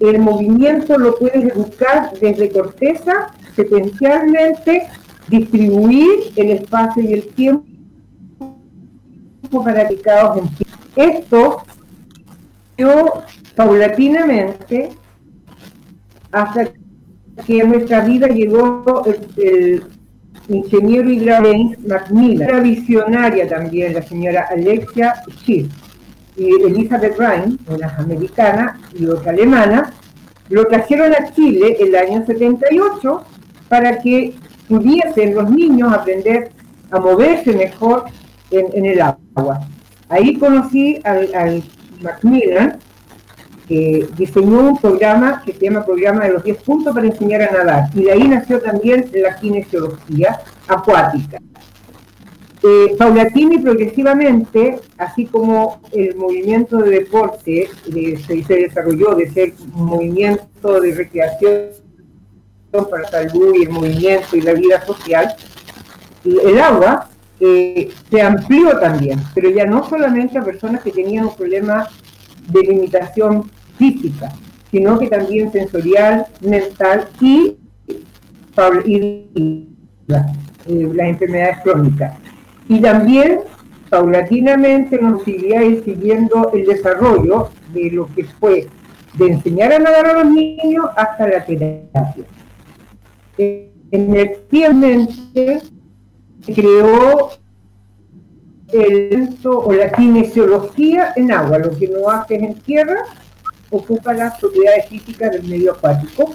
el 0.00 0.18
movimiento 0.18 0.98
lo 0.98 1.16
puedes 1.16 1.54
buscar 1.54 2.12
desde 2.20 2.50
corteza, 2.50 3.28
secuencialmente, 3.54 4.88
distribuir 5.28 6.32
el 6.36 6.50
espacio 6.50 7.02
y 7.02 7.12
el 7.12 7.28
tiempo 7.28 7.64
para 9.64 9.86
que 9.88 10.00
cada 10.00 10.34
Esto 10.96 11.62
yo 12.76 13.22
paulatinamente 13.54 14.90
hasta 16.32 16.70
que 17.46 17.64
nuestra 17.64 18.00
vida 18.00 18.26
llegó 18.26 19.04
el 19.36 19.84
ingeniero 20.48 21.10
hidráulico 21.10 21.80
Macmillan, 21.86 22.48
era 22.48 22.60
visionaria 22.60 23.48
también 23.48 23.94
la 23.94 24.02
señora 24.02 24.48
Alexia 24.50 25.14
Schiff 25.30 25.68
y 26.36 26.46
Elizabeth 26.62 27.18
Ryan, 27.18 27.58
una 27.66 27.94
americana 27.98 28.80
y 28.98 29.06
otra 29.06 29.32
alemana, 29.32 29.92
lo 30.48 30.66
trajeron 30.66 31.12
a 31.12 31.32
Chile 31.32 31.76
el 31.80 31.94
año 31.94 32.24
78 32.26 33.24
para 33.68 33.98
que 34.00 34.34
pudiesen 34.68 35.34
los 35.34 35.50
niños 35.50 35.92
aprender 35.92 36.50
a 36.90 36.98
moverse 36.98 37.52
mejor 37.52 38.04
en, 38.50 38.84
el 38.84 39.00
agua. 39.00 39.60
Ahí 40.08 40.36
conocí 40.36 41.00
al 41.04 41.62
Macmillan, 42.02 42.78
diseñó 44.16 44.60
un 44.70 44.78
programa 44.78 45.42
que 45.44 45.52
se 45.52 45.60
llama 45.60 45.84
Programa 45.84 46.24
de 46.24 46.32
los 46.32 46.44
10 46.44 46.62
puntos 46.62 46.94
para 46.94 47.06
enseñar 47.06 47.42
a 47.42 47.52
nadar. 47.52 47.84
Y 47.94 48.04
de 48.04 48.12
ahí 48.12 48.28
nació 48.28 48.60
también 48.60 49.10
la 49.14 49.36
kinesiología 49.36 50.40
acuática. 50.68 51.38
Eh, 52.64 52.94
paulatina 52.96 53.60
progresivamente, 53.60 54.78
así 54.96 55.26
como 55.26 55.80
el 55.90 56.14
movimiento 56.14 56.78
de 56.78 56.90
deporte 56.90 57.68
de, 57.86 58.18
se, 58.18 58.54
desarrolló 58.54 59.16
de 59.16 59.28
ser 59.30 59.54
movimiento 59.72 60.80
de 60.80 60.94
recreación 60.94 61.70
para 62.70 63.08
salud 63.08 63.54
y 63.58 63.64
el 63.64 63.70
movimiento 63.70 64.36
y 64.36 64.42
la 64.42 64.52
vida 64.52 64.80
social, 64.86 65.34
el 66.24 66.58
agua 66.60 67.08
eh, 67.40 67.90
se 68.08 68.22
amplió 68.22 68.78
también, 68.78 69.18
pero 69.34 69.50
ya 69.50 69.66
no 69.66 69.88
solamente 69.88 70.38
a 70.38 70.44
personas 70.44 70.82
que 70.82 70.92
tenían 70.92 71.24
un 71.24 71.34
problema 71.34 71.88
de 72.48 72.60
limitación 72.60 73.50
física, 73.78 74.32
sino 74.70 74.98
que 74.98 75.08
también 75.08 75.52
sensorial, 75.52 76.26
mental 76.40 77.08
y, 77.20 77.56
y 78.86 79.68
la, 80.06 80.32
eh, 80.66 80.90
las 80.94 81.08
enfermedades 81.08 81.58
crónicas. 81.62 82.14
Y 82.68 82.80
también 82.80 83.40
paulatinamente 83.90 84.98
nos 84.98 85.22
seguía 85.24 85.62
ir 85.64 85.84
siguiendo 85.84 86.50
el 86.52 86.64
desarrollo 86.64 87.50
de 87.74 87.90
lo 87.90 88.06
que 88.14 88.24
fue 88.24 88.68
de 89.14 89.26
enseñar 89.26 89.72
a 89.72 89.78
nadar 89.78 90.06
a 90.06 90.22
los 90.22 90.32
niños 90.32 90.86
hasta 90.96 91.28
la 91.28 91.44
terapia. 91.44 92.24
En 93.36 94.16
el 94.16 94.38
tiempo 94.48 95.12
se 95.34 96.54
creó 96.54 97.30
el 98.72 99.36
o 99.44 99.72
la 99.72 99.92
kinesiología 99.92 101.12
en 101.16 101.30
agua, 101.30 101.58
lo 101.58 101.76
que 101.78 101.88
no 101.88 102.08
haces 102.08 102.42
en 102.42 102.54
tierra 102.60 103.04
ocupa 103.72 104.12
las 104.12 104.38
propiedades 104.38 104.88
físicas 104.88 105.32
del 105.32 105.44
medio 105.44 105.72
acuático. 105.72 106.34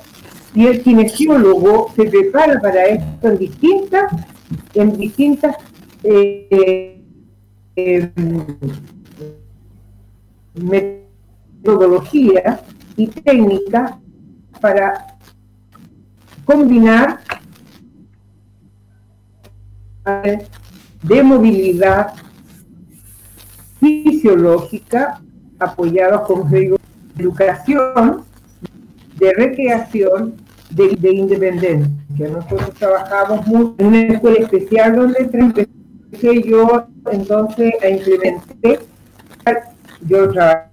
Y 0.54 0.66
el 0.66 0.82
kinesiólogo 0.82 1.94
se 1.96 2.06
prepara 2.06 2.60
para 2.60 2.86
esto 2.86 3.30
en 3.30 3.38
distintas, 3.38 4.12
en 4.74 4.98
distintas 4.98 5.56
eh, 6.04 7.04
eh, 7.76 8.12
metodologías 10.56 12.62
y 12.96 13.08
técnicas 13.08 13.94
para 14.60 15.18
combinar 16.46 17.20
de 21.04 21.24
movilidad 21.24 22.14
fisiológica 23.80 25.22
apoyados 25.60 26.22
con 26.22 26.50
educación, 27.18 28.24
de 29.18 29.34
recreación, 29.34 30.36
de, 30.72 30.96
de, 30.96 31.16
independencia. 31.16 32.30
Nosotros 32.30 32.74
trabajamos 32.74 33.48
mucho 33.48 33.76
en 33.80 33.88
una 33.88 34.02
escuela 34.02 34.40
especial 34.40 34.96
donde 34.96 35.20
empecé 35.20 36.44
yo 36.44 36.88
entonces 37.12 37.74
a 37.82 37.90
implementar, 37.90 38.80
yo 40.08 40.30
trabajé 40.30 40.68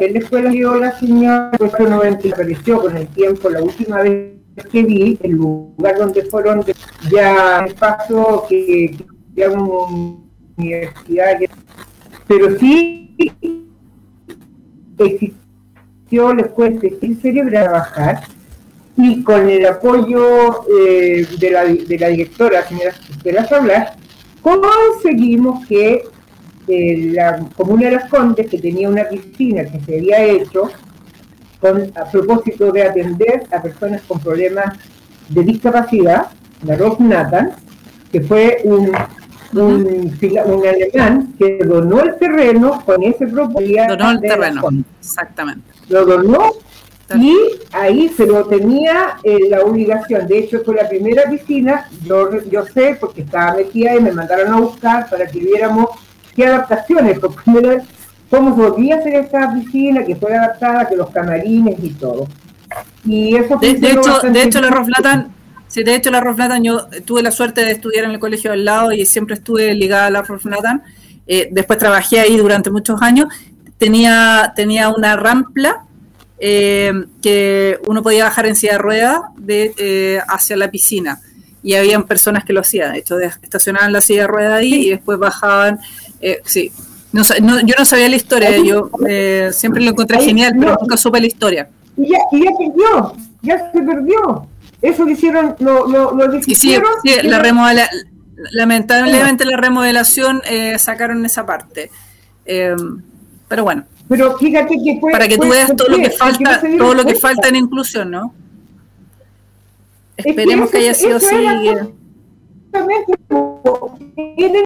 en 0.00 0.12
la 0.14 0.18
escuela 0.18 0.54
y 0.54 0.60
la 0.60 0.98
señora, 0.98 1.50
pues 1.58 1.72
no 1.80 1.96
apareció 1.96 2.80
con 2.80 2.96
el 2.96 3.06
tiempo 3.08 3.50
la 3.50 3.62
última 3.62 4.02
vez 4.02 4.32
que 4.70 4.82
vi, 4.82 5.18
el 5.22 5.32
lugar 5.32 5.98
donde 5.98 6.24
fueron 6.24 6.64
ya 7.10 7.64
el 7.66 7.74
paso 7.74 8.46
que, 8.48 8.96
ya 9.34 9.50
universidad, 10.56 11.38
pero 12.26 12.58
sí 12.58 13.14
la 16.10 16.42
escuela 16.42 16.80
de 16.80 17.16
cerebro 17.16 17.50
trabajar 17.50 18.22
y 18.96 19.22
con 19.22 19.48
el 19.48 19.66
apoyo 19.66 20.64
eh, 20.80 21.26
de, 21.38 21.50
la, 21.50 21.64
de 21.64 21.98
la 21.98 22.08
directora, 22.08 22.66
señora 22.66 22.94
Estela 23.10 23.96
conseguimos 24.40 25.66
que 25.66 26.04
eh, 26.68 27.10
la 27.12 27.46
Comuna 27.56 27.86
de 27.86 27.96
las 27.96 28.08
Condes, 28.08 28.48
que 28.48 28.58
tenía 28.58 28.88
una 28.88 29.04
piscina 29.04 29.64
que 29.64 29.80
se 29.80 29.98
había 29.98 30.24
hecho 30.24 30.70
con, 31.60 31.92
a 31.96 32.04
propósito 32.10 32.72
de 32.72 32.84
atender 32.84 33.44
a 33.50 33.60
personas 33.60 34.02
con 34.02 34.20
problemas 34.20 34.78
de 35.28 35.42
discapacidad, 35.42 36.28
la 36.62 36.76
Rock 36.76 37.00
Nathan, 37.00 37.52
que 38.12 38.20
fue 38.20 38.60
un, 38.64 38.92
un, 39.52 40.18
un, 40.46 40.66
alemán 40.66 41.34
que 41.38 41.58
donó 41.64 42.00
el 42.00 42.16
terreno 42.18 42.82
con 42.84 43.02
ese 43.02 43.26
propósito. 43.26 43.82
Donó 43.88 44.10
el 44.10 44.20
terreno, 44.20 44.62
exactamente. 45.00 45.72
Lo 45.88 46.04
donó 46.04 46.52
y 47.14 47.36
ahí 47.72 48.08
se 48.08 48.26
lo 48.26 48.44
tenía 48.46 49.18
eh, 49.22 49.38
la 49.48 49.60
obligación. 49.60 50.26
De 50.26 50.38
hecho, 50.38 50.62
fue 50.64 50.74
la 50.74 50.88
primera 50.88 51.30
piscina, 51.30 51.88
yo, 52.04 52.42
yo 52.50 52.64
sé, 52.66 52.96
porque 53.00 53.22
estaba 53.22 53.54
metida 53.54 53.94
y 53.94 54.00
me 54.00 54.12
mandaron 54.12 54.52
a 54.52 54.60
buscar 54.60 55.08
para 55.08 55.26
que 55.26 55.38
viéramos 55.38 55.90
qué 56.34 56.46
adaptaciones, 56.46 57.20
porque 57.20 57.82
cómo 58.28 58.56
podía 58.56 59.00
ser 59.02 59.14
esta 59.14 59.52
piscina, 59.54 60.04
que 60.04 60.16
fue 60.16 60.34
adaptada, 60.34 60.88
que 60.88 60.96
los 60.96 61.10
camarines 61.10 61.76
y 61.80 61.90
todo. 61.90 62.26
Y 63.04 63.36
eso 63.36 63.56
de, 63.56 63.74
de 63.74 63.92
hecho, 63.92 64.20
de 64.20 64.42
hecho, 64.42 64.60
la 64.60 64.70
Roflatan, 64.70 65.32
sí, 65.68 65.82
de 65.82 65.94
hecho, 65.94 66.10
la 66.10 66.20
Roflatan, 66.20 66.62
yo 66.62 66.86
tuve 67.04 67.22
la 67.22 67.30
suerte 67.30 67.64
de 67.64 67.72
estudiar 67.72 68.04
en 68.04 68.12
el 68.12 68.18
colegio 68.18 68.52
al 68.52 68.64
lado 68.64 68.92
y 68.92 69.04
siempre 69.06 69.34
estuve 69.34 69.74
ligada 69.74 70.06
a 70.06 70.10
la 70.10 70.22
Roflatan. 70.22 70.82
Eh, 71.26 71.48
después 71.50 71.78
trabajé 71.78 72.20
ahí 72.20 72.36
durante 72.36 72.70
muchos 72.70 73.00
años. 73.02 73.26
Tenía, 73.78 74.52
tenía 74.56 74.88
una 74.90 75.16
rampla 75.16 75.84
eh, 76.38 76.92
que 77.22 77.78
uno 77.86 78.02
podía 78.02 78.24
bajar 78.24 78.46
en 78.46 78.56
silla 78.56 78.72
de 78.72 78.78
ruedas 78.78 79.20
de, 79.36 79.74
eh, 79.78 80.20
hacia 80.28 80.56
la 80.56 80.70
piscina. 80.70 81.20
Y 81.62 81.74
habían 81.74 82.04
personas 82.04 82.44
que 82.44 82.52
lo 82.52 82.60
hacían, 82.60 82.92
de 82.92 83.00
hecho, 83.00 83.18
estacionaban 83.18 83.92
la 83.92 84.00
silla 84.00 84.22
de 84.22 84.26
ruedas 84.28 84.52
ahí 84.52 84.86
y 84.86 84.90
después 84.90 85.18
bajaban. 85.18 85.80
Eh, 86.20 86.40
sí, 86.44 86.70
no, 87.12 87.22
no, 87.42 87.60
yo 87.60 87.74
no 87.78 87.84
sabía 87.84 88.08
la 88.08 88.16
historia, 88.16 88.56
yo 88.58 88.90
eh, 89.08 89.50
siempre 89.52 89.82
lo 89.82 89.90
encontré 89.90 90.20
genial, 90.20 90.54
pero 90.58 90.76
nunca 90.80 90.96
supe 90.96 91.20
la 91.20 91.26
historia. 91.26 91.68
Y 91.96 92.10
ya, 92.10 92.18
y 92.30 92.44
ya 92.44 92.50
perdió, 92.56 93.16
ya 93.42 93.72
se 93.72 93.80
perdió. 93.80 94.46
Eso 94.82 95.04
lo 95.04 95.10
hicieron, 95.10 95.56
lo, 95.58 95.86
lo, 95.88 96.14
lo 96.14 96.32
sí, 96.42 96.54
sí, 96.54 96.78
sí, 97.02 97.16
la 97.22 97.38
remodela, 97.38 97.88
lamentablemente 98.52 99.44
la 99.44 99.56
remodelación 99.56 100.42
eh, 100.44 100.78
sacaron 100.78 101.24
esa 101.24 101.46
parte. 101.46 101.90
Eh, 102.44 102.76
pero 103.48 103.64
bueno. 103.64 103.84
Pero 104.08 104.36
fíjate 104.38 104.76
que 104.84 104.98
fue, 105.00 105.10
para 105.10 105.26
que 105.26 105.36
tú 105.36 105.48
veas 105.48 105.74
todo 105.74 105.88
lo 105.88 105.96
que 105.96 106.10
falta, 106.10 106.60
todo 106.78 106.94
lo 106.94 107.04
que 107.04 107.14
falta 107.14 107.48
en 107.48 107.56
inclusión, 107.56 108.10
¿no? 108.10 108.34
Esperemos 110.16 110.70
que, 110.70 110.88
eso, 110.88 111.08
que 111.08 111.08
haya 111.08 111.18
sido 111.18 111.18
así. 111.18 111.26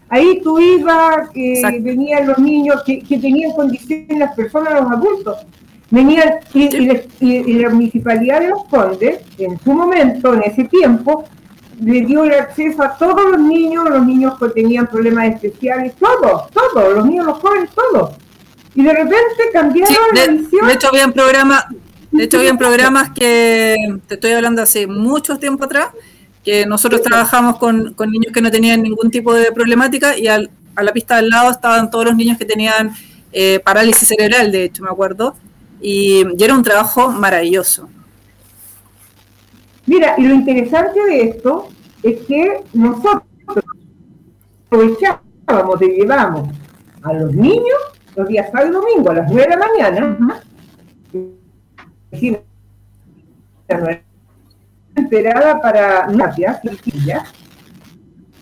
Ahí 0.08 0.40
tú 0.42 0.58
ibas, 0.58 1.30
que 1.30 1.80
venían 1.80 2.26
los 2.26 2.38
niños 2.38 2.82
que, 2.84 3.00
que, 3.00 3.18
tenían 3.18 3.52
condiciones, 3.52 4.18
las 4.18 4.34
personas, 4.34 4.74
los 4.74 4.90
adultos. 4.90 5.38
Venían, 5.90 6.34
y, 6.54 6.70
sí. 6.70 6.88
y, 7.20 7.26
y, 7.26 7.54
la 7.54 7.70
municipalidad 7.70 8.40
de 8.40 8.48
Los 8.48 8.64
Condes, 8.66 9.20
en 9.38 9.58
su 9.58 9.72
momento, 9.72 10.34
en 10.34 10.42
ese 10.44 10.64
tiempo, 10.64 11.24
le 11.82 12.02
dio 12.02 12.24
el 12.24 12.34
acceso 12.34 12.82
a 12.82 12.96
todos 12.96 13.22
los 13.32 13.40
niños, 13.40 13.88
los 13.90 14.06
niños 14.06 14.38
que 14.38 14.48
tenían 14.50 14.86
problemas 14.86 15.26
especiales, 15.34 15.94
todos, 15.98 16.50
todos, 16.52 16.94
los 16.94 17.06
niños, 17.06 17.26
los 17.26 17.38
jóvenes, 17.38 17.70
todos. 17.74 18.10
Y 18.74 18.84
de 18.84 18.92
repente 18.92 19.42
cambiaron 19.52 19.92
Sí, 19.92 19.98
la 20.14 20.22
de, 20.26 20.32
visión. 20.38 20.66
de 20.68 20.72
hecho, 20.74 20.88
habían 20.88 21.12
programas, 21.12 21.64
de 22.12 22.22
hecho, 22.24 22.38
habían 22.38 22.56
programas 22.58 23.10
que 23.10 23.76
te 24.06 24.14
estoy 24.14 24.32
hablando 24.32 24.62
hace 24.62 24.86
mucho 24.86 25.38
tiempo 25.38 25.64
atrás, 25.64 25.88
que 26.44 26.66
nosotros 26.66 27.02
trabajamos 27.02 27.58
con, 27.58 27.94
con 27.94 28.10
niños 28.12 28.32
que 28.32 28.40
no 28.40 28.50
tenían 28.50 28.80
ningún 28.82 29.10
tipo 29.10 29.34
de 29.34 29.50
problemática 29.50 30.16
y 30.16 30.28
al- 30.28 30.50
a 30.76 30.82
la 30.84 30.92
pista 30.92 31.16
del 31.16 31.28
lado 31.30 31.50
estaban 31.50 31.90
todos 31.90 32.04
los 32.04 32.16
niños 32.16 32.38
que 32.38 32.44
tenían 32.44 32.92
eh, 33.32 33.60
parálisis 33.64 34.06
cerebral, 34.08 34.52
de 34.52 34.64
hecho, 34.64 34.82
me 34.84 34.88
acuerdo. 34.90 35.34
Y, 35.80 36.24
y 36.36 36.44
era 36.44 36.54
un 36.54 36.62
trabajo 36.62 37.10
maravilloso. 37.10 37.88
Mira, 39.86 40.14
y 40.18 40.22
lo 40.22 40.34
interesante 40.34 41.00
de 41.00 41.22
esto 41.22 41.68
es 42.02 42.20
que 42.26 42.62
nosotros 42.72 43.22
aprovechábamos 44.66 45.82
y 45.82 45.86
llevamos 45.86 46.48
a 47.02 47.12
los 47.14 47.34
niños 47.34 47.78
los 48.16 48.28
días 48.28 48.50
sábado 48.52 48.68
y 48.68 48.72
domingo 48.72 49.10
a 49.10 49.14
las 49.14 49.32
9 49.32 49.42
de 49.42 49.56
la 49.56 49.66
mañana. 49.66 50.42
Esperada 54.94 55.60
para 55.60 56.06
gracias, 56.08 56.60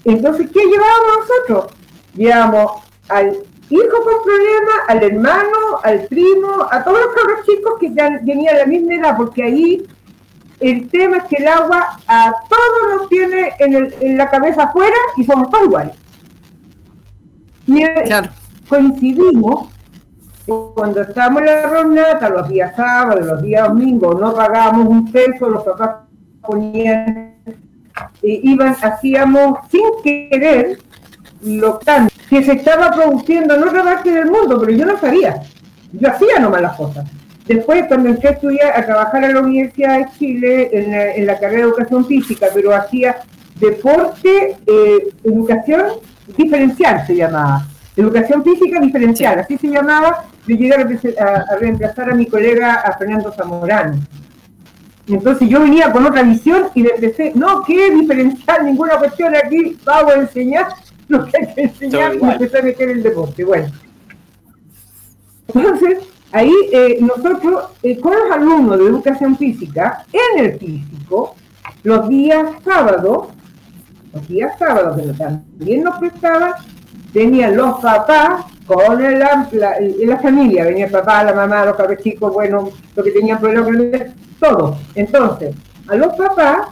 Entonces, 0.04 0.50
¿qué 0.50 0.60
llevábamos 0.60 1.28
nosotros? 1.48 1.72
Llevábamos 2.14 2.82
al 3.08 3.36
hijo 3.70 4.02
con 4.02 4.22
problemas, 4.24 4.76
al 4.88 5.02
hermano, 5.02 5.58
al 5.82 6.00
primo, 6.06 6.48
a 6.70 6.82
todos 6.84 6.98
los 7.04 7.14
cabros 7.14 7.46
chicos 7.46 7.74
que 7.80 7.92
ya 7.94 8.18
tenían 8.24 8.58
la 8.58 8.66
misma 8.66 8.94
edad, 8.94 9.16
porque 9.16 9.42
ahí 9.42 9.86
el 10.60 10.88
tema 10.88 11.18
es 11.18 11.24
que 11.24 11.36
el 11.36 11.48
agua 11.48 11.98
a 12.06 12.32
todos 12.48 12.96
nos 13.00 13.08
tiene 13.08 13.52
en, 13.58 13.74
el- 13.74 13.94
en 14.00 14.16
la 14.18 14.28
cabeza 14.30 14.64
afuera 14.64 14.96
y 15.16 15.24
somos 15.24 15.50
todos 15.50 15.64
iguales. 15.66 15.94
Y 17.66 17.82
eh, 17.82 18.02
Claro. 18.06 18.28
coincidimos 18.68 19.68
cuando 20.74 21.02
estábamos 21.02 21.40
en 21.42 21.46
la 21.46 21.62
ronata, 21.68 22.30
los 22.30 22.48
días 22.48 22.74
sábados, 22.74 23.24
los 23.26 23.42
días 23.42 23.68
domingos, 23.68 24.18
no 24.18 24.34
pagábamos 24.34 24.88
un 24.88 25.12
peso, 25.12 25.48
los 25.50 25.62
papás 25.62 25.96
ponían, 26.40 27.34
eh, 28.22 28.40
iban, 28.42 28.74
hacíamos 28.80 29.58
sin 29.70 29.82
querer 30.02 30.78
lo 31.42 31.76
tan 31.78 32.08
que 32.28 32.42
se 32.44 32.52
estaba 32.52 32.90
produciendo 32.90 33.54
en 33.54 33.62
otra 33.62 33.82
parte 33.82 34.10
del 34.10 34.26
mundo, 34.30 34.58
pero 34.60 34.72
yo 34.72 34.84
no 34.86 34.98
sabía. 34.98 35.40
Yo 35.92 36.08
hacía 36.08 36.38
nomás 36.40 36.60
las 36.62 36.76
cosas. 36.76 37.06
Después, 37.46 37.84
cuando 37.88 38.10
entré 38.10 38.28
a 38.28 38.32
estudiar, 38.32 38.78
a 38.78 38.84
trabajar 38.84 39.24
en 39.24 39.34
la 39.34 39.40
Universidad 39.40 39.98
de 39.98 40.06
Chile, 40.18 40.68
en 40.72 40.90
la, 40.90 41.14
en 41.14 41.26
la 41.26 41.38
carrera 41.38 41.62
de 41.62 41.68
educación 41.68 42.04
física, 42.06 42.48
pero 42.52 42.74
hacía 42.74 43.16
deporte, 43.58 44.56
eh, 44.66 45.08
educación 45.24 45.82
diferencial 46.36 47.06
se 47.06 47.16
llamaba. 47.16 47.66
Educación 47.96 48.44
física 48.44 48.78
diferencial, 48.80 49.38
así 49.38 49.56
se 49.56 49.68
llamaba. 49.68 50.24
Yo 50.46 50.56
llegué 50.56 50.74
a, 50.74 51.24
a- 51.24 51.44
a 51.52 51.56
reemplazar 51.56 52.10
a 52.10 52.14
mi 52.14 52.26
colega, 52.26 52.74
a 52.74 52.96
Fernando 52.98 53.32
Zamorano. 53.32 53.98
Entonces 55.08 55.48
yo 55.48 55.60
venía 55.60 55.90
con 55.90 56.04
otra 56.04 56.22
visión 56.22 56.64
y 56.74 56.82
le 56.82 56.90
empecé, 56.96 57.32
no, 57.34 57.62
¿qué 57.62 57.90
diferencial? 57.92 58.66
Ninguna 58.66 58.98
cuestión 58.98 59.34
aquí, 59.34 59.78
vamos 59.84 60.12
a 60.12 60.16
enseñar 60.18 60.66
lo 61.20 61.24
que 61.26 61.32
hay 61.38 61.54
que 61.54 61.60
enseñar 61.62 62.14
y 62.14 62.18
empecé 62.22 62.58
a 62.58 62.62
meter 62.62 62.88
el 62.90 63.02
deporte. 63.02 63.44
Bueno, 63.44 63.68
entonces 65.54 65.98
ahí 66.32 66.52
eh, 66.72 66.98
nosotros 67.00 67.64
eh, 67.82 67.98
con 67.98 68.12
los 68.14 68.30
alumnos 68.30 68.78
de 68.78 68.84
educación 68.84 69.36
física, 69.36 70.04
en 70.12 70.44
el 70.44 70.58
físico, 70.58 71.34
los 71.82 72.08
días 72.08 72.46
sábados, 72.64 73.28
los 74.12 74.28
días 74.28 74.58
sábados 74.58 75.00
que 75.00 75.12
también 75.14 75.82
nos 75.84 75.98
prestaban, 75.98 76.52
venían 77.14 77.56
los 77.56 77.80
papás 77.80 78.44
con 78.66 79.02
el, 79.02 79.18
la, 79.18 79.48
la- 79.52 80.18
familia, 80.18 80.64
venía 80.64 80.86
el 80.86 80.92
papá, 80.92 81.24
la 81.24 81.32
mamá, 81.32 81.64
los 81.64 81.76
cabros 81.76 82.02
chicos, 82.02 82.32
bueno, 82.32 82.68
los 82.94 83.04
que 83.04 83.12
tenían 83.12 83.40
problemas 83.40 84.12
todo. 84.38 84.76
Entonces, 84.94 85.54
a 85.88 85.94
los 85.96 86.14
papás, 86.14 86.68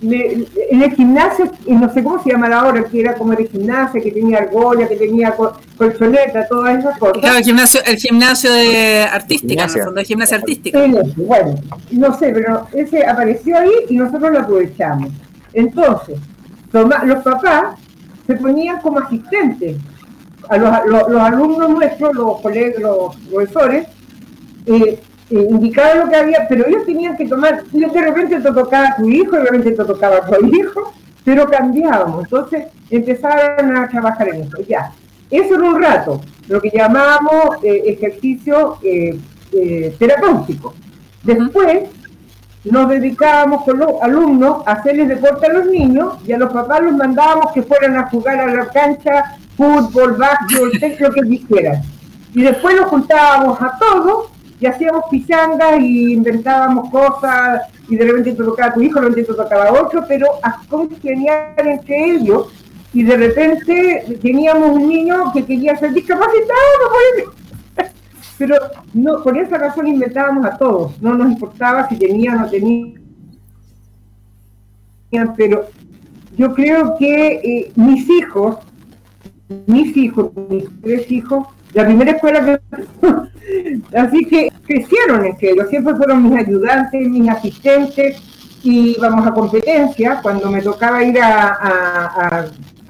le- 0.00 0.46
en 0.70 0.82
el 0.82 0.92
gimnasio, 0.94 1.50
y 1.66 1.74
no 1.74 1.92
sé 1.92 2.02
cómo 2.04 2.22
se 2.22 2.30
llama 2.30 2.46
ahora, 2.56 2.84
que 2.84 3.00
era 3.00 3.14
como 3.14 3.34
de 3.34 3.46
gimnasia, 3.46 4.00
que 4.00 4.12
tenía 4.12 4.38
argolla, 4.38 4.88
que 4.88 4.96
tenía 4.96 5.32
col- 5.32 5.52
colchoneta, 5.76 6.46
todas 6.48 6.78
esas 6.78 6.98
cosas. 6.98 7.18
Claro, 7.18 7.38
el 7.38 7.44
gimnasio, 7.44 7.80
el 7.84 7.96
gimnasio 7.96 8.52
de 8.52 9.02
artística, 9.02 9.64
el 9.64 9.70
fondo, 9.70 10.00
de 10.00 10.04
gimnasia 10.04 10.36
artística. 10.36 10.78
Bueno, 11.16 11.54
no 11.90 12.18
sé, 12.18 12.30
pero 12.32 12.66
ese 12.72 13.04
apareció 13.06 13.58
ahí 13.58 13.70
y 13.88 13.96
nosotros 13.96 14.30
lo 14.32 14.40
aprovechamos. 14.40 15.10
Entonces, 15.52 16.18
toma- 16.70 17.02
los 17.04 17.22
papás 17.24 17.76
se 18.26 18.34
ponían 18.34 18.80
como 18.80 18.98
asistentes 19.00 19.76
a 20.48 20.56
los, 20.58 20.72
los- 20.86 21.08
los 21.10 21.20
alumnos 21.22 21.70
nuestros, 21.70 22.14
los 22.14 22.40
colegas, 22.40 22.80
los 22.80 23.16
profesores, 23.16 23.86
eh, 24.66 25.00
eh, 25.30 25.46
indicaban 25.50 26.00
lo 26.00 26.08
que 26.08 26.16
había, 26.16 26.46
pero 26.48 26.66
ellos 26.66 26.84
tenían 26.86 27.16
que 27.16 27.26
tomar, 27.26 27.62
y 27.72 27.80
de 27.80 28.00
repente 28.00 28.40
te 28.40 28.52
tocaba 28.52 28.88
a 28.88 28.96
tu 28.96 29.08
hijo, 29.08 29.36
de 29.36 29.44
repente 29.44 29.72
te 29.72 29.84
tocaba 29.84 30.16
a 30.16 30.26
tu 30.26 30.46
hijo, 30.46 30.92
pero 31.24 31.46
cambiábamos. 31.48 32.24
Entonces 32.24 32.66
empezaron 32.90 33.76
a 33.76 33.88
trabajar 33.88 34.28
en 34.28 34.42
eso. 34.42 34.58
Ya, 34.66 34.92
eso 35.30 35.54
era 35.54 35.64
un 35.64 35.82
rato, 35.82 36.20
lo 36.48 36.60
que 36.60 36.70
llamábamos 36.70 37.62
eh, 37.62 37.82
ejercicio 37.86 38.78
eh, 38.82 39.18
eh, 39.52 39.94
terapéutico. 39.98 40.74
Después 41.22 41.90
nos 42.64 42.88
dedicábamos 42.88 43.64
con 43.64 43.78
los 43.78 44.00
alumnos 44.00 44.66
a 44.66 44.72
hacerles 44.72 45.08
deporte 45.08 45.46
a 45.46 45.52
los 45.52 45.66
niños 45.66 46.14
y 46.26 46.32
a 46.32 46.38
los 46.38 46.50
papás 46.52 46.82
los 46.82 46.96
mandábamos 46.96 47.52
que 47.52 47.62
fueran 47.62 47.96
a 47.96 48.08
jugar 48.08 48.40
a 48.40 48.54
la 48.54 48.68
cancha, 48.68 49.36
fútbol, 49.56 50.14
básquetbol, 50.14 50.72
lo 50.98 51.12
que 51.12 51.20
quisieran. 51.22 51.82
Y 52.34 52.42
después 52.42 52.76
nos 52.76 52.86
juntábamos 52.86 53.60
a 53.60 53.76
todos 53.78 54.30
y 54.60 54.66
hacíamos 54.66 55.04
pichangas 55.10 55.80
y 55.80 56.12
inventábamos 56.12 56.90
cosas 56.90 57.62
y 57.88 57.96
de 57.96 58.04
repente 58.04 58.32
te 58.32 58.44
tocaba 58.44 58.70
a 58.70 58.74
tu 58.74 58.82
hijo, 58.82 59.00
de 59.00 59.08
repente 59.08 59.32
te 59.32 59.36
tocaba 59.36 59.66
a 59.66 59.72
otro, 59.72 60.04
pero 60.08 60.26
a 60.42 60.60
congeniar 60.68 61.54
entre 61.56 62.12
ellos 62.12 62.52
y 62.92 63.02
de 63.02 63.16
repente 63.16 64.18
teníamos 64.20 64.70
un 64.70 64.88
niño 64.88 65.32
que 65.32 65.44
quería 65.44 65.76
ser 65.76 65.92
discapacitado, 65.92 66.56
no 67.26 67.84
pero 68.38 68.56
no, 68.94 69.22
por 69.22 69.36
esa 69.38 69.58
razón 69.58 69.86
inventábamos 69.88 70.44
a 70.44 70.56
todos, 70.56 71.00
no 71.00 71.14
nos 71.14 71.32
importaba 71.32 71.88
si 71.88 71.96
tenían 71.96 72.38
o 72.38 72.40
no 72.42 72.50
tenían, 72.50 72.94
pero 75.36 75.68
yo 76.36 76.54
creo 76.54 76.96
que 76.98 77.32
eh, 77.32 77.72
mis 77.74 78.08
hijos, 78.08 78.58
mis 79.66 79.96
hijos, 79.96 80.30
mis 80.48 80.64
tres 80.82 81.10
hijos, 81.10 81.46
la 81.74 81.84
primera 81.84 82.10
escuela 82.12 82.44
que... 82.44 82.58
Así 83.96 84.24
que 84.26 84.52
crecieron 84.66 85.24
entre 85.24 85.50
ellos, 85.50 85.68
siempre 85.70 85.94
fueron 85.96 86.22
mis 86.22 86.38
ayudantes, 86.38 87.08
mis 87.08 87.28
asistentes, 87.30 88.20
y 88.62 88.96
íbamos 88.98 89.26
a 89.26 89.32
competencia, 89.32 90.18
cuando 90.22 90.50
me 90.50 90.60
tocaba 90.60 91.02
ir 91.02 91.18
a, 91.20 91.48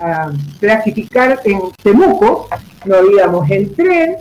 a- 0.01 0.31
clasificar 0.61 1.41
en 1.45 1.59
Temuco, 1.83 2.49
nos 2.85 2.99
íbamos 3.11 3.51
en 3.51 3.74
tren, 3.74 4.16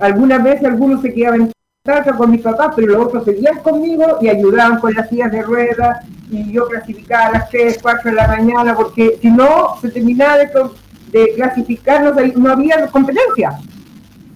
algunas 0.00 0.42
veces 0.42 0.64
algunos 0.64 1.02
se 1.02 1.12
quedaban 1.14 1.42
en 1.42 1.52
casa 1.84 2.12
con 2.16 2.30
mis 2.30 2.40
papás, 2.40 2.72
pero 2.76 2.94
los 2.94 3.06
otros 3.06 3.24
seguían 3.24 3.58
conmigo 3.60 4.18
y 4.20 4.28
ayudaban 4.28 4.80
con 4.80 4.92
las 4.94 5.08
sillas 5.08 5.30
de 5.30 5.42
ruedas 5.42 6.04
y 6.30 6.50
yo 6.52 6.66
clasificaba 6.66 7.26
a 7.26 7.32
las 7.32 7.50
3, 7.50 7.78
4 7.80 8.10
de 8.10 8.16
la 8.16 8.26
mañana 8.28 8.74
porque 8.74 9.18
si 9.22 9.30
no 9.30 9.76
se 9.80 9.90
terminaba 9.90 10.38
de, 10.38 10.50
de 11.12 11.34
clasificar 11.34 12.02
no, 12.02 12.14
se- 12.14 12.32
no 12.36 12.50
había 12.50 12.86
competencia. 12.88 13.52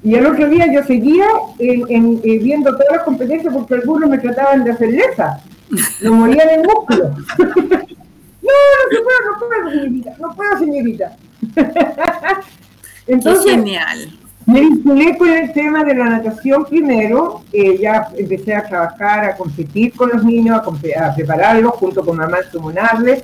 Y 0.05 0.14
el 0.14 0.26
otro 0.26 0.49
día 0.49 0.72
yo 0.72 0.82
seguía 0.84 1.26
en, 1.59 1.82
en- 1.88 2.20
eh, 2.24 2.38
viendo 2.38 2.70
todas 2.72 2.86
las 2.92 3.03
competencias 3.03 3.53
porque 3.53 3.74
algunos 3.74 4.09
me 4.09 4.18
trataban 4.18 4.64
de 4.64 4.70
hacer 4.72 4.90
lesa. 4.90 5.40
No 6.03 6.12
morían 6.14 6.49
en 6.51 6.62
músculo. 6.62 7.11
no, 7.38 7.46
no 7.49 8.84
se 8.90 9.03
puede, 9.03 9.18
no 9.26 9.38
puedo, 9.38 9.70
señorita, 9.70 10.11
no 10.20 10.34
puedo, 10.34 10.59
señorita. 10.59 11.16
Qué 11.55 11.72
Entonces, 13.12 13.51
genial. 13.53 14.11
me 14.46 14.61
vinculé 14.61 15.16
con 15.18 15.28
el 15.30 15.53
tema 15.53 15.82
de 15.84 15.94
la 15.94 16.05
natación 16.05 16.64
primero, 16.64 17.42
eh, 17.53 17.78
ya 17.80 18.09
empecé 18.16 18.55
a 18.55 18.64
trabajar, 18.66 19.24
a 19.24 19.36
competir 19.36 19.92
con 19.94 20.11
los 20.11 20.24
niños, 20.24 20.61
a, 20.61 21.07
a 21.07 21.14
prepararlos 21.14 21.72
junto 21.74 22.05
con 22.05 22.16
mamá 22.16 22.38
sumonarles. 22.53 23.22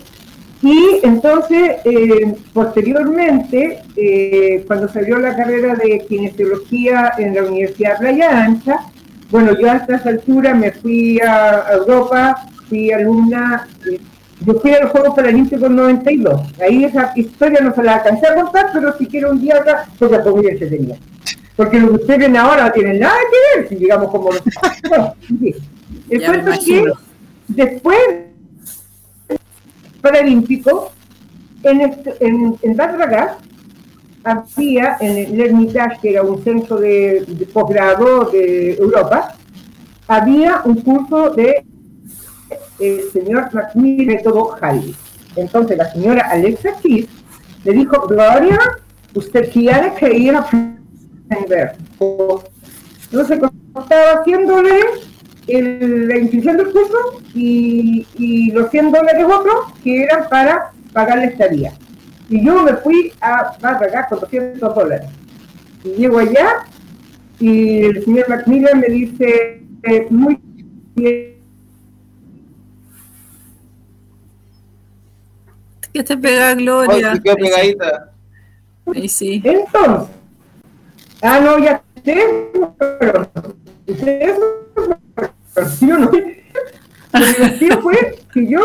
Y 0.64 1.00
entonces, 1.02 1.76
eh, 1.84 2.34
posteriormente, 2.54 3.82
eh, 3.96 4.64
cuando 4.66 4.88
salió 4.88 5.18
la 5.18 5.36
carrera 5.36 5.74
de 5.74 6.06
kinesiología 6.08 7.12
en 7.18 7.34
la 7.34 7.42
Universidad 7.42 7.98
Playa 7.98 8.44
Ancha, 8.44 8.78
bueno, 9.30 9.52
yo 9.60 9.70
a 9.70 9.76
estas 9.76 10.06
alturas 10.06 10.56
me 10.56 10.72
fui 10.72 11.20
a, 11.20 11.66
Europa, 11.70 12.46
fui 12.66 12.90
alumna, 12.90 13.68
eh, 13.92 14.00
yo 14.46 14.54
fui 14.54 14.72
a 14.72 14.80
los 14.80 14.90
Juegos 14.90 15.14
Paralímpicos 15.14 15.70
92. 15.70 16.40
Ahí 16.58 16.84
esa 16.84 17.12
historia 17.14 17.60
no 17.60 17.74
se 17.74 17.82
la 17.82 17.96
alcancé 17.96 18.26
a 18.26 18.34
contar, 18.34 18.70
pero 18.72 18.96
si 18.96 19.06
quiero 19.06 19.32
un 19.32 19.42
día 19.42 19.58
otra, 19.60 19.84
porque 19.98 20.18
fue 20.20 20.34
muy 20.34 20.46
entretenida. 20.46 20.96
Porque 21.56 21.78
lo 21.78 21.88
que 21.88 21.94
ustedes 21.96 22.20
ven 22.20 22.38
ahora 22.38 22.64
no 22.64 22.72
tiene 22.72 22.98
nada 22.98 23.18
que 23.30 23.60
ver, 23.60 23.68
si 23.68 23.74
digamos 23.74 24.10
como 24.10 24.30
los... 24.30 24.42
Bueno, 24.88 25.14
sí. 25.28 25.54
El 26.08 26.20
Ya 26.20 26.30
me 26.30 26.42
cuento 26.42 26.52
es 26.52 26.64
que 26.64 26.84
después 27.48 27.98
paralímpico, 30.04 30.92
en, 31.62 31.80
este- 31.80 32.14
en, 32.20 32.56
en 32.62 32.76
había 34.26 34.96
en 35.00 35.12
el 35.18 35.40
Hermitage, 35.40 35.98
que 36.00 36.10
era 36.10 36.22
un 36.22 36.42
centro 36.44 36.76
de, 36.78 37.24
de 37.26 37.46
posgrado 37.46 38.30
de 38.30 38.74
Europa, 38.74 39.34
había 40.06 40.62
un 40.64 40.76
curso 40.76 41.30
de 41.30 41.64
el 42.78 43.00
señor 43.12 43.52
Macmillan 43.52 44.06
método 44.06 44.56
Halley. 44.60 44.94
Entonces 45.36 45.76
la 45.76 45.90
señora 45.92 46.22
Alexa 46.30 46.70
Keith 46.82 47.08
le 47.64 47.72
dijo, 47.72 48.06
Gloria, 48.06 48.58
usted 49.14 49.50
quiere 49.52 49.94
que 49.98 50.08
ir 50.16 50.34
a 50.36 50.40
aprender. 50.40 51.76
Entonces 53.10 53.40
estaba 53.40 54.20
haciéndole 54.20 54.80
el- 55.46 56.08
la 56.08 56.18
inscripción 56.18 56.56
del 56.56 56.72
curso 56.72 57.20
y, 57.34 58.06
y 58.16 58.50
los 58.52 58.70
100 58.70 58.92
dólares 58.92 59.24
otros 59.24 59.72
que 59.82 60.02
eran 60.04 60.28
para 60.28 60.72
pagar 60.92 61.18
la 61.18 61.24
estadía. 61.24 61.72
Y 62.28 62.44
yo 62.44 62.62
me 62.62 62.74
fui 62.74 63.12
a, 63.20 63.52
pagar 63.60 64.08
con 64.08 64.20
200 64.20 64.74
dólares. 64.74 65.08
Y 65.84 65.90
llego 65.90 66.18
allá 66.18 66.64
y 67.38 67.84
el 67.84 68.04
señor 68.04 68.28
Macmillan 68.28 68.80
me 68.80 68.86
dice, 68.88 69.62
eh, 69.82 70.06
muy 70.10 70.38
bien, 70.94 71.34
Que 75.92 76.02
te 76.02 76.16
pega 76.16 76.54
Gloria. 76.54 77.12
Ay, 77.12 77.20
quedó 77.20 77.36
pegadita. 77.36 78.10
Ahí 78.92 79.08
sí. 79.08 79.40
Entonces, 79.44 80.08
ah, 81.22 81.38
no, 81.40 81.58
ya 81.60 81.80
sé, 82.04 82.50
pero 82.98 83.30
ustedes, 83.86 84.36
yo 85.80 85.98
no. 85.98 86.10
Lo 86.10 87.26
divertido 87.26 87.80
fue 87.80 88.18
que 88.32 88.46
yo 88.46 88.60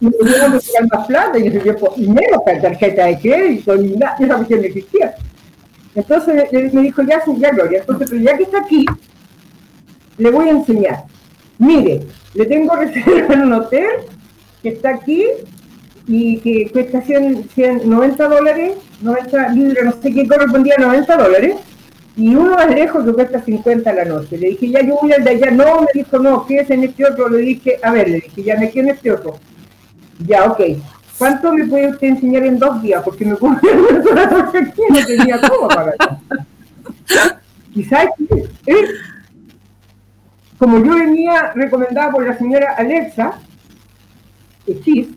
me 0.00 0.10
tuvieron 0.12 0.52
que 0.52 0.60
sacar 0.60 0.88
más 0.92 1.06
plata 1.06 1.38
y 1.38 1.52
yo 1.52 1.76
pues, 1.76 1.98
menos 1.98 2.42
con 2.44 2.60
tarjeta 2.60 3.06
de 3.06 3.18
crédito 3.18 3.76
ni 3.76 3.96
nada, 3.96 4.16
esa 4.18 4.36
cuestión 4.36 4.60
no 4.60 4.66
existía. 4.66 5.14
Entonces 5.94 6.44
él 6.52 6.70
me 6.72 6.82
dijo, 6.82 7.02
ya, 7.02 7.20
ya, 7.36 7.50
Gloria, 7.50 7.80
entonces, 7.80 8.08
pero 8.08 8.22
ya 8.22 8.36
que 8.36 8.44
está 8.44 8.60
aquí, 8.60 8.86
le 10.18 10.30
voy 10.30 10.48
a 10.48 10.52
enseñar. 10.52 11.04
Mire, 11.58 12.06
le 12.34 12.46
tengo 12.46 12.76
reserva 12.76 13.34
en 13.34 13.42
un 13.42 13.52
hotel 13.52 13.86
que 14.62 14.70
está 14.70 14.90
aquí 14.90 15.26
y 16.06 16.38
que 16.38 16.70
cuesta 16.70 17.02
100, 17.02 17.48
100, 17.54 17.90
90 17.90 18.28
dólares, 18.28 18.72
90 19.00 19.48
libras, 19.50 19.84
no 19.84 20.02
sé 20.02 20.12
qué 20.12 20.26
correspondía 20.26 20.74
a 20.78 20.80
90 20.80 21.16
dólares, 21.16 21.56
y 22.20 22.34
uno 22.34 22.54
más 22.54 22.68
lejos 22.68 23.02
que 23.02 23.12
cuesta 23.14 23.42
50 23.42 23.88
a 23.88 23.94
la 23.94 24.04
noche. 24.04 24.36
Le 24.36 24.48
dije, 24.48 24.68
ya 24.68 24.82
yo 24.82 24.98
voy 25.00 25.10
al 25.10 25.24
de 25.24 25.30
allá, 25.30 25.50
no, 25.52 25.80
me 25.80 25.86
dijo, 25.94 26.18
no, 26.18 26.44
quédese 26.44 26.74
en 26.74 26.84
este 26.84 27.06
otro, 27.06 27.30
le 27.30 27.38
dije, 27.38 27.78
a 27.82 27.90
ver, 27.92 28.10
le 28.10 28.20
dije, 28.20 28.42
ya 28.42 28.58
me 28.58 28.70
quedo 28.70 28.84
en 28.84 28.90
este 28.90 29.10
otro. 29.10 29.38
Ya, 30.26 30.44
ok. 30.44 30.60
¿Cuánto 31.16 31.50
me 31.54 31.66
puede 31.66 31.88
usted 31.88 32.08
enseñar 32.08 32.44
en 32.44 32.58
dos 32.58 32.82
días? 32.82 33.02
Porque 33.02 33.24
me 33.24 33.32
y 33.32 33.36
no 34.92 35.06
tenía 35.06 35.40
sabes 37.88 38.10
qué? 38.18 38.44
Él, 38.66 38.86
como 40.58 40.84
yo 40.84 40.96
venía 40.96 41.52
recomendada 41.54 42.10
por 42.12 42.26
la 42.26 42.36
señora 42.36 42.74
Alexa, 42.76 43.38
Chis, 44.84 45.08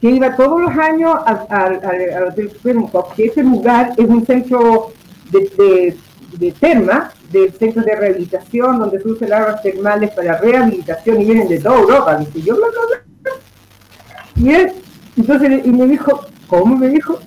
que 0.00 0.10
iba 0.10 0.34
todos 0.34 0.62
los 0.62 0.78
años 0.78 1.14
al, 1.26 1.76
Hotel 2.26 2.50
que 3.14 3.26
ese 3.26 3.42
lugar 3.42 3.92
es 3.98 4.06
un 4.06 4.24
centro 4.24 4.92
de, 5.30 5.94
de 6.42 6.52
termas, 6.52 7.12
del 7.30 7.52
centro 7.52 7.82
de 7.82 7.94
rehabilitación, 7.94 8.78
donde 8.78 9.00
usan 9.04 9.32
aguas 9.32 9.62
termales 9.62 10.10
para 10.10 10.38
rehabilitación 10.38 11.20
y 11.20 11.24
vienen 11.24 11.48
de 11.48 11.60
toda 11.60 11.78
Europa. 11.78 12.16
Dice, 12.18 12.42
yo 12.42 12.56
bla, 12.56 12.66
bla. 12.68 13.32
Y 14.36 14.50
él, 14.50 14.72
entonces, 15.16 15.64
y 15.64 15.70
me 15.70 15.86
dijo, 15.86 16.26
¿cómo 16.48 16.76
me 16.76 16.88
dijo? 16.88 17.18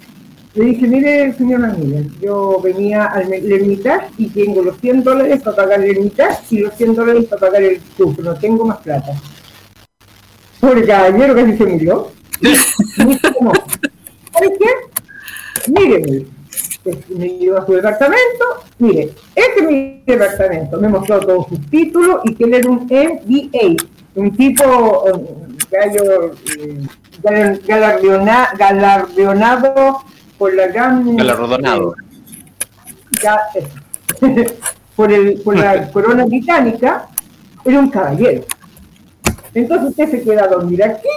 Le 0.55 0.65
dije, 0.65 0.87
mire, 0.87 1.33
señor 1.33 1.61
Ramírez, 1.61 2.07
yo 2.21 2.59
venía 2.61 3.05
al 3.05 3.31
Hermitage 3.33 4.07
y 4.17 4.29
tengo 4.29 4.61
los 4.61 4.77
100 4.79 5.03
dólares 5.03 5.41
para 5.41 5.55
pagar 5.55 5.81
el 5.83 5.91
Hermitage 5.91 6.43
y 6.51 6.59
los 6.59 6.73
100 6.75 6.95
dólares 6.95 7.25
para 7.25 7.41
pagar 7.41 7.63
el 7.63 7.79
curso, 7.97 8.21
no 8.21 8.35
tengo 8.35 8.65
más 8.65 8.77
plata. 8.77 9.11
Pobre 10.59 10.85
caballero 10.85 11.35
casi 11.35 11.57
se 11.57 11.65
murió. 11.65 12.11
Y 12.97 13.05
me 13.05 13.13
dijo, 13.13 13.29
"No, 13.41 13.51
¿Sabes 14.33 14.51
qué? 14.59 15.71
Míreme. 15.71 16.25
Me 17.09 17.29
llevó 17.29 17.57
a 17.57 17.65
su 17.65 17.73
departamento. 17.73 18.45
Mire, 18.79 19.09
este 19.33 19.59
es 19.61 19.67
mi 19.67 20.03
departamento. 20.05 20.79
Me 20.79 20.87
mostró 20.89 21.19
todos 21.19 21.47
sus 21.47 21.69
títulos 21.69 22.21
y 22.25 22.35
que 22.35 22.43
él 22.43 22.53
era 22.53 22.69
un 22.69 22.85
MBA, 22.85 23.83
un 24.15 24.31
tipo 24.37 25.03
um, 25.03 25.57
gallo, 25.71 26.31
eh, 26.57 26.81
galar- 27.23 27.59
galardona- 27.65 28.49
galardonado 28.57 30.01
por 30.37 30.53
la 30.53 30.67
gran. 30.67 31.15
Galardonado. 31.15 31.95
ga- 33.21 33.39
eh, 33.55 33.65
por, 34.95 35.11
el, 35.11 35.41
por 35.41 35.57
la 35.57 35.91
corona 35.91 36.25
británica, 36.25 37.07
era 37.63 37.79
un 37.79 37.89
caballero. 37.89 38.43
Entonces 39.53 39.89
usted 39.89 40.11
se 40.11 40.21
queda 40.23 40.43
a 40.43 40.47
dormir 40.47 40.83
aquí, 40.83 41.07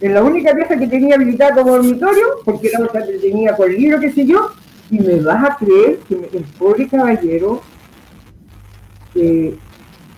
en 0.00 0.14
la 0.14 0.22
única 0.22 0.52
pieza 0.54 0.76
que 0.76 0.86
tenía 0.86 1.14
habilitada 1.14 1.54
como 1.54 1.72
dormitorio, 1.76 2.24
porque 2.44 2.70
la 2.70 2.84
otra 2.84 3.06
que 3.06 3.12
tenía 3.18 3.54
con 3.56 3.70
libro, 3.72 4.00
qué 4.00 4.10
sé 4.12 4.24
yo, 4.26 4.50
y 4.90 4.98
me 5.00 5.20
vas 5.20 5.50
a 5.50 5.56
creer 5.56 5.98
que 6.08 6.14
el 6.36 6.44
pobre 6.58 6.86
caballero, 6.88 7.60
que 9.14 9.56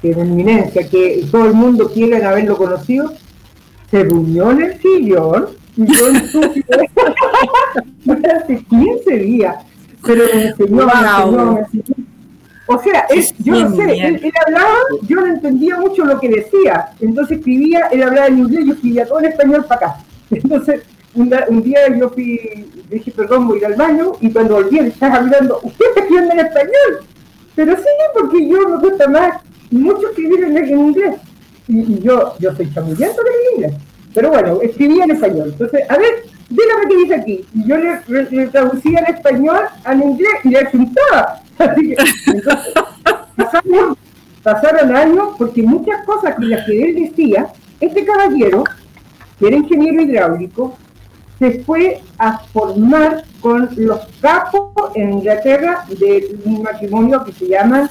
que 0.01 0.14
de 0.14 0.21
eminencia, 0.23 0.89
que 0.89 1.27
todo 1.29 1.47
el 1.47 1.55
mundo 1.55 1.91
quiere 1.93 2.25
haberlo 2.25 2.57
conocido, 2.57 3.12
se 3.91 4.05
durmió 4.05 4.53
en 4.53 4.62
el 4.62 4.81
sillón 4.81 5.47
y 5.77 5.87
yo 5.87 6.07
hace 8.37 8.64
15 8.71 9.16
días, 9.19 9.57
pero 10.05 10.23
me 10.35 10.45
enseñó, 10.47 10.83
enseñó, 10.83 11.53
me 11.55 11.61
enseñó. 11.61 11.85
O 12.66 12.79
sea, 12.83 13.07
él- 13.11 13.25
yo 13.39 13.53
no 13.55 13.75
sé, 13.77 13.99
él, 13.99 14.21
él 14.23 14.33
hablaba, 14.47 14.75
yo 15.03 15.16
no 15.16 15.27
entendía 15.27 15.77
mucho 15.81 16.05
lo 16.05 16.21
que 16.21 16.29
decía, 16.29 16.91
entonces 17.01 17.39
escribía, 17.39 17.87
él 17.91 18.03
hablaba 18.03 18.27
en 18.29 18.39
inglés, 18.39 18.66
yo 18.66 18.73
escribía 18.75 19.07
todo 19.07 19.19
en 19.21 19.25
español 19.27 19.64
para 19.66 19.87
acá. 19.87 19.97
Entonces, 20.31 20.83
un, 21.19 21.62
día 21.62 21.81
yo 21.97 22.09
fui, 22.11 22.71
dije, 22.91 23.11
perdón, 23.11 23.49
voy 23.49 23.59
a 23.59 23.61
ir 23.61 23.66
al 23.66 23.75
baño, 23.75 24.12
y 24.21 24.31
cuando 24.31 24.55
volví, 24.55 24.79
estaba 24.79 25.16
hablando, 25.16 25.61
usted 25.62 25.87
está 25.87 26.01
escribiendo 26.01 26.33
en 26.35 26.41
español. 26.41 27.01
Pero 27.55 27.77
sí, 27.77 27.83
porque 28.14 28.49
yo 28.49 28.69
me 28.69 28.77
gusta 28.77 29.09
más 29.09 29.43
mucho 29.71 30.09
escribir 30.09 30.45
en, 30.45 30.57
en 30.57 30.79
inglés. 30.79 31.16
Y, 31.66 32.01
yo, 32.01 32.35
yo 32.39 32.55
soy 32.55 32.73
chamullento 32.73 33.16
con 33.16 33.27
el 33.27 33.55
inglés. 33.57 33.83
Pero 34.14 34.31
bueno, 34.31 34.61
escribía 34.62 35.05
en 35.05 35.11
español. 35.11 35.49
Entonces, 35.53 35.83
a 35.89 35.99
ver, 35.99 36.25
dígame 36.49 36.89
qué 36.89 36.97
dice 36.97 37.14
aquí. 37.14 37.45
Y 37.55 37.69
yo 37.69 37.77
le, 37.77 38.47
traducía 38.47 39.01
en 39.01 39.14
español 39.14 39.61
al 39.85 40.03
inglés 40.03 40.35
y 40.45 40.49
le 40.51 40.61
apuntaba. 40.61 41.41
Así 41.59 41.89
que, 41.89 41.97
entonces, 42.33 42.75
pasaron, 43.37 43.97
pasaron 44.43 44.97
años 44.97 45.29
porque 45.37 45.62
muchas 45.62 46.05
cosas 46.05 46.37
que 46.37 46.47
las 46.47 46.64
que 46.64 46.83
él 46.83 46.95
decía, 46.95 47.49
este 47.81 48.05
caballero, 48.05 48.64
que 49.39 49.49
era 49.49 49.57
ingeniero 49.57 50.03
hidráulico, 50.03 50.79
se 51.39 51.62
fue 51.64 52.03
a 52.18 52.39
formar 52.39 53.24
con 53.41 53.68
los 53.76 54.01
capos 54.20 54.72
en 54.95 55.12
Inglaterra 55.14 55.84
de 55.89 56.36
un 56.45 56.62
matrimonio 56.62 57.24
que 57.24 57.32
se 57.32 57.49
llaman, 57.49 57.89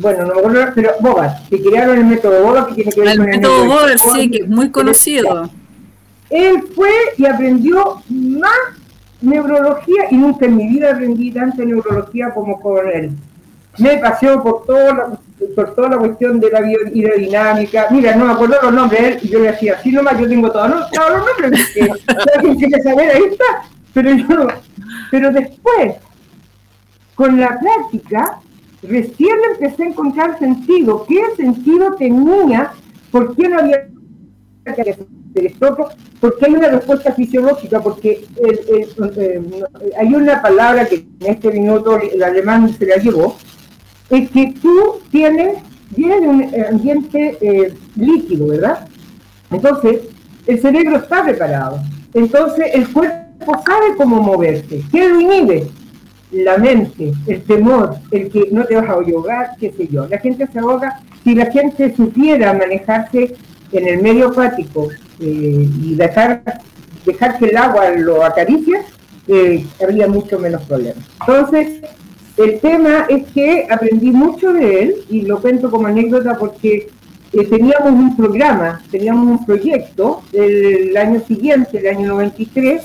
bueno, 0.00 0.26
no 0.26 0.34
me 0.34 0.40
acuerdo, 0.40 0.72
pero 0.74 0.90
Bogart, 1.00 1.48
que 1.48 1.60
crearon 1.60 1.98
el 1.98 2.04
método 2.04 2.42
Bogart, 2.44 2.68
que 2.68 2.74
tiene 2.74 2.92
que 2.92 3.00
ver 3.00 3.08
El 3.10 3.18
con 3.18 3.28
el 3.28 3.36
método 3.36 3.64
método 3.64 4.14
sí, 4.14 4.30
que 4.30 4.38
es 4.38 4.48
muy 4.48 4.70
conocido. 4.70 5.50
Él 6.30 6.62
fue 6.74 6.90
y 7.16 7.26
aprendió 7.26 8.02
más 8.08 8.52
neurología 9.20 10.04
y 10.10 10.16
nunca 10.16 10.46
en 10.46 10.56
mi 10.56 10.68
vida 10.68 10.92
aprendí 10.92 11.32
tanta 11.32 11.64
neurología 11.64 12.30
como 12.32 12.60
con 12.60 12.88
él. 12.88 13.10
Me 13.78 13.96
paseó 13.98 14.42
por, 14.42 14.64
todo 14.66 14.94
la, 14.94 15.18
por 15.54 15.74
toda 15.74 15.90
la 15.90 15.98
cuestión 15.98 16.40
de 16.40 16.50
la 16.50 16.60
hidrodinámica. 16.92 17.86
Mira, 17.90 18.14
no 18.16 18.26
me 18.26 18.32
acuerdo 18.32 18.56
los 18.62 18.72
nombres 18.72 19.22
y 19.24 19.28
yo 19.28 19.38
le 19.40 19.52
decía, 19.52 19.76
así 19.78 19.90
nomás 19.92 20.18
yo 20.18 20.28
tengo 20.28 20.50
todos 20.50 20.70
los, 20.70 20.90
todos 20.90 21.10
los 21.10 21.26
nombres. 21.26 21.68
quiere 22.58 22.82
saber, 22.82 23.10
ahí 23.10 23.22
está. 23.30 23.44
Pero 23.94 24.10
yo 24.14 24.26
no. 24.26 24.46
Pero 25.10 25.30
después, 25.32 25.94
con 27.14 27.40
la 27.40 27.58
práctica, 27.58 28.40
recién 28.82 29.36
empecé 29.52 29.84
a 29.84 29.86
encontrar 29.86 30.38
sentido. 30.38 31.04
¿Qué 31.06 31.20
sentido 31.36 31.94
tenía? 31.94 32.72
¿Por 33.10 33.34
qué 33.34 33.48
no 33.48 33.58
había 33.60 33.86
que 34.64 34.70
hacer 34.82 34.98
esto? 35.34 35.88
Porque 36.20 36.46
hay 36.46 36.54
una 36.54 36.68
respuesta 36.68 37.12
fisiológica, 37.12 37.80
porque 37.80 38.24
el- 38.44 38.60
el- 38.68 39.12
eh, 39.16 39.42
hay 39.98 40.14
una 40.14 40.42
palabra 40.42 40.86
que 40.86 40.96
en 41.20 41.26
este 41.26 41.50
minuto 41.52 41.98
el 42.00 42.22
alemán 42.22 42.72
se 42.76 42.86
la 42.86 42.96
llevó, 42.96 43.36
es 44.10 44.30
que 44.30 44.54
tú 44.60 45.00
tienes, 45.10 45.58
vienes 45.90 46.20
de 46.20 46.28
un 46.28 46.64
ambiente 46.72 47.38
eh, 47.40 47.74
líquido, 47.96 48.48
¿verdad? 48.48 48.88
Entonces, 49.50 50.00
el 50.46 50.60
cerebro 50.60 50.96
está 50.96 51.24
preparado. 51.24 51.80
Entonces, 52.14 52.66
el 52.72 52.88
cuerpo 52.88 53.52
sabe 53.64 53.96
cómo 53.96 54.22
moverse. 54.22 54.82
¿Qué 54.90 55.08
lo 55.08 55.20
inhibe? 55.20 55.66
La 56.30 56.58
mente, 56.58 57.12
el 57.26 57.42
temor, 57.42 57.96
el 58.10 58.30
que 58.30 58.48
no 58.50 58.64
te 58.64 58.76
vas 58.76 58.88
a 58.88 58.92
ahogar, 58.92 59.50
qué 59.58 59.72
sé 59.76 59.88
yo. 59.88 60.06
La 60.06 60.18
gente 60.18 60.46
se 60.46 60.58
ahoga. 60.58 61.00
Si 61.24 61.34
la 61.34 61.46
gente 61.46 61.94
supiera 61.94 62.52
manejarse 62.52 63.34
en 63.72 63.88
el 63.88 64.02
medio 64.02 64.28
acuático 64.28 64.88
eh, 65.20 65.68
y 65.82 65.94
dejar, 65.94 66.42
dejar 67.04 67.38
que 67.38 67.46
el 67.46 67.56
agua 67.56 67.90
lo 67.90 68.24
acaricie, 68.24 68.80
eh, 69.26 69.66
había 69.82 70.08
mucho 70.08 70.38
menos 70.38 70.62
problemas. 70.62 71.04
Entonces, 71.20 71.82
el 72.38 72.60
tema 72.60 73.06
es 73.08 73.26
que 73.32 73.66
aprendí 73.68 74.10
mucho 74.10 74.52
de 74.52 74.82
él 74.82 74.94
y 75.10 75.22
lo 75.22 75.40
cuento 75.40 75.70
como 75.70 75.88
anécdota 75.88 76.36
porque 76.38 76.88
eh, 77.32 77.44
teníamos 77.44 77.92
un 77.92 78.16
programa, 78.16 78.80
teníamos 78.90 79.40
un 79.40 79.44
proyecto 79.44 80.22
el 80.32 80.96
año 80.96 81.20
siguiente, 81.26 81.78
el 81.78 81.88
año 81.88 82.08
93, 82.08 82.82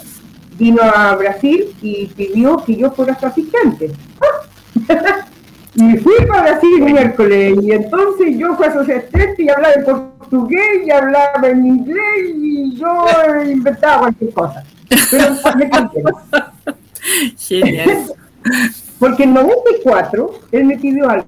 vino 0.57 0.81
a 0.81 1.15
Brasil 1.15 1.67
y 1.81 2.07
pidió 2.07 2.57
que 2.65 2.75
yo 2.75 2.91
fuera 2.91 3.17
su 3.19 3.27
asistente. 3.27 3.91
y 5.75 5.97
fui 5.97 6.13
para 6.27 6.41
Brasil 6.41 6.81
miércoles 6.81 7.57
y 7.61 7.71
entonces 7.71 8.37
yo 8.37 8.55
fui 8.55 8.65
a 8.65 8.73
su 8.73 8.79
asistente 8.79 9.43
y 9.43 9.49
hablaba 9.49 9.73
en 9.75 9.85
portugués 9.85 10.81
y 10.85 10.91
hablaba 10.91 11.47
en 11.47 11.65
inglés 11.65 12.33
y 12.35 12.75
yo 12.75 13.05
inventaba 13.45 13.99
cualquier 13.99 14.33
cosa. 14.33 14.63
Pero 15.11 15.35
me. 15.57 15.69
Genial. 17.37 18.13
Porque 18.99 19.23
en 19.23 19.33
94 19.33 20.31
él 20.51 20.65
me 20.65 20.77
pidió 20.77 21.09
algo. 21.09 21.27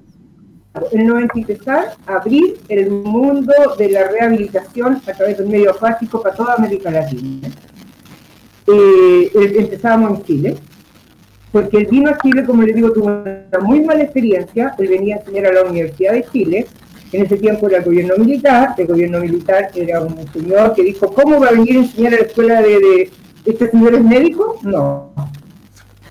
En 0.92 1.06
93 1.06 1.68
abrir 2.06 2.58
el 2.68 2.90
mundo 2.90 3.52
de 3.78 3.90
la 3.90 4.08
rehabilitación 4.08 5.00
a 5.06 5.12
través 5.12 5.38
del 5.38 5.48
medio 5.48 5.74
fásico 5.74 6.22
para 6.22 6.34
toda 6.34 6.54
América 6.54 6.90
Latina. 6.90 7.48
Eh, 8.66 9.30
eh, 9.34 9.52
empezábamos 9.58 10.18
en 10.18 10.24
Chile, 10.24 10.56
porque 11.50 11.78
él 11.78 11.88
vino 11.90 12.10
a 12.10 12.18
Chile, 12.18 12.44
como 12.44 12.62
le 12.62 12.74
digo, 12.74 12.92
tuvo 12.92 13.06
una 13.06 13.58
muy 13.62 13.80
mala 13.80 14.02
experiencia. 14.02 14.74
Él 14.78 14.88
venía 14.88 15.16
a 15.16 15.18
enseñar 15.20 15.46
a 15.46 15.52
la 15.52 15.62
Universidad 15.62 16.12
de 16.12 16.24
Chile. 16.30 16.66
En 17.12 17.24
ese 17.24 17.36
tiempo 17.36 17.68
era 17.68 17.78
el 17.78 17.84
gobierno 17.84 18.16
militar. 18.18 18.74
El 18.76 18.86
gobierno 18.86 19.20
militar 19.20 19.70
era 19.74 20.02
un 20.02 20.30
señor 20.32 20.74
que 20.74 20.82
dijo: 20.82 21.12
¿Cómo 21.12 21.40
va 21.40 21.48
a 21.48 21.52
venir 21.52 21.76
a 21.76 21.80
enseñar 21.80 22.14
a 22.14 22.16
la 22.16 22.22
escuela 22.22 22.60
de, 22.60 22.68
de 22.68 23.10
este 23.44 23.70
señor 23.70 23.94
es 23.94 24.04
médico? 24.04 24.58
No 24.62 25.12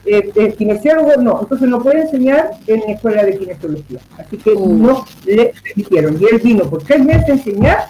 eh, 0.05 0.31
eh, 0.35 0.53
kinesiólogo 0.57 1.21
no, 1.21 1.39
entonces 1.41 1.67
no 1.67 1.81
puede 1.81 2.01
enseñar 2.01 2.51
en 2.67 2.81
la 2.81 2.93
escuela 2.93 3.23
de 3.23 3.37
kinesiología. 3.37 3.99
Así 4.17 4.37
que 4.37 4.53
no 4.55 5.05
le 5.25 5.53
permitieron. 5.63 6.17
Y 6.21 6.25
él 6.25 6.41
vino 6.43 6.69
por 6.69 6.83
tres 6.83 7.03
meses 7.03 7.29
a 7.29 7.33
enseñar 7.33 7.89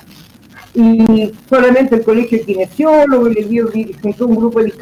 y 0.75 1.33
solamente 1.49 1.95
el 1.95 2.03
colegio 2.03 2.37
de 2.37 2.43
kinesiólogos, 2.43 3.33
le 3.33 3.43
dio 3.45 3.69
juntó 4.01 4.27
un 4.27 4.35
grupo 4.35 4.61
de, 4.61 4.73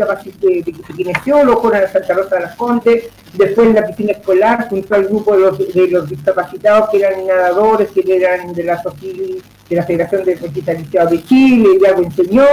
de, 0.42 0.64
de 0.64 0.74
kinesiólogos, 0.96 1.62
fueron 1.62 1.84
a 1.84 1.88
Santa 1.88 2.16
Rosa 2.16 2.36
de 2.36 2.42
las 2.42 2.56
Condes, 2.56 3.04
después 3.34 3.68
en 3.68 3.76
la 3.76 3.86
piscina 3.86 4.14
escolar 4.14 4.68
juntó 4.70 4.96
al 4.96 5.06
grupo 5.06 5.38
de 5.38 5.42
los, 5.42 5.74
de 5.74 5.88
los 5.90 6.10
discapacitados 6.10 6.90
que 6.90 6.98
eran 6.98 7.28
nadadores, 7.28 7.90
que 7.92 8.04
eran 8.08 8.54
de 8.54 8.64
la 8.64 8.82
de 9.70 9.76
la 9.76 9.84
Federación 9.84 10.26
de 10.26 10.34
Deportistas 10.34 11.12
de 11.12 11.24
Chile, 11.24 11.78
y 11.80 11.86
algo 11.86 12.04
enseñó, 12.04 12.46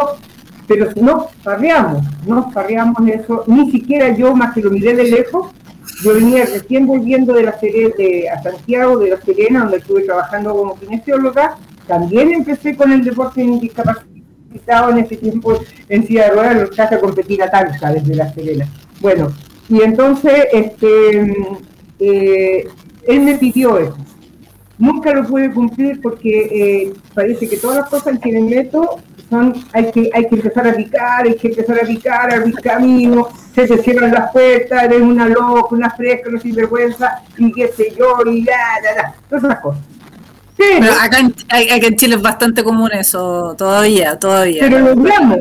pero 0.70 0.88
no 1.02 1.26
farreamos, 1.42 2.04
no 2.24 2.48
farreamos 2.52 2.96
eso, 3.08 3.42
ni 3.48 3.72
siquiera 3.72 4.16
yo, 4.16 4.36
más 4.36 4.54
que 4.54 4.60
lo 4.60 4.70
miré 4.70 4.94
de 4.94 5.02
lejos, 5.02 5.50
yo 6.04 6.14
venía 6.14 6.44
recién 6.44 6.86
volviendo 6.86 7.34
de 7.34 7.42
la 7.42 7.58
Serena, 7.58 7.92
de, 7.98 8.30
a 8.30 8.40
Santiago, 8.40 8.98
de 8.98 9.10
la 9.10 9.20
Serena, 9.20 9.62
donde 9.62 9.78
estuve 9.78 10.02
trabajando 10.02 10.54
como 10.54 10.78
kinesióloga, 10.78 11.56
también 11.88 12.30
empecé 12.30 12.76
con 12.76 12.92
el 12.92 13.02
deporte 13.02 13.42
en 13.42 13.58
discapacitado 13.58 14.92
en 14.92 14.98
ese 14.98 15.16
tiempo 15.16 15.58
en 15.88 16.06
silla 16.06 16.26
de 16.26 16.30
ruedas, 16.30 16.60
los 16.60 16.70
traje 16.70 16.94
a 16.94 17.00
competir 17.00 17.42
a 17.42 17.50
Talca 17.50 17.90
desde 17.92 18.14
la 18.14 18.32
Serena. 18.32 18.68
Bueno, 19.00 19.32
y 19.68 19.82
entonces 19.82 20.46
este, 20.52 21.34
eh, 21.98 22.68
él 23.08 23.20
me 23.22 23.34
pidió 23.38 23.76
eso. 23.76 23.96
Nunca 24.78 25.12
lo 25.12 25.26
pude 25.26 25.50
cumplir 25.50 26.00
porque 26.00 26.30
eh, 26.30 26.92
parece 27.12 27.48
que 27.48 27.56
todas 27.56 27.78
las 27.78 27.90
cosas 27.90 28.20
que 28.20 28.30
le 28.30 28.40
meto 28.40 29.00
son, 29.30 29.54
hay 29.72 29.90
que, 29.92 30.10
hay 30.12 30.28
que 30.28 30.34
empezar 30.34 30.66
a 30.66 30.74
picar, 30.74 31.24
hay 31.24 31.36
que 31.36 31.48
empezar 31.48 31.78
a 31.80 31.86
picar, 31.86 32.34
abrir 32.34 32.54
camino, 32.56 33.28
se 33.54 33.66
te 33.66 33.78
cierran 33.78 34.12
las 34.12 34.32
puertas, 34.32 34.82
eres 34.82 35.00
una 35.00 35.28
loca, 35.28 35.74
una 35.74 35.90
fresca, 35.90 36.28
una 36.28 36.40
sinvergüenza, 36.40 37.22
y 37.38 37.52
qué 37.52 37.68
sé 37.68 37.94
yo, 37.96 38.18
y 38.26 38.44
ya, 38.44 38.58
ya, 38.82 39.02
ya, 39.02 39.14
todas 39.28 39.44
esas 39.44 39.60
cosas. 39.60 39.82
Pero, 40.56 40.80
Pero 40.80 40.92
acá, 41.00 41.18
en, 41.20 41.26
acá 41.72 41.86
en 41.86 41.96
Chile 41.96 42.16
es 42.16 42.22
bastante 42.22 42.62
común 42.62 42.90
eso, 42.92 43.54
todavía, 43.56 44.18
todavía. 44.18 44.60
pero 44.60 44.80
logramos, 44.80 45.38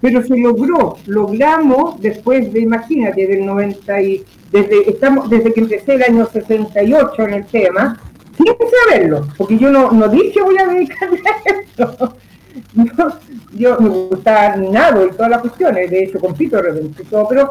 pero 0.00 0.22
se 0.22 0.36
logró, 0.36 0.96
logramos 1.06 2.00
después 2.00 2.52
de, 2.52 2.60
imagínate, 2.60 3.26
del 3.26 3.46
90 3.46 4.02
y, 4.02 4.24
desde, 4.52 4.90
estamos, 4.90 5.28
desde 5.30 5.52
que 5.52 5.60
empecé 5.60 5.94
el 5.94 6.02
año 6.02 6.28
68 6.30 7.22
en 7.22 7.34
el 7.34 7.46
tema, 7.46 7.98
sin 8.36 8.54
saberlo, 8.88 9.26
porque 9.36 9.58
yo 9.58 9.70
no, 9.70 9.90
no 9.90 10.08
dije 10.08 10.40
voy 10.42 10.56
a 10.58 10.66
dedicarme 10.66 11.18
a 11.18 11.60
esto. 11.60 12.16
Yo, 12.74 13.08
yo 13.52 13.80
me 13.80 13.88
gustaba 13.88 14.56
nado 14.56 15.06
y 15.06 15.10
todas 15.10 15.30
las 15.30 15.40
cuestiones, 15.40 15.90
de 15.90 16.04
hecho 16.04 16.18
compito 16.20 16.60
repente 16.60 17.04
todo, 17.04 17.26
pero, 17.28 17.48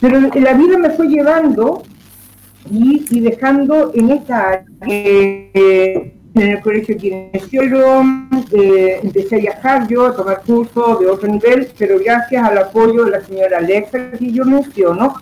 pero 0.00 0.20
la 0.20 0.52
vida 0.54 0.78
me 0.78 0.90
fue 0.90 1.08
llevando 1.08 1.82
y, 2.70 3.04
y 3.10 3.20
dejando 3.20 3.92
en 3.94 4.10
esta 4.10 4.48
área, 4.48 4.64
eh, 4.86 6.14
en 6.34 6.42
el 6.42 6.60
colegio 6.60 6.96
kinesiólogo, 6.96 8.04
eh, 8.52 9.00
empecé 9.02 9.36
a 9.36 9.38
viajar 9.38 9.88
yo, 9.88 10.06
a 10.06 10.16
tomar 10.16 10.42
cursos 10.42 11.00
de 11.00 11.06
otro 11.06 11.28
nivel, 11.28 11.68
pero 11.78 11.98
gracias 11.98 12.42
al 12.42 12.58
apoyo 12.58 13.04
de 13.04 13.10
la 13.10 13.20
señora 13.20 13.58
Alexa, 13.58 14.12
que 14.12 14.32
yo 14.32 14.44
menciono, 14.44 15.14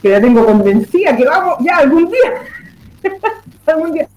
que 0.00 0.08
la 0.08 0.20
tengo 0.20 0.46
convencida, 0.46 1.16
que 1.16 1.24
vamos, 1.24 1.56
ya 1.60 1.78
algún 1.78 2.06
día, 2.06 3.12
algún 3.66 3.92
día, 3.92 4.08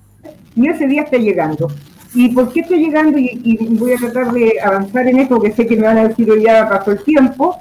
y 0.55 0.67
ese 0.69 0.87
día 0.87 1.01
está 1.01 1.17
llegando. 1.17 1.67
¿Y 2.15 2.29
por 2.29 2.51
qué 2.53 2.59
estoy 2.61 2.79
llegando? 2.85 3.17
Y, 3.17 3.39
y 3.43 3.57
voy 3.75 3.93
a 3.93 3.97
tratar 3.97 4.31
de 4.31 4.59
avanzar 4.63 5.07
en 5.07 5.19
esto, 5.19 5.35
porque 5.35 5.51
sé 5.53 5.65
que 5.67 5.75
me 5.75 5.83
van 5.87 5.97
a 5.97 6.07
decir 6.09 6.29
hoy 6.29 6.43
ya 6.43 6.67
pasó 6.69 6.91
el 6.91 7.03
tiempo. 7.03 7.55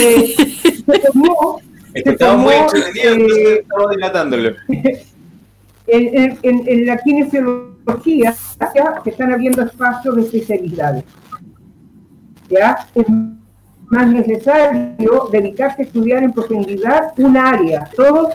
Eh, 0.00 0.34
se 0.86 0.98
tomó, 1.12 1.60
que 1.92 2.00
se 2.02 2.10
estamos 2.10 2.42
muy 2.44 2.54
tomó, 2.54 2.64
entretenidos, 2.74 3.38
eh, 3.38 3.58
estamos 3.60 3.90
dilatándolo. 3.90 4.50
en, 5.86 6.18
en- 6.18 6.38
en- 6.42 6.62
en 6.68 6.86
la 6.86 6.96
kinesiología 6.98 8.34
ya 8.58 9.00
se 9.04 9.10
están 9.10 9.32
abriendo 9.32 9.62
espacios 9.62 10.16
de 10.16 10.22
especialidades. 10.22 11.04
¿ya? 12.48 12.86
Es 12.94 13.04
más 13.88 14.06
necesario 14.08 15.28
dedicarse 15.30 15.82
a 15.82 15.84
estudiar 15.84 16.22
en 16.22 16.32
profundidad 16.32 17.12
un 17.18 17.36
área. 17.36 17.88
Todo 17.96 18.30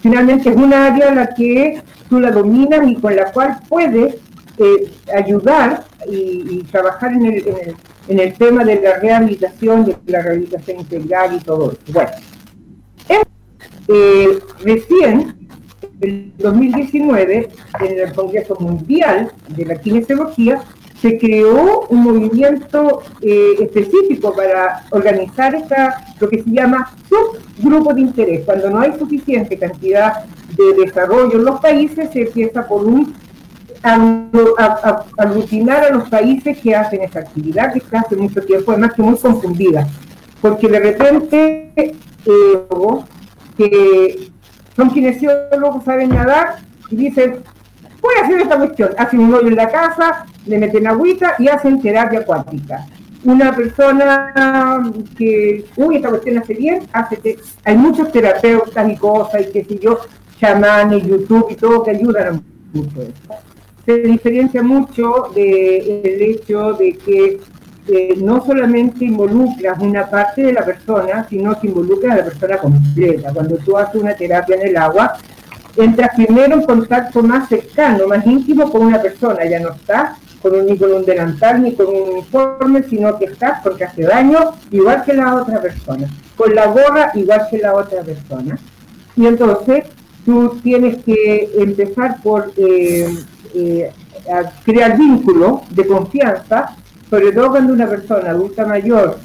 finalmente 0.00 0.48
es 0.50 0.56
un 0.56 0.72
área 0.72 1.14
la 1.14 1.34
que 1.34 1.82
tú 2.08 2.20
la 2.20 2.30
dominas 2.30 2.80
y 2.88 2.94
con 2.96 3.14
la 3.14 3.30
cual 3.32 3.58
puedes 3.68 4.16
eh, 4.58 4.90
ayudar 5.16 5.84
y, 6.10 6.62
trabajar 6.70 7.12
en 7.12 7.26
el, 7.26 7.48
en, 7.48 7.56
el, 7.56 7.76
en 8.08 8.20
el 8.20 8.32
tema 8.34 8.64
de 8.64 8.80
la 8.80 8.98
rehabilitación, 8.98 9.84
de 9.84 9.96
la 10.06 10.22
rehabilitación 10.22 10.80
integral 10.80 11.36
y 11.36 11.40
todo 11.40 11.72
eso. 11.72 11.92
Bueno, 11.92 12.10
eh, 13.88 14.38
recién, 14.62 15.48
en 16.02 16.32
2019, 16.36 17.48
en 17.80 17.98
el 17.98 18.12
Congreso 18.12 18.54
Mundial 18.60 19.32
de 19.48 19.64
la 19.64 19.76
Kinesiología, 19.76 20.62
se 21.00 21.16
creó 21.16 21.86
un 21.88 22.02
movimiento 22.02 23.02
eh, 23.22 23.54
específico 23.60 24.34
para 24.34 24.84
organizar 24.90 25.54
esta, 25.54 26.04
lo 26.20 26.28
que 26.28 26.42
se 26.42 26.50
llama 26.50 26.92
subgrupo 27.08 27.94
de 27.94 28.00
interés. 28.02 28.44
Cuando 28.44 28.68
no 28.68 28.80
hay 28.80 28.98
suficiente 28.98 29.56
cantidad 29.56 30.24
de 30.56 30.84
desarrollo 30.84 31.38
en 31.38 31.44
los 31.44 31.60
países, 31.60 32.10
se 32.12 32.22
empieza 32.22 32.66
por 32.66 32.84
un 32.84 33.14
aglutinar 33.82 35.84
a 35.84 35.90
los 35.90 36.08
países 36.08 36.58
que 36.58 36.74
hacen 36.74 37.02
esa 37.02 37.20
actividad 37.20 37.72
que 37.72 37.78
está 37.78 38.00
hace 38.00 38.16
mucho 38.16 38.40
tiempo, 38.42 38.72
además 38.72 38.94
que 38.94 39.02
muy 39.02 39.16
confundida, 39.16 39.86
porque 40.40 40.68
de 40.68 40.80
repente 40.80 41.72
eh, 41.76 41.94
que 43.56 44.30
son 44.76 44.90
kinesiólogos, 44.90 45.84
saben 45.84 46.10
nadar 46.10 46.56
y 46.90 46.96
dicen, 46.96 47.42
voy 48.00 48.14
a 48.20 48.24
hacer 48.24 48.40
esta 48.40 48.56
cuestión, 48.56 48.90
hacen 48.96 49.20
un 49.20 49.34
hoyo 49.34 49.48
en 49.48 49.56
la 49.56 49.68
casa, 49.68 50.26
le 50.46 50.58
meten 50.58 50.86
agüita 50.86 51.34
y 51.38 51.48
hacen 51.48 51.80
terapia 51.80 52.20
acuática. 52.20 52.86
Una 53.24 53.54
persona 53.54 54.32
que, 55.16 55.66
uy, 55.76 55.96
esta 55.96 56.08
cuestión 56.08 56.38
hace 56.38 56.54
bien, 56.54 56.86
hace 56.92 57.36
hay 57.64 57.76
muchos 57.76 58.12
terapeutas 58.12 58.88
y 58.88 58.96
cosas, 58.96 59.42
y 59.42 59.52
qué 59.52 59.64
sé 59.64 59.78
yo, 59.78 59.98
chamanes, 60.40 61.04
YouTube 61.04 61.48
y 61.50 61.56
todo 61.56 61.82
que 61.82 61.90
ayudan 61.90 62.28
a 62.28 62.40
mucho 62.72 63.02
eso 63.02 63.12
se 63.88 64.02
diferencia 64.02 64.62
mucho 64.62 65.30
del 65.34 66.20
hecho 66.20 66.74
de 66.74 66.92
que 66.98 67.40
eh, 67.86 68.14
no 68.18 68.44
solamente 68.44 69.06
involucras 69.06 69.78
una 69.80 70.10
parte 70.10 70.42
de 70.42 70.52
la 70.52 70.62
persona, 70.62 71.26
sino 71.30 71.58
que 71.58 71.68
involucras 71.68 72.12
a 72.12 72.16
la 72.18 72.24
persona 72.24 72.58
completa. 72.58 73.32
Cuando 73.32 73.56
tú 73.56 73.78
haces 73.78 73.94
una 73.98 74.14
terapia 74.14 74.56
en 74.56 74.68
el 74.68 74.76
agua, 74.76 75.16
entras 75.74 76.10
primero 76.14 76.56
en 76.56 76.66
contacto 76.66 77.22
más 77.22 77.48
cercano, 77.48 78.06
más 78.08 78.26
íntimo 78.26 78.70
con 78.70 78.82
una 78.82 79.00
persona, 79.00 79.46
ya 79.46 79.58
no 79.58 79.70
estás 79.70 80.18
con 80.42 80.54
un, 80.54 80.66
ni 80.66 80.76
con 80.76 80.92
un 80.92 81.06
delantal 81.06 81.62
ni 81.62 81.74
con 81.74 81.86
un 81.86 82.10
uniforme, 82.10 82.82
sino 82.82 83.18
que 83.18 83.24
estás 83.24 83.62
porque 83.62 83.84
hace 83.84 84.02
daño 84.02 84.52
igual 84.70 85.02
que 85.02 85.14
la 85.14 85.34
otra 85.34 85.62
persona, 85.62 86.06
con 86.36 86.54
la 86.54 86.66
gorra 86.66 87.10
igual 87.14 87.40
que 87.50 87.56
la 87.56 87.72
otra 87.72 88.02
persona. 88.02 88.58
Y 89.16 89.26
entonces 89.26 89.84
tú 90.26 90.60
tienes 90.62 91.02
que 91.04 91.48
empezar 91.56 92.20
por 92.22 92.52
eh, 92.58 93.08
eh, 93.54 93.90
crear 94.64 94.96
vínculos 94.98 95.60
de 95.70 95.86
confianza, 95.86 96.76
sobre 97.10 97.32
todo 97.32 97.50
cuando 97.50 97.72
una 97.72 97.86
persona 97.88 98.30
adulta 98.30 98.66
mayor 98.66 99.18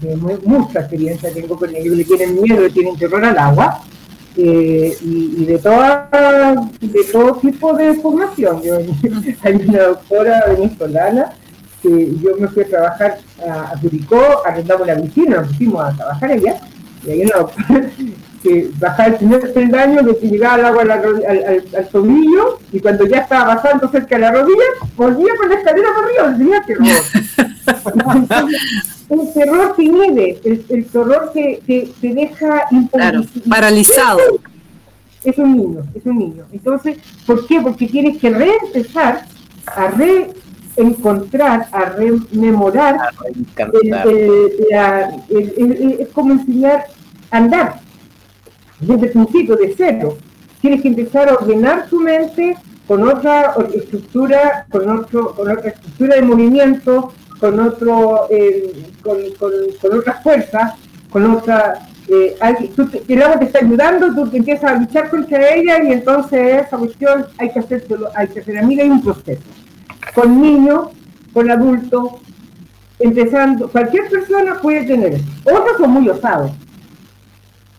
que 0.00 0.14
mu- 0.16 0.38
mucha 0.44 0.80
experiencia 0.80 1.32
tengo 1.32 1.56
con 1.56 1.74
ellos, 1.74 1.96
le 1.96 2.04
tienen 2.04 2.40
miedo, 2.40 2.60
le 2.62 2.70
tienen 2.70 2.96
terror 2.96 3.24
al 3.24 3.36
agua, 3.38 3.80
eh, 4.36 4.96
y, 5.00 5.44
de, 5.44 5.58
toda, 5.58 6.08
de 6.80 7.04
todo 7.12 7.34
tipo 7.36 7.72
de 7.76 7.94
formación. 7.94 8.60
Hay 9.42 9.54
una 9.68 9.82
doctora 9.84 10.44
venezolana 10.48 11.32
que 11.82 12.14
yo 12.22 12.36
me 12.38 12.48
fui 12.48 12.62
a 12.64 12.68
trabajar 12.68 13.18
a, 13.48 13.72
a 13.72 13.80
Curicó, 13.80 14.20
arrendamos 14.46 14.86
la 14.86 14.96
piscina, 14.96 15.36
nos 15.38 15.48
pusimos 15.48 15.84
a 15.84 15.92
trabajar 15.96 16.32
allá, 16.32 16.56
y 17.06 17.10
hay 17.10 17.20
una 17.26 17.36
doctora 17.38 17.90
que 18.44 18.70
bajaba 18.78 19.08
el 19.08 19.14
primer 19.16 19.52
peldaño, 19.54 20.02
le 20.02 20.12
llegaba 20.28 20.56
el 20.58 20.64
agua 20.66 20.82
al, 20.82 20.90
al- 20.92 21.64
al 21.76 21.88
tobillo, 21.90 22.58
y 22.72 22.78
cuando 22.78 23.06
ya 23.06 23.18
estaba 23.20 23.54
bajando 23.54 23.88
cerca 23.90 24.16
de 24.16 24.20
la 24.20 24.32
rodilla, 24.32 24.64
volvía 24.96 25.32
con 25.38 25.48
la 25.48 25.54
escalera 25.56 25.88
para 25.94 26.06
arriba, 26.06 26.36
tenía 26.36 26.62
terror. 26.62 26.86
el 29.10 29.32
terror 29.32 29.74
que 29.76 29.82
inhibe, 29.82 30.38
el, 30.44 30.64
el 30.68 30.84
terror 30.86 31.30
que, 31.32 31.60
que 31.66 31.92
te 32.00 32.14
deja 32.14 32.64
Claro, 32.92 33.22
paralizado. 33.48 34.18
es 35.24 35.38
un 35.38 35.56
niño, 35.56 35.80
es 35.94 36.04
un 36.04 36.18
niño. 36.18 36.44
Entonces, 36.52 36.98
¿por 37.26 37.46
qué? 37.46 37.60
Porque 37.62 37.86
tienes 37.86 38.18
que 38.18 38.28
reempezar 38.30 39.24
a 39.66 39.88
reencontrar, 39.88 41.66
a 41.72 41.84
rememorar. 41.86 42.96
Es 45.98 46.08
como 46.12 46.32
enseñar 46.34 46.84
a 47.30 47.36
andar 47.38 47.83
desde 48.86 49.06
el 49.06 49.12
principio, 49.12 49.56
de 49.56 49.74
cero. 49.76 50.16
Tienes 50.60 50.82
que 50.82 50.88
empezar 50.88 51.28
a 51.28 51.34
ordenar 51.34 51.88
tu 51.88 52.00
mente 52.00 52.56
con 52.86 53.02
otra 53.08 53.54
estructura, 53.74 54.66
con, 54.70 54.88
otra 54.88 55.60
estructura 55.64 56.16
de 56.16 56.22
movimiento, 56.22 57.12
con 57.40 57.58
otro, 57.60 58.26
eh, 58.30 58.72
con, 59.02 59.18
otras 59.98 60.22
fuerzas, 60.22 60.74
con 61.10 61.24
otra 61.30 61.88
eh, 62.08 62.36
alguien- 62.40 62.70
tú 62.74 62.86
el 63.08 63.22
agua 63.22 63.38
te 63.38 63.46
está 63.46 63.60
ayudando, 63.60 64.14
tú 64.14 64.28
te 64.28 64.36
empiezas 64.36 64.70
a 64.72 64.74
luchar 64.74 65.08
contra 65.08 65.54
ella 65.54 65.82
y 65.82 65.92
entonces 65.92 66.66
esa 66.66 66.76
cuestión 66.76 67.26
hay 67.38 67.50
que 67.50 67.58
hacerlo, 67.60 68.08
hay 68.14 68.28
que 68.28 68.40
hacer 68.40 68.58
amiga 68.58 68.84
y 68.84 68.90
un 68.90 69.02
proceso. 69.02 69.42
Con 70.14 70.40
niños, 70.42 70.88
con 71.32 71.50
adultos, 71.50 72.12
empezando, 72.98 73.68
cualquier 73.68 74.08
persona 74.08 74.60
puede 74.60 74.84
tener. 74.84 75.18
Otros 75.44 75.78
son 75.78 75.90
muy 75.90 76.08
osados. 76.08 76.50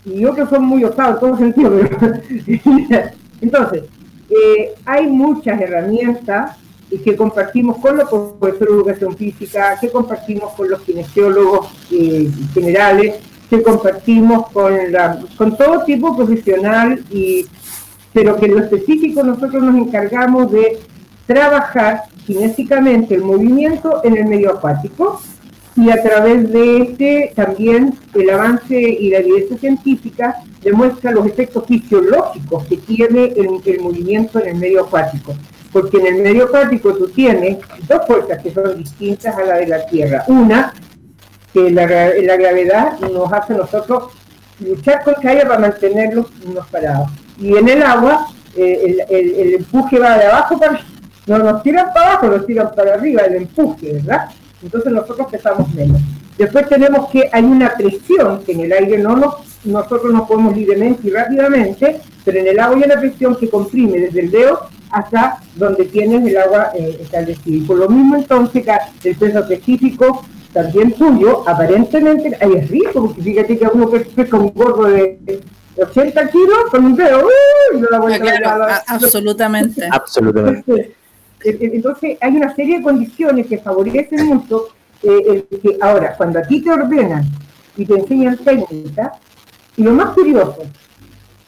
Y 0.05 0.23
otros 0.25 0.49
son 0.49 0.65
muy 0.65 0.83
osados 0.83 1.15
en 1.15 1.19
todo 1.19 1.37
sentido. 1.37 1.71
pero- 1.99 3.09
Entonces, 3.41 3.83
eh, 4.29 4.73
hay 4.85 5.07
muchas 5.07 5.59
herramientas 5.59 6.57
que 7.03 7.15
compartimos 7.15 7.77
con 7.77 7.97
los 7.97 8.07
profesores 8.09 8.59
de 8.59 8.75
educación 8.75 9.17
física, 9.17 9.77
que 9.81 9.89
compartimos 9.89 10.53
con 10.53 10.69
los 10.69 10.81
kinesiólogos 10.81 11.67
eh, 11.91 12.29
generales, 12.53 13.15
que 13.49 13.61
compartimos 13.61 14.47
con, 14.51 14.91
la, 14.91 15.19
con 15.37 15.57
todo 15.57 15.83
tipo 15.83 16.15
profesional, 16.15 17.03
y, 17.11 17.45
pero 18.13 18.37
que 18.37 18.45
en 18.45 18.55
lo 18.55 18.59
específico 18.63 19.23
nosotros 19.23 19.61
nos 19.61 19.75
encargamos 19.75 20.51
de 20.51 20.79
trabajar 21.25 22.03
kinésicamente 22.25 23.15
el 23.15 23.23
movimiento 23.23 24.01
en 24.03 24.17
el 24.17 24.25
medio 24.27 24.51
acuático 24.51 25.21
y 25.77 25.89
a 25.89 26.01
través 26.01 26.51
de 26.51 26.77
este 26.81 27.33
también 27.35 27.93
el 28.13 28.29
avance 28.29 28.79
y 28.79 29.09
la 29.09 29.19
evidencia 29.19 29.57
científica 29.57 30.37
demuestra 30.63 31.11
los 31.11 31.25
efectos 31.27 31.65
fisiológicos 31.67 32.65
que 32.65 32.77
tiene 32.77 33.33
el, 33.35 33.79
movimiento 33.81 34.39
en 34.39 34.47
el 34.49 34.55
medio 34.55 34.85
acuático. 34.85 35.35
Porque 35.73 35.97
en 35.97 36.05
el 36.07 36.23
medio 36.23 36.45
acuático 36.45 36.93
tú 36.93 37.07
tienes 37.09 37.57
dos 37.87 38.01
fuerzas 38.07 38.41
que 38.41 38.51
son 38.51 38.77
distintas 38.77 39.35
a 39.35 39.43
la 39.43 39.55
de 39.57 39.67
la 39.67 39.85
Tierra. 39.87 40.23
Una, 40.27 40.73
que 41.53 41.69
la, 41.69 41.83
gra- 41.83 42.21
la 42.25 42.37
gravedad 42.37 42.99
nos 42.99 43.31
hace 43.33 43.53
a 43.53 43.57
nosotros 43.57 44.13
luchar 44.61 45.03
contra 45.03 45.33
ella 45.33 45.47
para 45.47 45.59
mantenerlos 45.59 46.27
unos 46.45 46.65
parados. 46.67 47.09
Y 47.37 47.57
en 47.57 47.67
el 47.67 47.83
agua, 47.83 48.27
eh, 48.55 48.97
el 49.09 49.53
empuje 49.55 49.99
va 49.99 50.17
de 50.17 50.25
abajo 50.27 50.57
para 50.57 50.79
no 51.27 51.39
nos 51.39 51.63
tiran 51.63 51.87
para 51.93 52.11
abajo, 52.11 52.27
nos 52.27 52.45
tiran 52.45 52.71
para 52.75 52.93
arriba, 52.93 53.23
el 53.23 53.35
empuje, 53.35 53.93
¿verdad? 53.93 54.29
Entonces 54.61 54.91
nosotros 54.91 55.27
pesamos 55.31 55.73
menos. 55.73 55.99
Después 56.37 56.67
tenemos 56.67 57.09
que 57.11 57.29
hay 57.31 57.43
una 57.43 57.73
presión 57.75 58.43
que 58.43 58.51
en 58.51 58.61
el 58.61 58.71
aire 58.73 58.97
no 58.97 59.15
nos, 59.15 59.35
nosotros 59.63 60.11
nos 60.13 60.27
podemos 60.27 60.55
libremente 60.55 61.07
y 61.07 61.11
rápidamente, 61.11 62.01
pero 62.25 62.39
en 62.39 62.47
el 62.47 62.59
agua 62.59 62.75
hay 62.77 62.83
una 62.83 62.99
presión 62.99 63.35
que 63.37 63.49
comprime 63.49 63.99
desde 63.99 64.19
el 64.21 64.31
dedo 64.31 64.59
hasta 64.91 65.39
donde 65.55 65.85
tienes 65.85 66.25
el 66.27 66.37
agua 66.37 66.71
eh, 66.75 66.97
establecida. 67.01 67.55
Y 67.57 67.61
por 67.61 67.77
lo 67.77 67.89
mismo 67.89 68.15
entonces 68.17 68.65
el 69.03 69.15
peso 69.15 69.39
específico 69.39 70.25
también 70.53 70.93
tuyo, 70.93 71.43
aparentemente, 71.47 72.37
ahí 72.41 72.53
es 72.55 72.69
rico, 72.69 73.07
porque 73.07 73.21
fíjate 73.21 73.57
que 73.57 73.67
uno 73.73 73.89
que 73.89 73.99
pesca 74.01 74.37
un 74.37 74.53
gorro 74.53 74.85
de 74.85 75.41
80 75.77 76.27
kilos 76.29 76.57
con 76.71 76.85
un 76.85 76.95
dedo, 76.95 77.25
¡uh! 77.25 77.77
y 77.77 77.79
no 77.81 77.87
la 77.91 77.99
vuelta 77.99 78.19
claro, 78.21 78.49
a 78.49 78.57
la- 78.59 78.75
a- 78.75 78.83
absolutamente. 78.87 79.85
Absolutamente. 79.91 80.95
Entonces, 81.45 81.61
eh, 81.61 81.65
eh, 81.65 81.71
entonces, 81.75 82.17
hay 82.21 82.35
una 82.35 82.55
serie 82.55 82.77
de 82.77 82.83
condiciones 82.83 83.47
que 83.47 83.57
favorecen 83.59 84.25
mucho 84.25 84.67
eh, 85.03 85.45
el 85.51 85.59
que 85.59 85.77
ahora, 85.81 86.15
cuando 86.17 86.39
a 86.39 86.43
ti 86.43 86.61
te 86.61 86.71
ordenan 86.71 87.23
y 87.77 87.85
te 87.85 87.93
enseñan 87.93 88.37
técnicas, 88.37 89.11
y 89.77 89.83
lo 89.83 89.91
más 89.91 90.13
curioso, 90.13 90.63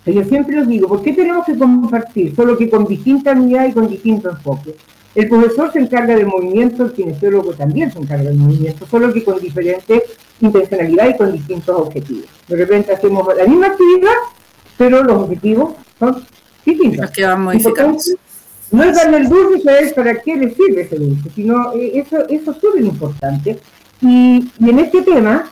que 0.04 0.14
yo 0.14 0.24
siempre 0.24 0.56
lo 0.56 0.66
digo, 0.66 0.88
¿por 0.88 1.02
qué 1.02 1.14
tenemos 1.14 1.46
que 1.46 1.58
compartir? 1.58 2.36
Solo 2.36 2.58
que 2.58 2.70
con 2.70 2.86
distinta 2.86 3.32
unidad 3.32 3.68
y 3.68 3.74
con 3.74 3.88
distinto 3.88 4.30
enfoque. 4.30 4.76
El 5.16 5.28
profesor 5.30 5.72
se 5.74 5.80
encarga 5.80 6.16
del 6.16 6.28
movimiento, 6.28 6.86
el 6.86 6.94
kinesiólogo 6.94 7.54
también 7.54 7.92
se 7.92 8.00
encarga 8.00 8.26
del 8.26 8.38
movimiento, 8.38 8.86
solo 8.86 9.12
que 9.12 9.24
con 9.24 9.40
diferente 9.40 10.04
intencionalidad 10.40 11.10
y 11.10 11.18
con 11.18 11.32
distintos 11.32 11.76
objetivos. 11.76 12.26
De 12.48 12.56
repente 12.56 12.94
hacemos 12.94 13.28
la 13.36 13.46
misma 13.46 13.68
actividad, 13.68 14.14
pero 14.78 15.04
los 15.04 15.24
objetivos 15.24 15.74
son 15.98 16.24
distintos. 16.64 17.02
Los 17.02 17.12
que 17.12 17.26
van 17.26 17.42
modificando. 17.42 17.98
Importante, 17.98 18.27
No 18.72 18.84
es 18.84 18.96
darle 18.96 19.18
el 19.18 19.30
dulce 19.30 19.60
y 19.60 19.62
saber 19.62 19.96
para 19.96 20.22
qué 20.22 20.36
le 20.36 20.54
sirve 20.54 20.82
ese 20.82 20.98
dulce, 20.98 21.30
sino 21.36 21.74
eh, 21.74 22.00
eso, 22.00 22.28
eso 22.28 22.52
es 22.52 22.58
súper 22.58 22.84
importante. 22.84 23.60
Y, 24.02 24.52
y 24.60 24.70
en 24.70 24.80
este 24.80 25.02
tema, 25.02 25.50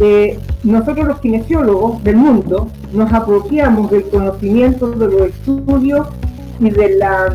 eh, 0.00 0.38
nosotros 0.62 1.06
los 1.06 1.20
kinesiólogos 1.20 2.04
del 2.04 2.16
mundo 2.16 2.70
nos 2.92 3.12
apropiamos 3.12 3.90
del 3.90 4.04
conocimiento 4.08 4.90
de 4.90 5.06
los 5.06 5.22
estudios 5.28 6.08
y 6.60 6.70
de 6.70 6.96
la 6.96 7.34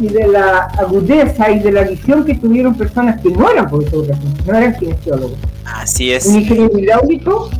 y 0.00 0.08
de 0.08 0.28
la 0.28 0.64
agudeza 0.78 1.50
y 1.50 1.60
de 1.60 1.72
la 1.72 1.82
visión 1.84 2.24
que 2.24 2.34
tuvieron 2.34 2.74
personas 2.74 3.20
que 3.22 3.30
no 3.30 3.50
eran 3.50 3.68
profesores, 3.68 4.16
no 4.46 4.54
eran 4.54 4.74
kinesiólogos. 4.76 5.38
Así 5.64 6.12
es. 6.12 6.26
Un 6.26 6.40
ingeniero 6.40 6.78
hidráulico, 6.78 7.50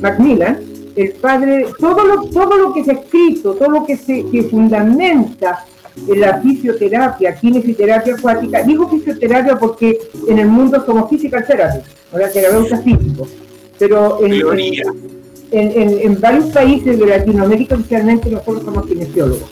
Macmillan, 0.00 0.60
el 0.94 1.12
padre, 1.12 1.66
todo 1.78 2.04
lo, 2.04 2.22
todo 2.30 2.56
lo 2.56 2.72
que 2.72 2.84
se 2.84 2.92
ha 2.92 2.94
escrito, 2.94 3.54
todo 3.54 3.70
lo 3.70 3.84
que 3.84 3.96
se 3.96 4.24
que 4.30 4.44
fundamenta 4.44 5.64
en 5.66 5.75
la 6.16 6.40
fisioterapia, 6.40 7.34
kinesioterapia 7.34 8.14
acuática, 8.14 8.62
digo 8.62 8.88
fisioterapia 8.88 9.58
porque 9.58 9.98
en 10.28 10.38
el 10.38 10.46
mundo 10.48 10.82
somos 10.84 11.08
physical 11.10 11.44
therapy, 11.46 11.80
o 12.12 12.16
sea, 12.18 12.30
terapeutas 12.30 12.82
físicos, 12.84 13.28
pero 13.78 14.18
en, 14.24 14.32
en, 15.52 15.82
en- 15.82 15.98
en 16.00 16.20
varios 16.20 16.46
países 16.46 16.98
de 16.98 17.06
Latinoamérica, 17.06 17.74
especialmente 17.76 18.30
nosotros 18.30 18.64
somos 18.64 18.86
kinesiólogos. 18.86 19.48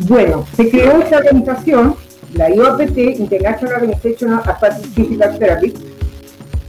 Bueno, 0.00 0.44
se 0.56 0.68
creó 0.70 0.98
esta 1.00 1.18
organización, 1.18 1.94
la 2.34 2.48
IOPT, 2.50 2.96
International 3.18 3.74
Organization 3.82 4.32
of 4.34 4.48
Aquatic 4.48 4.86
Physical 4.94 5.38
Therapy, 5.38 5.74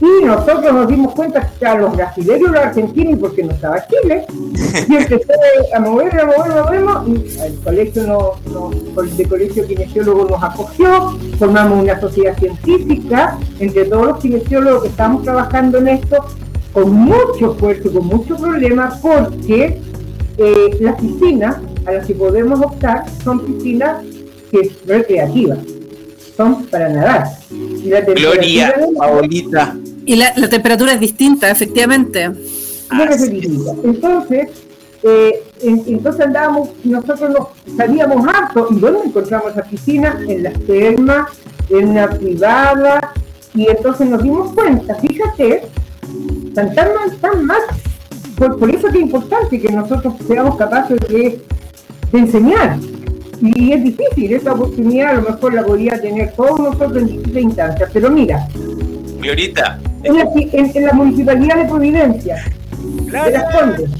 y 0.00 0.24
nosotros 0.24 0.72
nos 0.72 0.88
dimos 0.88 1.14
cuenta 1.14 1.48
que 1.58 1.66
a 1.66 1.76
los 1.76 1.94
brasileños, 1.96 2.54
argentinos, 2.54 3.18
porque 3.20 3.42
no 3.44 3.52
estaba 3.52 3.84
Chile, 3.86 4.26
y 4.88 4.96
empecé 4.96 5.32
a 5.74 5.80
mover, 5.80 6.20
a 6.20 6.26
mover, 6.26 6.52
a 6.58 6.64
mover, 6.64 7.08
y 7.08 7.38
el 7.40 7.54
colegio 7.60 8.02
no, 8.06 8.32
no- 8.52 8.70
de 9.02 9.24
colegio 9.26 9.66
kinesiólogo 9.66 10.26
nos 10.28 10.42
acogió, 10.42 11.16
formamos 11.38 11.82
una 11.82 12.00
sociedad 12.00 12.36
científica 12.38 13.38
entre 13.60 13.84
todos 13.86 14.06
los 14.06 14.18
kinesiólogos 14.18 14.82
que 14.82 14.88
estamos 14.88 15.22
trabajando 15.22 15.78
en 15.78 15.88
esto, 15.88 16.16
con 16.72 16.90
mucho 16.92 17.52
esfuerzo, 17.52 17.92
con 17.92 18.06
mucho 18.06 18.36
problema, 18.36 18.98
porque 19.00 19.80
eh, 20.38 20.76
las 20.80 21.00
piscinas 21.00 21.56
a 21.86 21.92
las 21.92 22.06
que 22.06 22.14
podemos 22.14 22.60
optar 22.60 23.04
son 23.22 23.40
piscinas 23.40 24.02
que 24.50 24.70
recreativas, 24.86 25.58
son 26.36 26.64
para 26.66 26.88
nadar. 26.88 27.24
Y 27.50 27.88
la 27.88 28.00
Gloria, 28.00 28.74
Paolita, 28.96 29.76
Y 30.06 30.16
la, 30.16 30.32
la 30.36 30.48
temperatura 30.48 30.92
es 30.94 31.00
distinta, 31.00 31.50
efectivamente. 31.50 32.30
Entonces, 33.84 34.48
eh, 35.02 35.42
en- 35.62 35.84
entonces 35.86 36.20
andábamos, 36.26 36.70
nosotros 36.84 37.30
nos 37.30 37.76
salíamos 37.76 38.26
harto. 38.26 38.68
¿Y 38.70 38.78
dónde 38.78 39.00
encontramos 39.06 39.52
esa 39.52 39.62
piscina? 39.62 40.18
En 40.26 40.42
las 40.42 40.54
termas, 40.66 41.30
en 41.70 41.88
una 41.90 42.08
privada. 42.08 43.12
Y 43.54 43.68
entonces 43.68 44.08
nos 44.08 44.22
dimos 44.22 44.52
cuenta, 44.52 44.94
fíjate, 44.96 45.62
tan, 46.54 46.74
tan 46.74 46.88
mal, 46.94 47.16
tan 47.20 47.44
mal. 47.46 47.60
Por, 48.36 48.58
por 48.58 48.68
eso 48.70 48.88
que 48.88 48.98
es 48.98 49.04
importante 49.04 49.60
que 49.60 49.70
nosotros 49.70 50.14
seamos 50.26 50.56
capaces 50.56 50.98
de, 51.08 51.40
de 52.12 52.18
enseñar. 52.18 52.78
Y 53.44 53.72
es 53.72 53.84
difícil, 53.84 54.32
esa 54.32 54.52
oportunidad 54.54 55.10
a 55.10 55.14
lo 55.14 55.22
mejor 55.30 55.52
la 55.54 55.64
podría 55.64 56.00
tener 56.00 56.32
todos 56.32 56.58
nosotros 56.58 56.96
en 56.96 57.06
distintas 57.08 57.42
instancias. 57.42 57.90
Pero 57.92 58.10
mira, 58.10 58.46
Glorita, 59.20 59.78
En 60.02 60.16
la, 60.16 60.22
en- 60.34 60.70
en 60.74 60.86
la 60.86 60.92
municipalidad 60.94 61.56
de 61.56 61.64
Providencia, 61.66 62.44
de 62.78 63.30
las 63.30 63.54
Condes. 63.56 63.90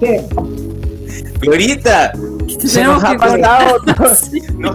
¿Qué? 0.00 0.24
Glorita, 1.40 2.12
se 2.58 2.68
Tenemos 2.78 3.02
nos 3.02 3.10
ha 3.12 3.16
pasado. 3.16 3.76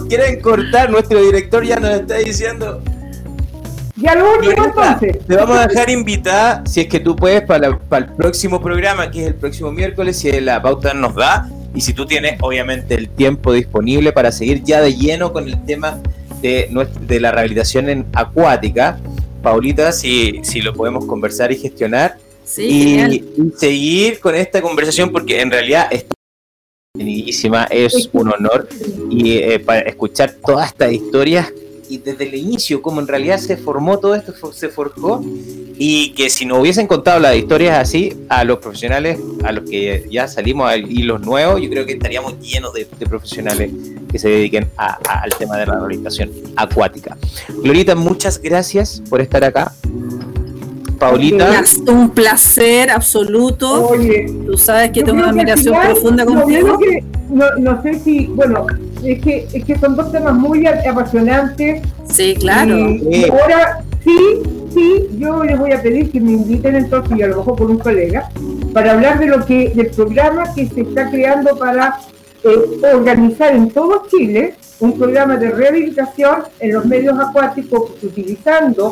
Quieren 0.09 0.41
cortar. 0.41 0.89
Nuestro 0.89 1.21
director 1.21 1.63
ya 1.63 1.79
nos 1.79 1.91
está 1.91 2.15
diciendo. 2.17 2.81
Ya 3.95 4.15
lo 4.15 4.33
último 4.37 4.65
entonces. 4.65 5.19
te 5.25 5.35
vamos 5.35 5.57
a 5.57 5.67
dejar 5.67 5.89
invitada, 5.89 6.63
si 6.65 6.81
es 6.81 6.87
que 6.87 6.99
tú 6.99 7.15
puedes, 7.15 7.41
para, 7.43 7.77
para 7.77 8.05
el 8.07 8.11
próximo 8.13 8.59
programa, 8.61 9.09
que 9.11 9.21
es 9.21 9.27
el 9.27 9.35
próximo 9.35 9.71
miércoles, 9.71 10.17
si 10.17 10.31
la 10.41 10.61
pauta 10.61 10.93
nos 10.93 11.15
da, 11.15 11.47
y 11.73 11.81
si 11.81 11.93
tú 11.93 12.05
tienes, 12.05 12.37
obviamente, 12.41 12.95
el 12.95 13.09
tiempo 13.09 13.53
disponible 13.53 14.11
para 14.11 14.31
seguir 14.31 14.63
ya 14.63 14.81
de 14.81 14.95
lleno 14.95 15.33
con 15.33 15.47
el 15.47 15.63
tema 15.65 15.99
de, 16.41 16.69
de 17.01 17.19
la 17.19 17.31
rehabilitación 17.31 17.89
en 17.89 18.05
acuática. 18.13 18.99
Paulita, 19.41 19.91
si, 19.91 20.39
si 20.43 20.61
lo 20.61 20.73
podemos 20.73 21.05
conversar 21.05 21.51
y 21.51 21.57
gestionar, 21.57 22.17
Sí, 22.45 22.99
y, 22.99 23.41
y 23.41 23.51
seguir 23.57 24.19
con 24.19 24.35
esta 24.35 24.61
conversación, 24.61 25.11
porque 25.11 25.39
en 25.39 25.49
realidad 25.49 25.87
es 25.91 26.05
un 28.11 28.31
honor 28.31 28.69
y 29.09 29.37
eh, 29.37 29.59
para 29.59 29.79
escuchar 29.79 30.35
todas 30.45 30.67
estas 30.67 30.91
historias 30.91 31.51
y 31.93 31.97
desde 31.99 32.27
el 32.27 32.35
inicio, 32.35 32.81
como 32.81 32.99
en 33.01 33.07
realidad 33.07 33.37
se 33.39 33.55
formó 33.57 33.99
todo 33.99 34.15
esto, 34.15 34.33
se 34.53 34.69
forjó 34.69 35.23
y 35.77 36.11
que 36.13 36.29
si 36.29 36.45
nos 36.45 36.59
hubiesen 36.59 36.87
contado 36.87 37.19
las 37.19 37.35
historias 37.35 37.77
así 37.79 38.13
a 38.29 38.43
los 38.43 38.59
profesionales, 38.59 39.19
a 39.43 39.51
los 39.51 39.69
que 39.69 40.05
ya 40.09 40.27
salimos 40.27 40.71
y 40.77 41.03
los 41.03 41.21
nuevos, 41.21 41.61
yo 41.61 41.69
creo 41.69 41.85
que 41.85 41.93
estaríamos 41.93 42.39
llenos 42.39 42.73
de, 42.73 42.87
de 42.99 43.05
profesionales 43.05 43.71
que 44.11 44.19
se 44.19 44.29
dediquen 44.29 44.67
a- 44.77 44.97
a- 45.07 45.21
al 45.23 45.31
tema 45.35 45.57
de 45.57 45.65
la 45.65 45.73
rehabilitación 45.75 46.31
acuática. 46.55 47.17
Glorita, 47.63 47.95
muchas 47.95 48.39
gracias 48.41 49.01
por 49.09 49.21
estar 49.21 49.43
acá. 49.43 49.73
Paulita, 51.03 51.63
Un 51.87 52.09
placer 52.11 52.89
absoluto. 52.91 53.89
Oye, 53.89 54.25
Tú 54.45 54.57
sabes 54.57 54.91
que 54.91 55.03
tengo 55.03 55.19
una 55.19 55.29
admiración 55.29 55.73
final, 55.75 55.91
profunda 55.93 56.25
contigo. 56.25 56.77
que- 56.77 57.03
no, 57.29 57.45
no 57.59 57.81
sé 57.81 57.99
si, 57.99 58.27
bueno, 58.27 58.65
es 59.03 59.19
que, 59.21 59.47
es 59.51 59.65
que 59.65 59.77
son 59.79 59.95
dos 59.95 60.11
temas 60.11 60.33
muy 60.35 60.65
apasionantes. 60.67 61.81
Sí, 62.09 62.35
claro. 62.39 62.77
Y, 62.77 63.07
y 63.09 63.23
Sí. 63.23 63.29
ahora 63.31 63.83
sí, 64.03 64.17
sí, 64.73 65.07
yo 65.17 65.43
les 65.43 65.57
voy 65.57 65.71
a 65.71 65.81
pedir 65.81 66.11
que 66.11 66.19
me 66.21 66.31
inviten 66.33 66.75
entonces, 66.75 67.17
y 67.17 67.21
a 67.23 67.27
lo 67.27 67.37
mejor 67.37 67.57
con 67.57 67.71
un 67.71 67.79
colega, 67.79 68.29
para 68.73 68.91
hablar 68.93 69.19
de 69.19 69.27
lo 69.27 69.45
que, 69.45 69.69
del 69.69 69.87
programa 69.87 70.53
que 70.53 70.67
se 70.67 70.81
está 70.81 71.09
creando 71.09 71.57
para 71.57 71.97
eh, 72.43 72.93
organizar 72.93 73.55
en 73.55 73.69
todo 73.71 74.03
Chile 74.11 74.55
un 74.79 74.97
programa 74.97 75.37
de 75.37 75.49
rehabilitación 75.51 76.43
en 76.59 76.73
los 76.73 76.85
medios 76.85 77.17
acuáticos 77.17 77.91
utilizando 78.03 78.91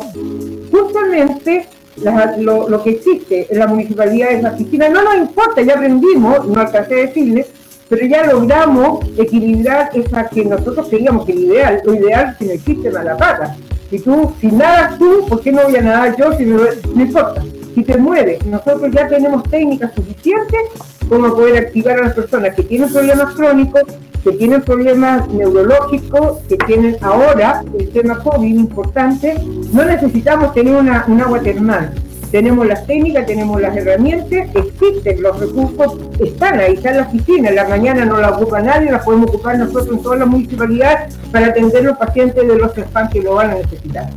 justamente 0.70 1.66
la- 1.96 2.36
lo, 2.38 2.82
que 2.82 2.90
existe 2.90 3.46
en 3.50 3.58
la 3.58 3.66
municipalidad 3.66 4.30
de 4.30 4.42
la 4.42 4.56
piscina. 4.56 4.88
No 4.88 5.02
nos 5.02 5.16
importa, 5.16 5.62
ya 5.62 5.74
aprendimos, 5.74 6.46
no 6.46 6.60
alcancé 6.60 6.94
a 6.94 7.06
decirles, 7.06 7.46
pero 7.88 8.06
ya 8.06 8.26
logramos 8.26 9.04
equilibrar 9.18 9.90
esa 9.94 10.28
que 10.28 10.44
nosotros 10.44 10.88
creíamos 10.88 11.26
que 11.26 11.32
el 11.32 11.40
ideal, 11.40 11.80
lo 11.84 11.94
ideal 11.94 12.34
si 12.38 12.46
no 12.46 12.52
existe 12.52 12.90
mala 12.90 13.16
pata. 13.16 13.56
Si 13.90 13.98
tú, 13.98 14.32
si 14.40 14.46
nadas 14.46 14.98
tú, 14.98 15.26
¿por 15.28 15.40
qué 15.42 15.52
no 15.52 15.64
voy 15.64 15.76
a 15.76 15.82
nadar 15.82 16.16
yo? 16.16 16.32
Si 16.38 16.44
me- 16.46 16.58
no 16.94 17.02
importa. 17.02 17.42
Si 17.74 17.82
te 17.84 17.96
mueves, 17.96 18.44
nosotros 18.46 18.90
ya 18.92 19.08
tenemos 19.08 19.42
técnicas 19.44 19.92
suficientes 19.94 20.60
como 21.08 21.34
poder 21.34 21.56
activar 21.66 21.98
a 21.98 22.04
las 22.04 22.14
personas 22.14 22.54
que 22.54 22.62
tienen 22.62 22.90
problemas 22.92 23.34
crónicos, 23.34 23.82
que 24.22 24.32
tienen 24.32 24.62
problemas 24.62 25.28
neurológicos, 25.28 26.38
que 26.48 26.56
tienen 26.58 26.96
ahora 27.00 27.64
el 27.78 27.90
tema 27.90 28.18
COVID 28.18 28.54
importante. 28.54 29.36
No 29.72 29.84
necesitamos 29.84 30.54
tener 30.54 30.76
una, 30.76 31.04
un 31.08 31.20
agua 31.20 31.40
termal. 31.40 31.92
Tenemos 32.30 32.66
las 32.66 32.86
técnicas, 32.86 33.26
tenemos 33.26 33.60
las 33.60 33.76
herramientas, 33.76 34.48
existen 34.54 35.22
los 35.22 35.38
recursos, 35.38 35.98
están 36.18 36.60
ahí, 36.60 36.74
están 36.74 36.92
en 36.94 37.00
las 37.00 37.08
piscinas, 37.08 37.50
en 37.50 37.56
la 37.56 37.68
mañana 37.68 38.06
no 38.06 38.16
la 38.16 38.30
ocupa 38.30 38.62
nadie, 38.62 38.90
las 38.90 39.04
podemos 39.04 39.28
ocupar 39.28 39.58
nosotros 39.58 39.98
en 39.98 40.02
toda 40.02 40.16
la 40.16 40.24
municipalidad 40.24 41.10
para 41.30 41.48
atender 41.48 41.84
los 41.84 41.98
pacientes 41.98 42.48
de 42.48 42.56
los 42.56 42.72
spam 42.74 43.10
que 43.10 43.20
lo 43.20 43.34
van 43.34 43.50
a 43.50 43.54
necesitar. 43.56 44.08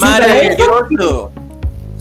maravilloso. 0.00 1.30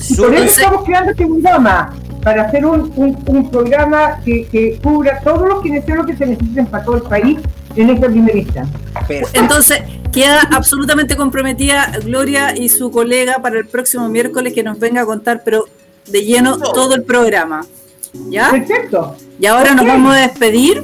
Y 0.10 0.16
por 0.16 0.34
eso 0.34 0.46
estamos 0.46 0.86
creando 0.86 1.12
este 1.12 1.26
programa, 1.28 1.94
para 2.24 2.44
hacer 2.44 2.66
un, 2.66 2.92
un, 2.96 3.18
un 3.28 3.50
programa 3.50 4.20
que, 4.24 4.46
que 4.48 4.80
cubra 4.82 5.20
todos 5.24 5.48
los 5.48 5.62
kinesiólogos 5.62 6.12
que 6.12 6.18
se 6.18 6.26
necesiten 6.26 6.66
para 6.68 6.84
todo 6.84 6.98
el 6.98 7.04
país 7.04 7.40
en 7.76 7.90
esta 7.90 8.08
primera 8.08 8.38
instancia. 8.38 8.80
Entonces, 9.34 9.82
queda 10.12 10.42
absolutamente 10.52 11.16
comprometida 11.16 11.92
Gloria 12.04 12.56
y 12.56 12.70
su 12.70 12.92
colega 12.92 13.42
para 13.42 13.58
el 13.60 13.68
próximo 13.68 14.10
miércoles 14.10 14.54
que 14.54 14.64
nos 14.64 14.80
venga 14.80 15.02
a 15.02 15.06
contar, 15.06 15.42
pero 15.46 15.66
de 16.08 16.26
lleno, 16.26 16.58
todo 16.58 16.96
el 16.96 17.04
programa. 17.04 17.66
¿Ya? 18.30 18.50
Perfecto. 18.52 19.16
Y 19.40 19.46
ahora 19.46 19.76
nos 19.76 19.86
vamos 19.86 20.16
a 20.16 20.20
despedir. 20.20 20.84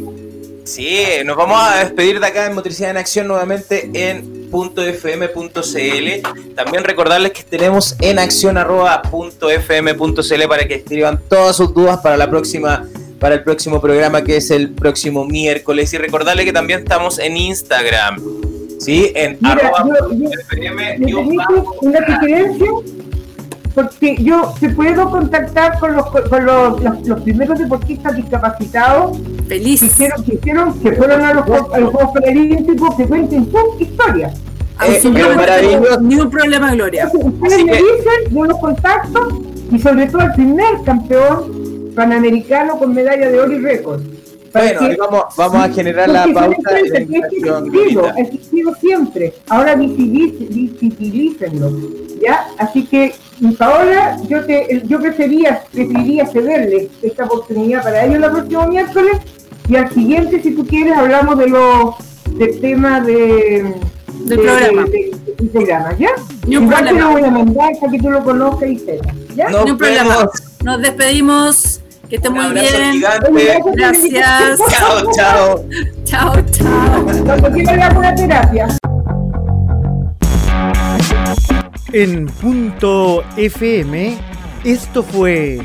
Sí, 0.63 0.97
nos 1.25 1.35
vamos 1.35 1.59
a 1.61 1.79
despedir 1.79 2.19
de 2.19 2.27
acá 2.27 2.45
en 2.47 2.55
Motricidad 2.55 2.91
en 2.91 2.97
Acción 2.97 3.27
nuevamente 3.27 3.89
en 3.93 4.44
.fm.cl. 4.55 6.55
También 6.55 6.83
recordarles 6.83 7.31
que 7.31 7.43
tenemos 7.43 7.95
en 8.01 8.19
acción 8.19 8.57
arroba 8.57 9.01
punto 9.03 9.49
.fm.cl 9.49 10.47
para 10.47 10.67
que 10.67 10.75
escriban 10.75 11.19
todas 11.29 11.55
sus 11.55 11.73
dudas 11.73 11.99
para 11.99 12.17
la 12.17 12.29
próxima 12.29 12.85
para 13.19 13.35
el 13.35 13.43
próximo 13.43 13.79
programa 13.81 14.23
que 14.23 14.37
es 14.37 14.51
el 14.51 14.71
próximo 14.71 15.25
miércoles 15.25 15.93
y 15.93 15.97
recordarles 15.97 16.45
que 16.45 16.53
también 16.53 16.79
estamos 16.79 17.17
en 17.19 17.37
Instagram. 17.37 18.21
Sí, 18.79 19.11
en 19.15 19.37
Mira, 19.39 19.53
arroba 19.71 19.85
yo- 20.11 20.15
yo- 20.15 20.29
.fm 20.51 20.97
¿Me 20.99 21.13
permites 21.13 21.47
una 21.81 22.05
sugerencia? 22.05 22.67
Porque 23.75 24.15
yo 24.23 24.53
te 24.59 24.69
puedo 24.69 25.09
contactar 25.11 25.77
con 25.79 25.95
los, 25.95 26.05
con 26.07 26.45
los, 26.45 26.81
los, 26.81 27.07
los 27.07 27.21
primeros 27.21 27.59
deportistas 27.59 28.15
discapacitados 28.15 29.17
Feliz. 29.47 29.81
que 29.81 29.85
hicieron, 29.87 30.23
que 30.23 30.33
hicieron, 30.35 30.79
que 30.79 30.93
fueron 30.93 31.21
a 31.21 31.33
los, 31.33 31.45
Juegos- 31.45 31.73
a 31.73 31.79
los 31.79 31.91
Juegos 31.91 32.13
Paralímpicos, 32.13 32.95
que 32.95 33.05
cuenten 33.05 33.51
su 33.51 33.83
historia. 33.83 34.33
Eh, 34.87 35.01
maravilloso. 35.35 36.01
Ni 36.01 36.15
un 36.15 36.29
problema, 36.29 36.73
Gloria. 36.73 37.09
Ustedes 37.13 37.53
Así 37.53 37.63
me 37.65 37.71
que- 37.73 37.77
dicen, 37.77 38.33
yo 38.35 38.45
los 38.45 38.57
contacto 38.59 39.41
y 39.71 39.79
sobre 39.79 40.07
todo 40.07 40.21
el 40.21 40.31
primer 40.33 40.81
campeón 40.85 41.91
panamericano 41.95 42.77
con 42.77 42.93
medalla 42.93 43.29
de 43.29 43.39
oro 43.39 43.51
y 43.53 43.59
récord. 43.59 44.01
Bueno, 44.53 44.79
que- 44.79 44.95
vamos, 44.95 45.23
vamos 45.37 45.55
a 45.57 45.69
generar 45.69 46.07
la 46.07 46.27
pauta 46.33 46.73
de 46.75 46.89
la 46.89 46.97
ha 48.15 48.19
existido 48.21 48.73
siempre. 48.75 49.33
Ahora 49.49 49.75
visibilícenlo. 49.75 51.71
¿Ya? 52.25 52.47
Así 52.57 52.85
que, 52.85 53.13
Paola, 53.57 54.17
yo 54.29 54.45
te, 54.45 54.81
yo 54.85 54.99
preferiría, 54.99 55.61
preferiría 55.71 56.25
cederle 56.25 56.89
esta 57.01 57.25
oportunidad 57.25 57.83
para 57.83 58.05
ellos 58.05 58.23
el 58.23 58.31
próximo 58.31 58.67
miércoles 58.67 59.17
y 59.67 59.75
al 59.75 59.89
siguiente, 59.91 60.41
si 60.41 60.51
tú 60.55 60.65
quieres, 60.65 60.95
hablamos 60.97 61.37
de 61.37 61.47
los 61.47 61.95
del 62.37 62.59
tema 62.61 63.01
de, 63.01 63.73
Del 64.25 64.29
de- 64.29 64.37
programa. 64.37 64.83
de- 64.85 65.11
programa, 65.51 65.93
¿ya? 65.97 66.09
Ni 66.47 66.55
un 66.57 66.63
Igual 66.63 66.77
te 66.85 66.89
problema. 66.89 67.07
lo 67.07 67.11
voy 67.11 67.23
a 67.23 67.31
mandar 67.31 67.71
para 67.79 67.91
que 67.91 67.99
tú 67.99 68.09
lo 68.09 68.23
conozcas 68.23 68.69
y 68.69 68.79
sepas, 68.79 69.13
¿ya? 69.35 69.49
Nos 69.49 69.65
Ni 69.65 69.71
un 69.71 69.77
problema. 69.77 70.29
Nos 70.63 70.81
despedimos. 70.81 71.81
Que 72.09 72.15
esté 72.17 72.29
Un 72.29 72.35
muy 72.35 72.51
bien. 72.53 72.91
gigante. 72.93 73.31
Gracias. 73.75 74.59
Chao, 74.69 75.11
chao. 75.11 75.65
Chao, 76.05 76.35
chao. 76.51 77.05
Cuando 77.25 77.51
quiera 77.51 77.75
le 77.75 77.81
hago 77.83 77.99
una 77.99 78.15
terapia. 78.15 78.67
En 81.93 82.25
punto 82.25 83.23
FM, 83.37 84.17
esto 84.63 85.03
fue 85.03 85.59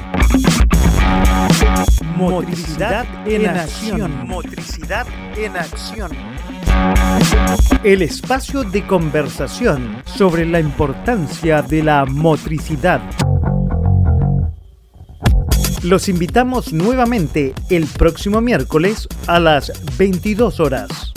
Motricidad 2.17 3.07
en 3.27 3.47
Acción. 3.47 4.29
Motricidad 4.29 5.07
en 5.37 5.57
Acción. 5.57 6.11
El 7.83 8.03
espacio 8.03 8.65
de 8.65 8.87
conversación 8.87 10.03
sobre 10.05 10.45
la 10.45 10.61
importancia 10.61 11.63
de 11.63 11.83
la 11.83 12.05
motricidad. 12.05 13.01
Los 15.83 16.11
invitamos 16.11 16.75
nuevamente 16.75 17.55
el 17.71 17.87
próximo 17.87 18.43
miércoles 18.43 19.09
a 19.27 19.41
las 19.41 19.73
22 19.97 20.61
horas. 20.61 21.13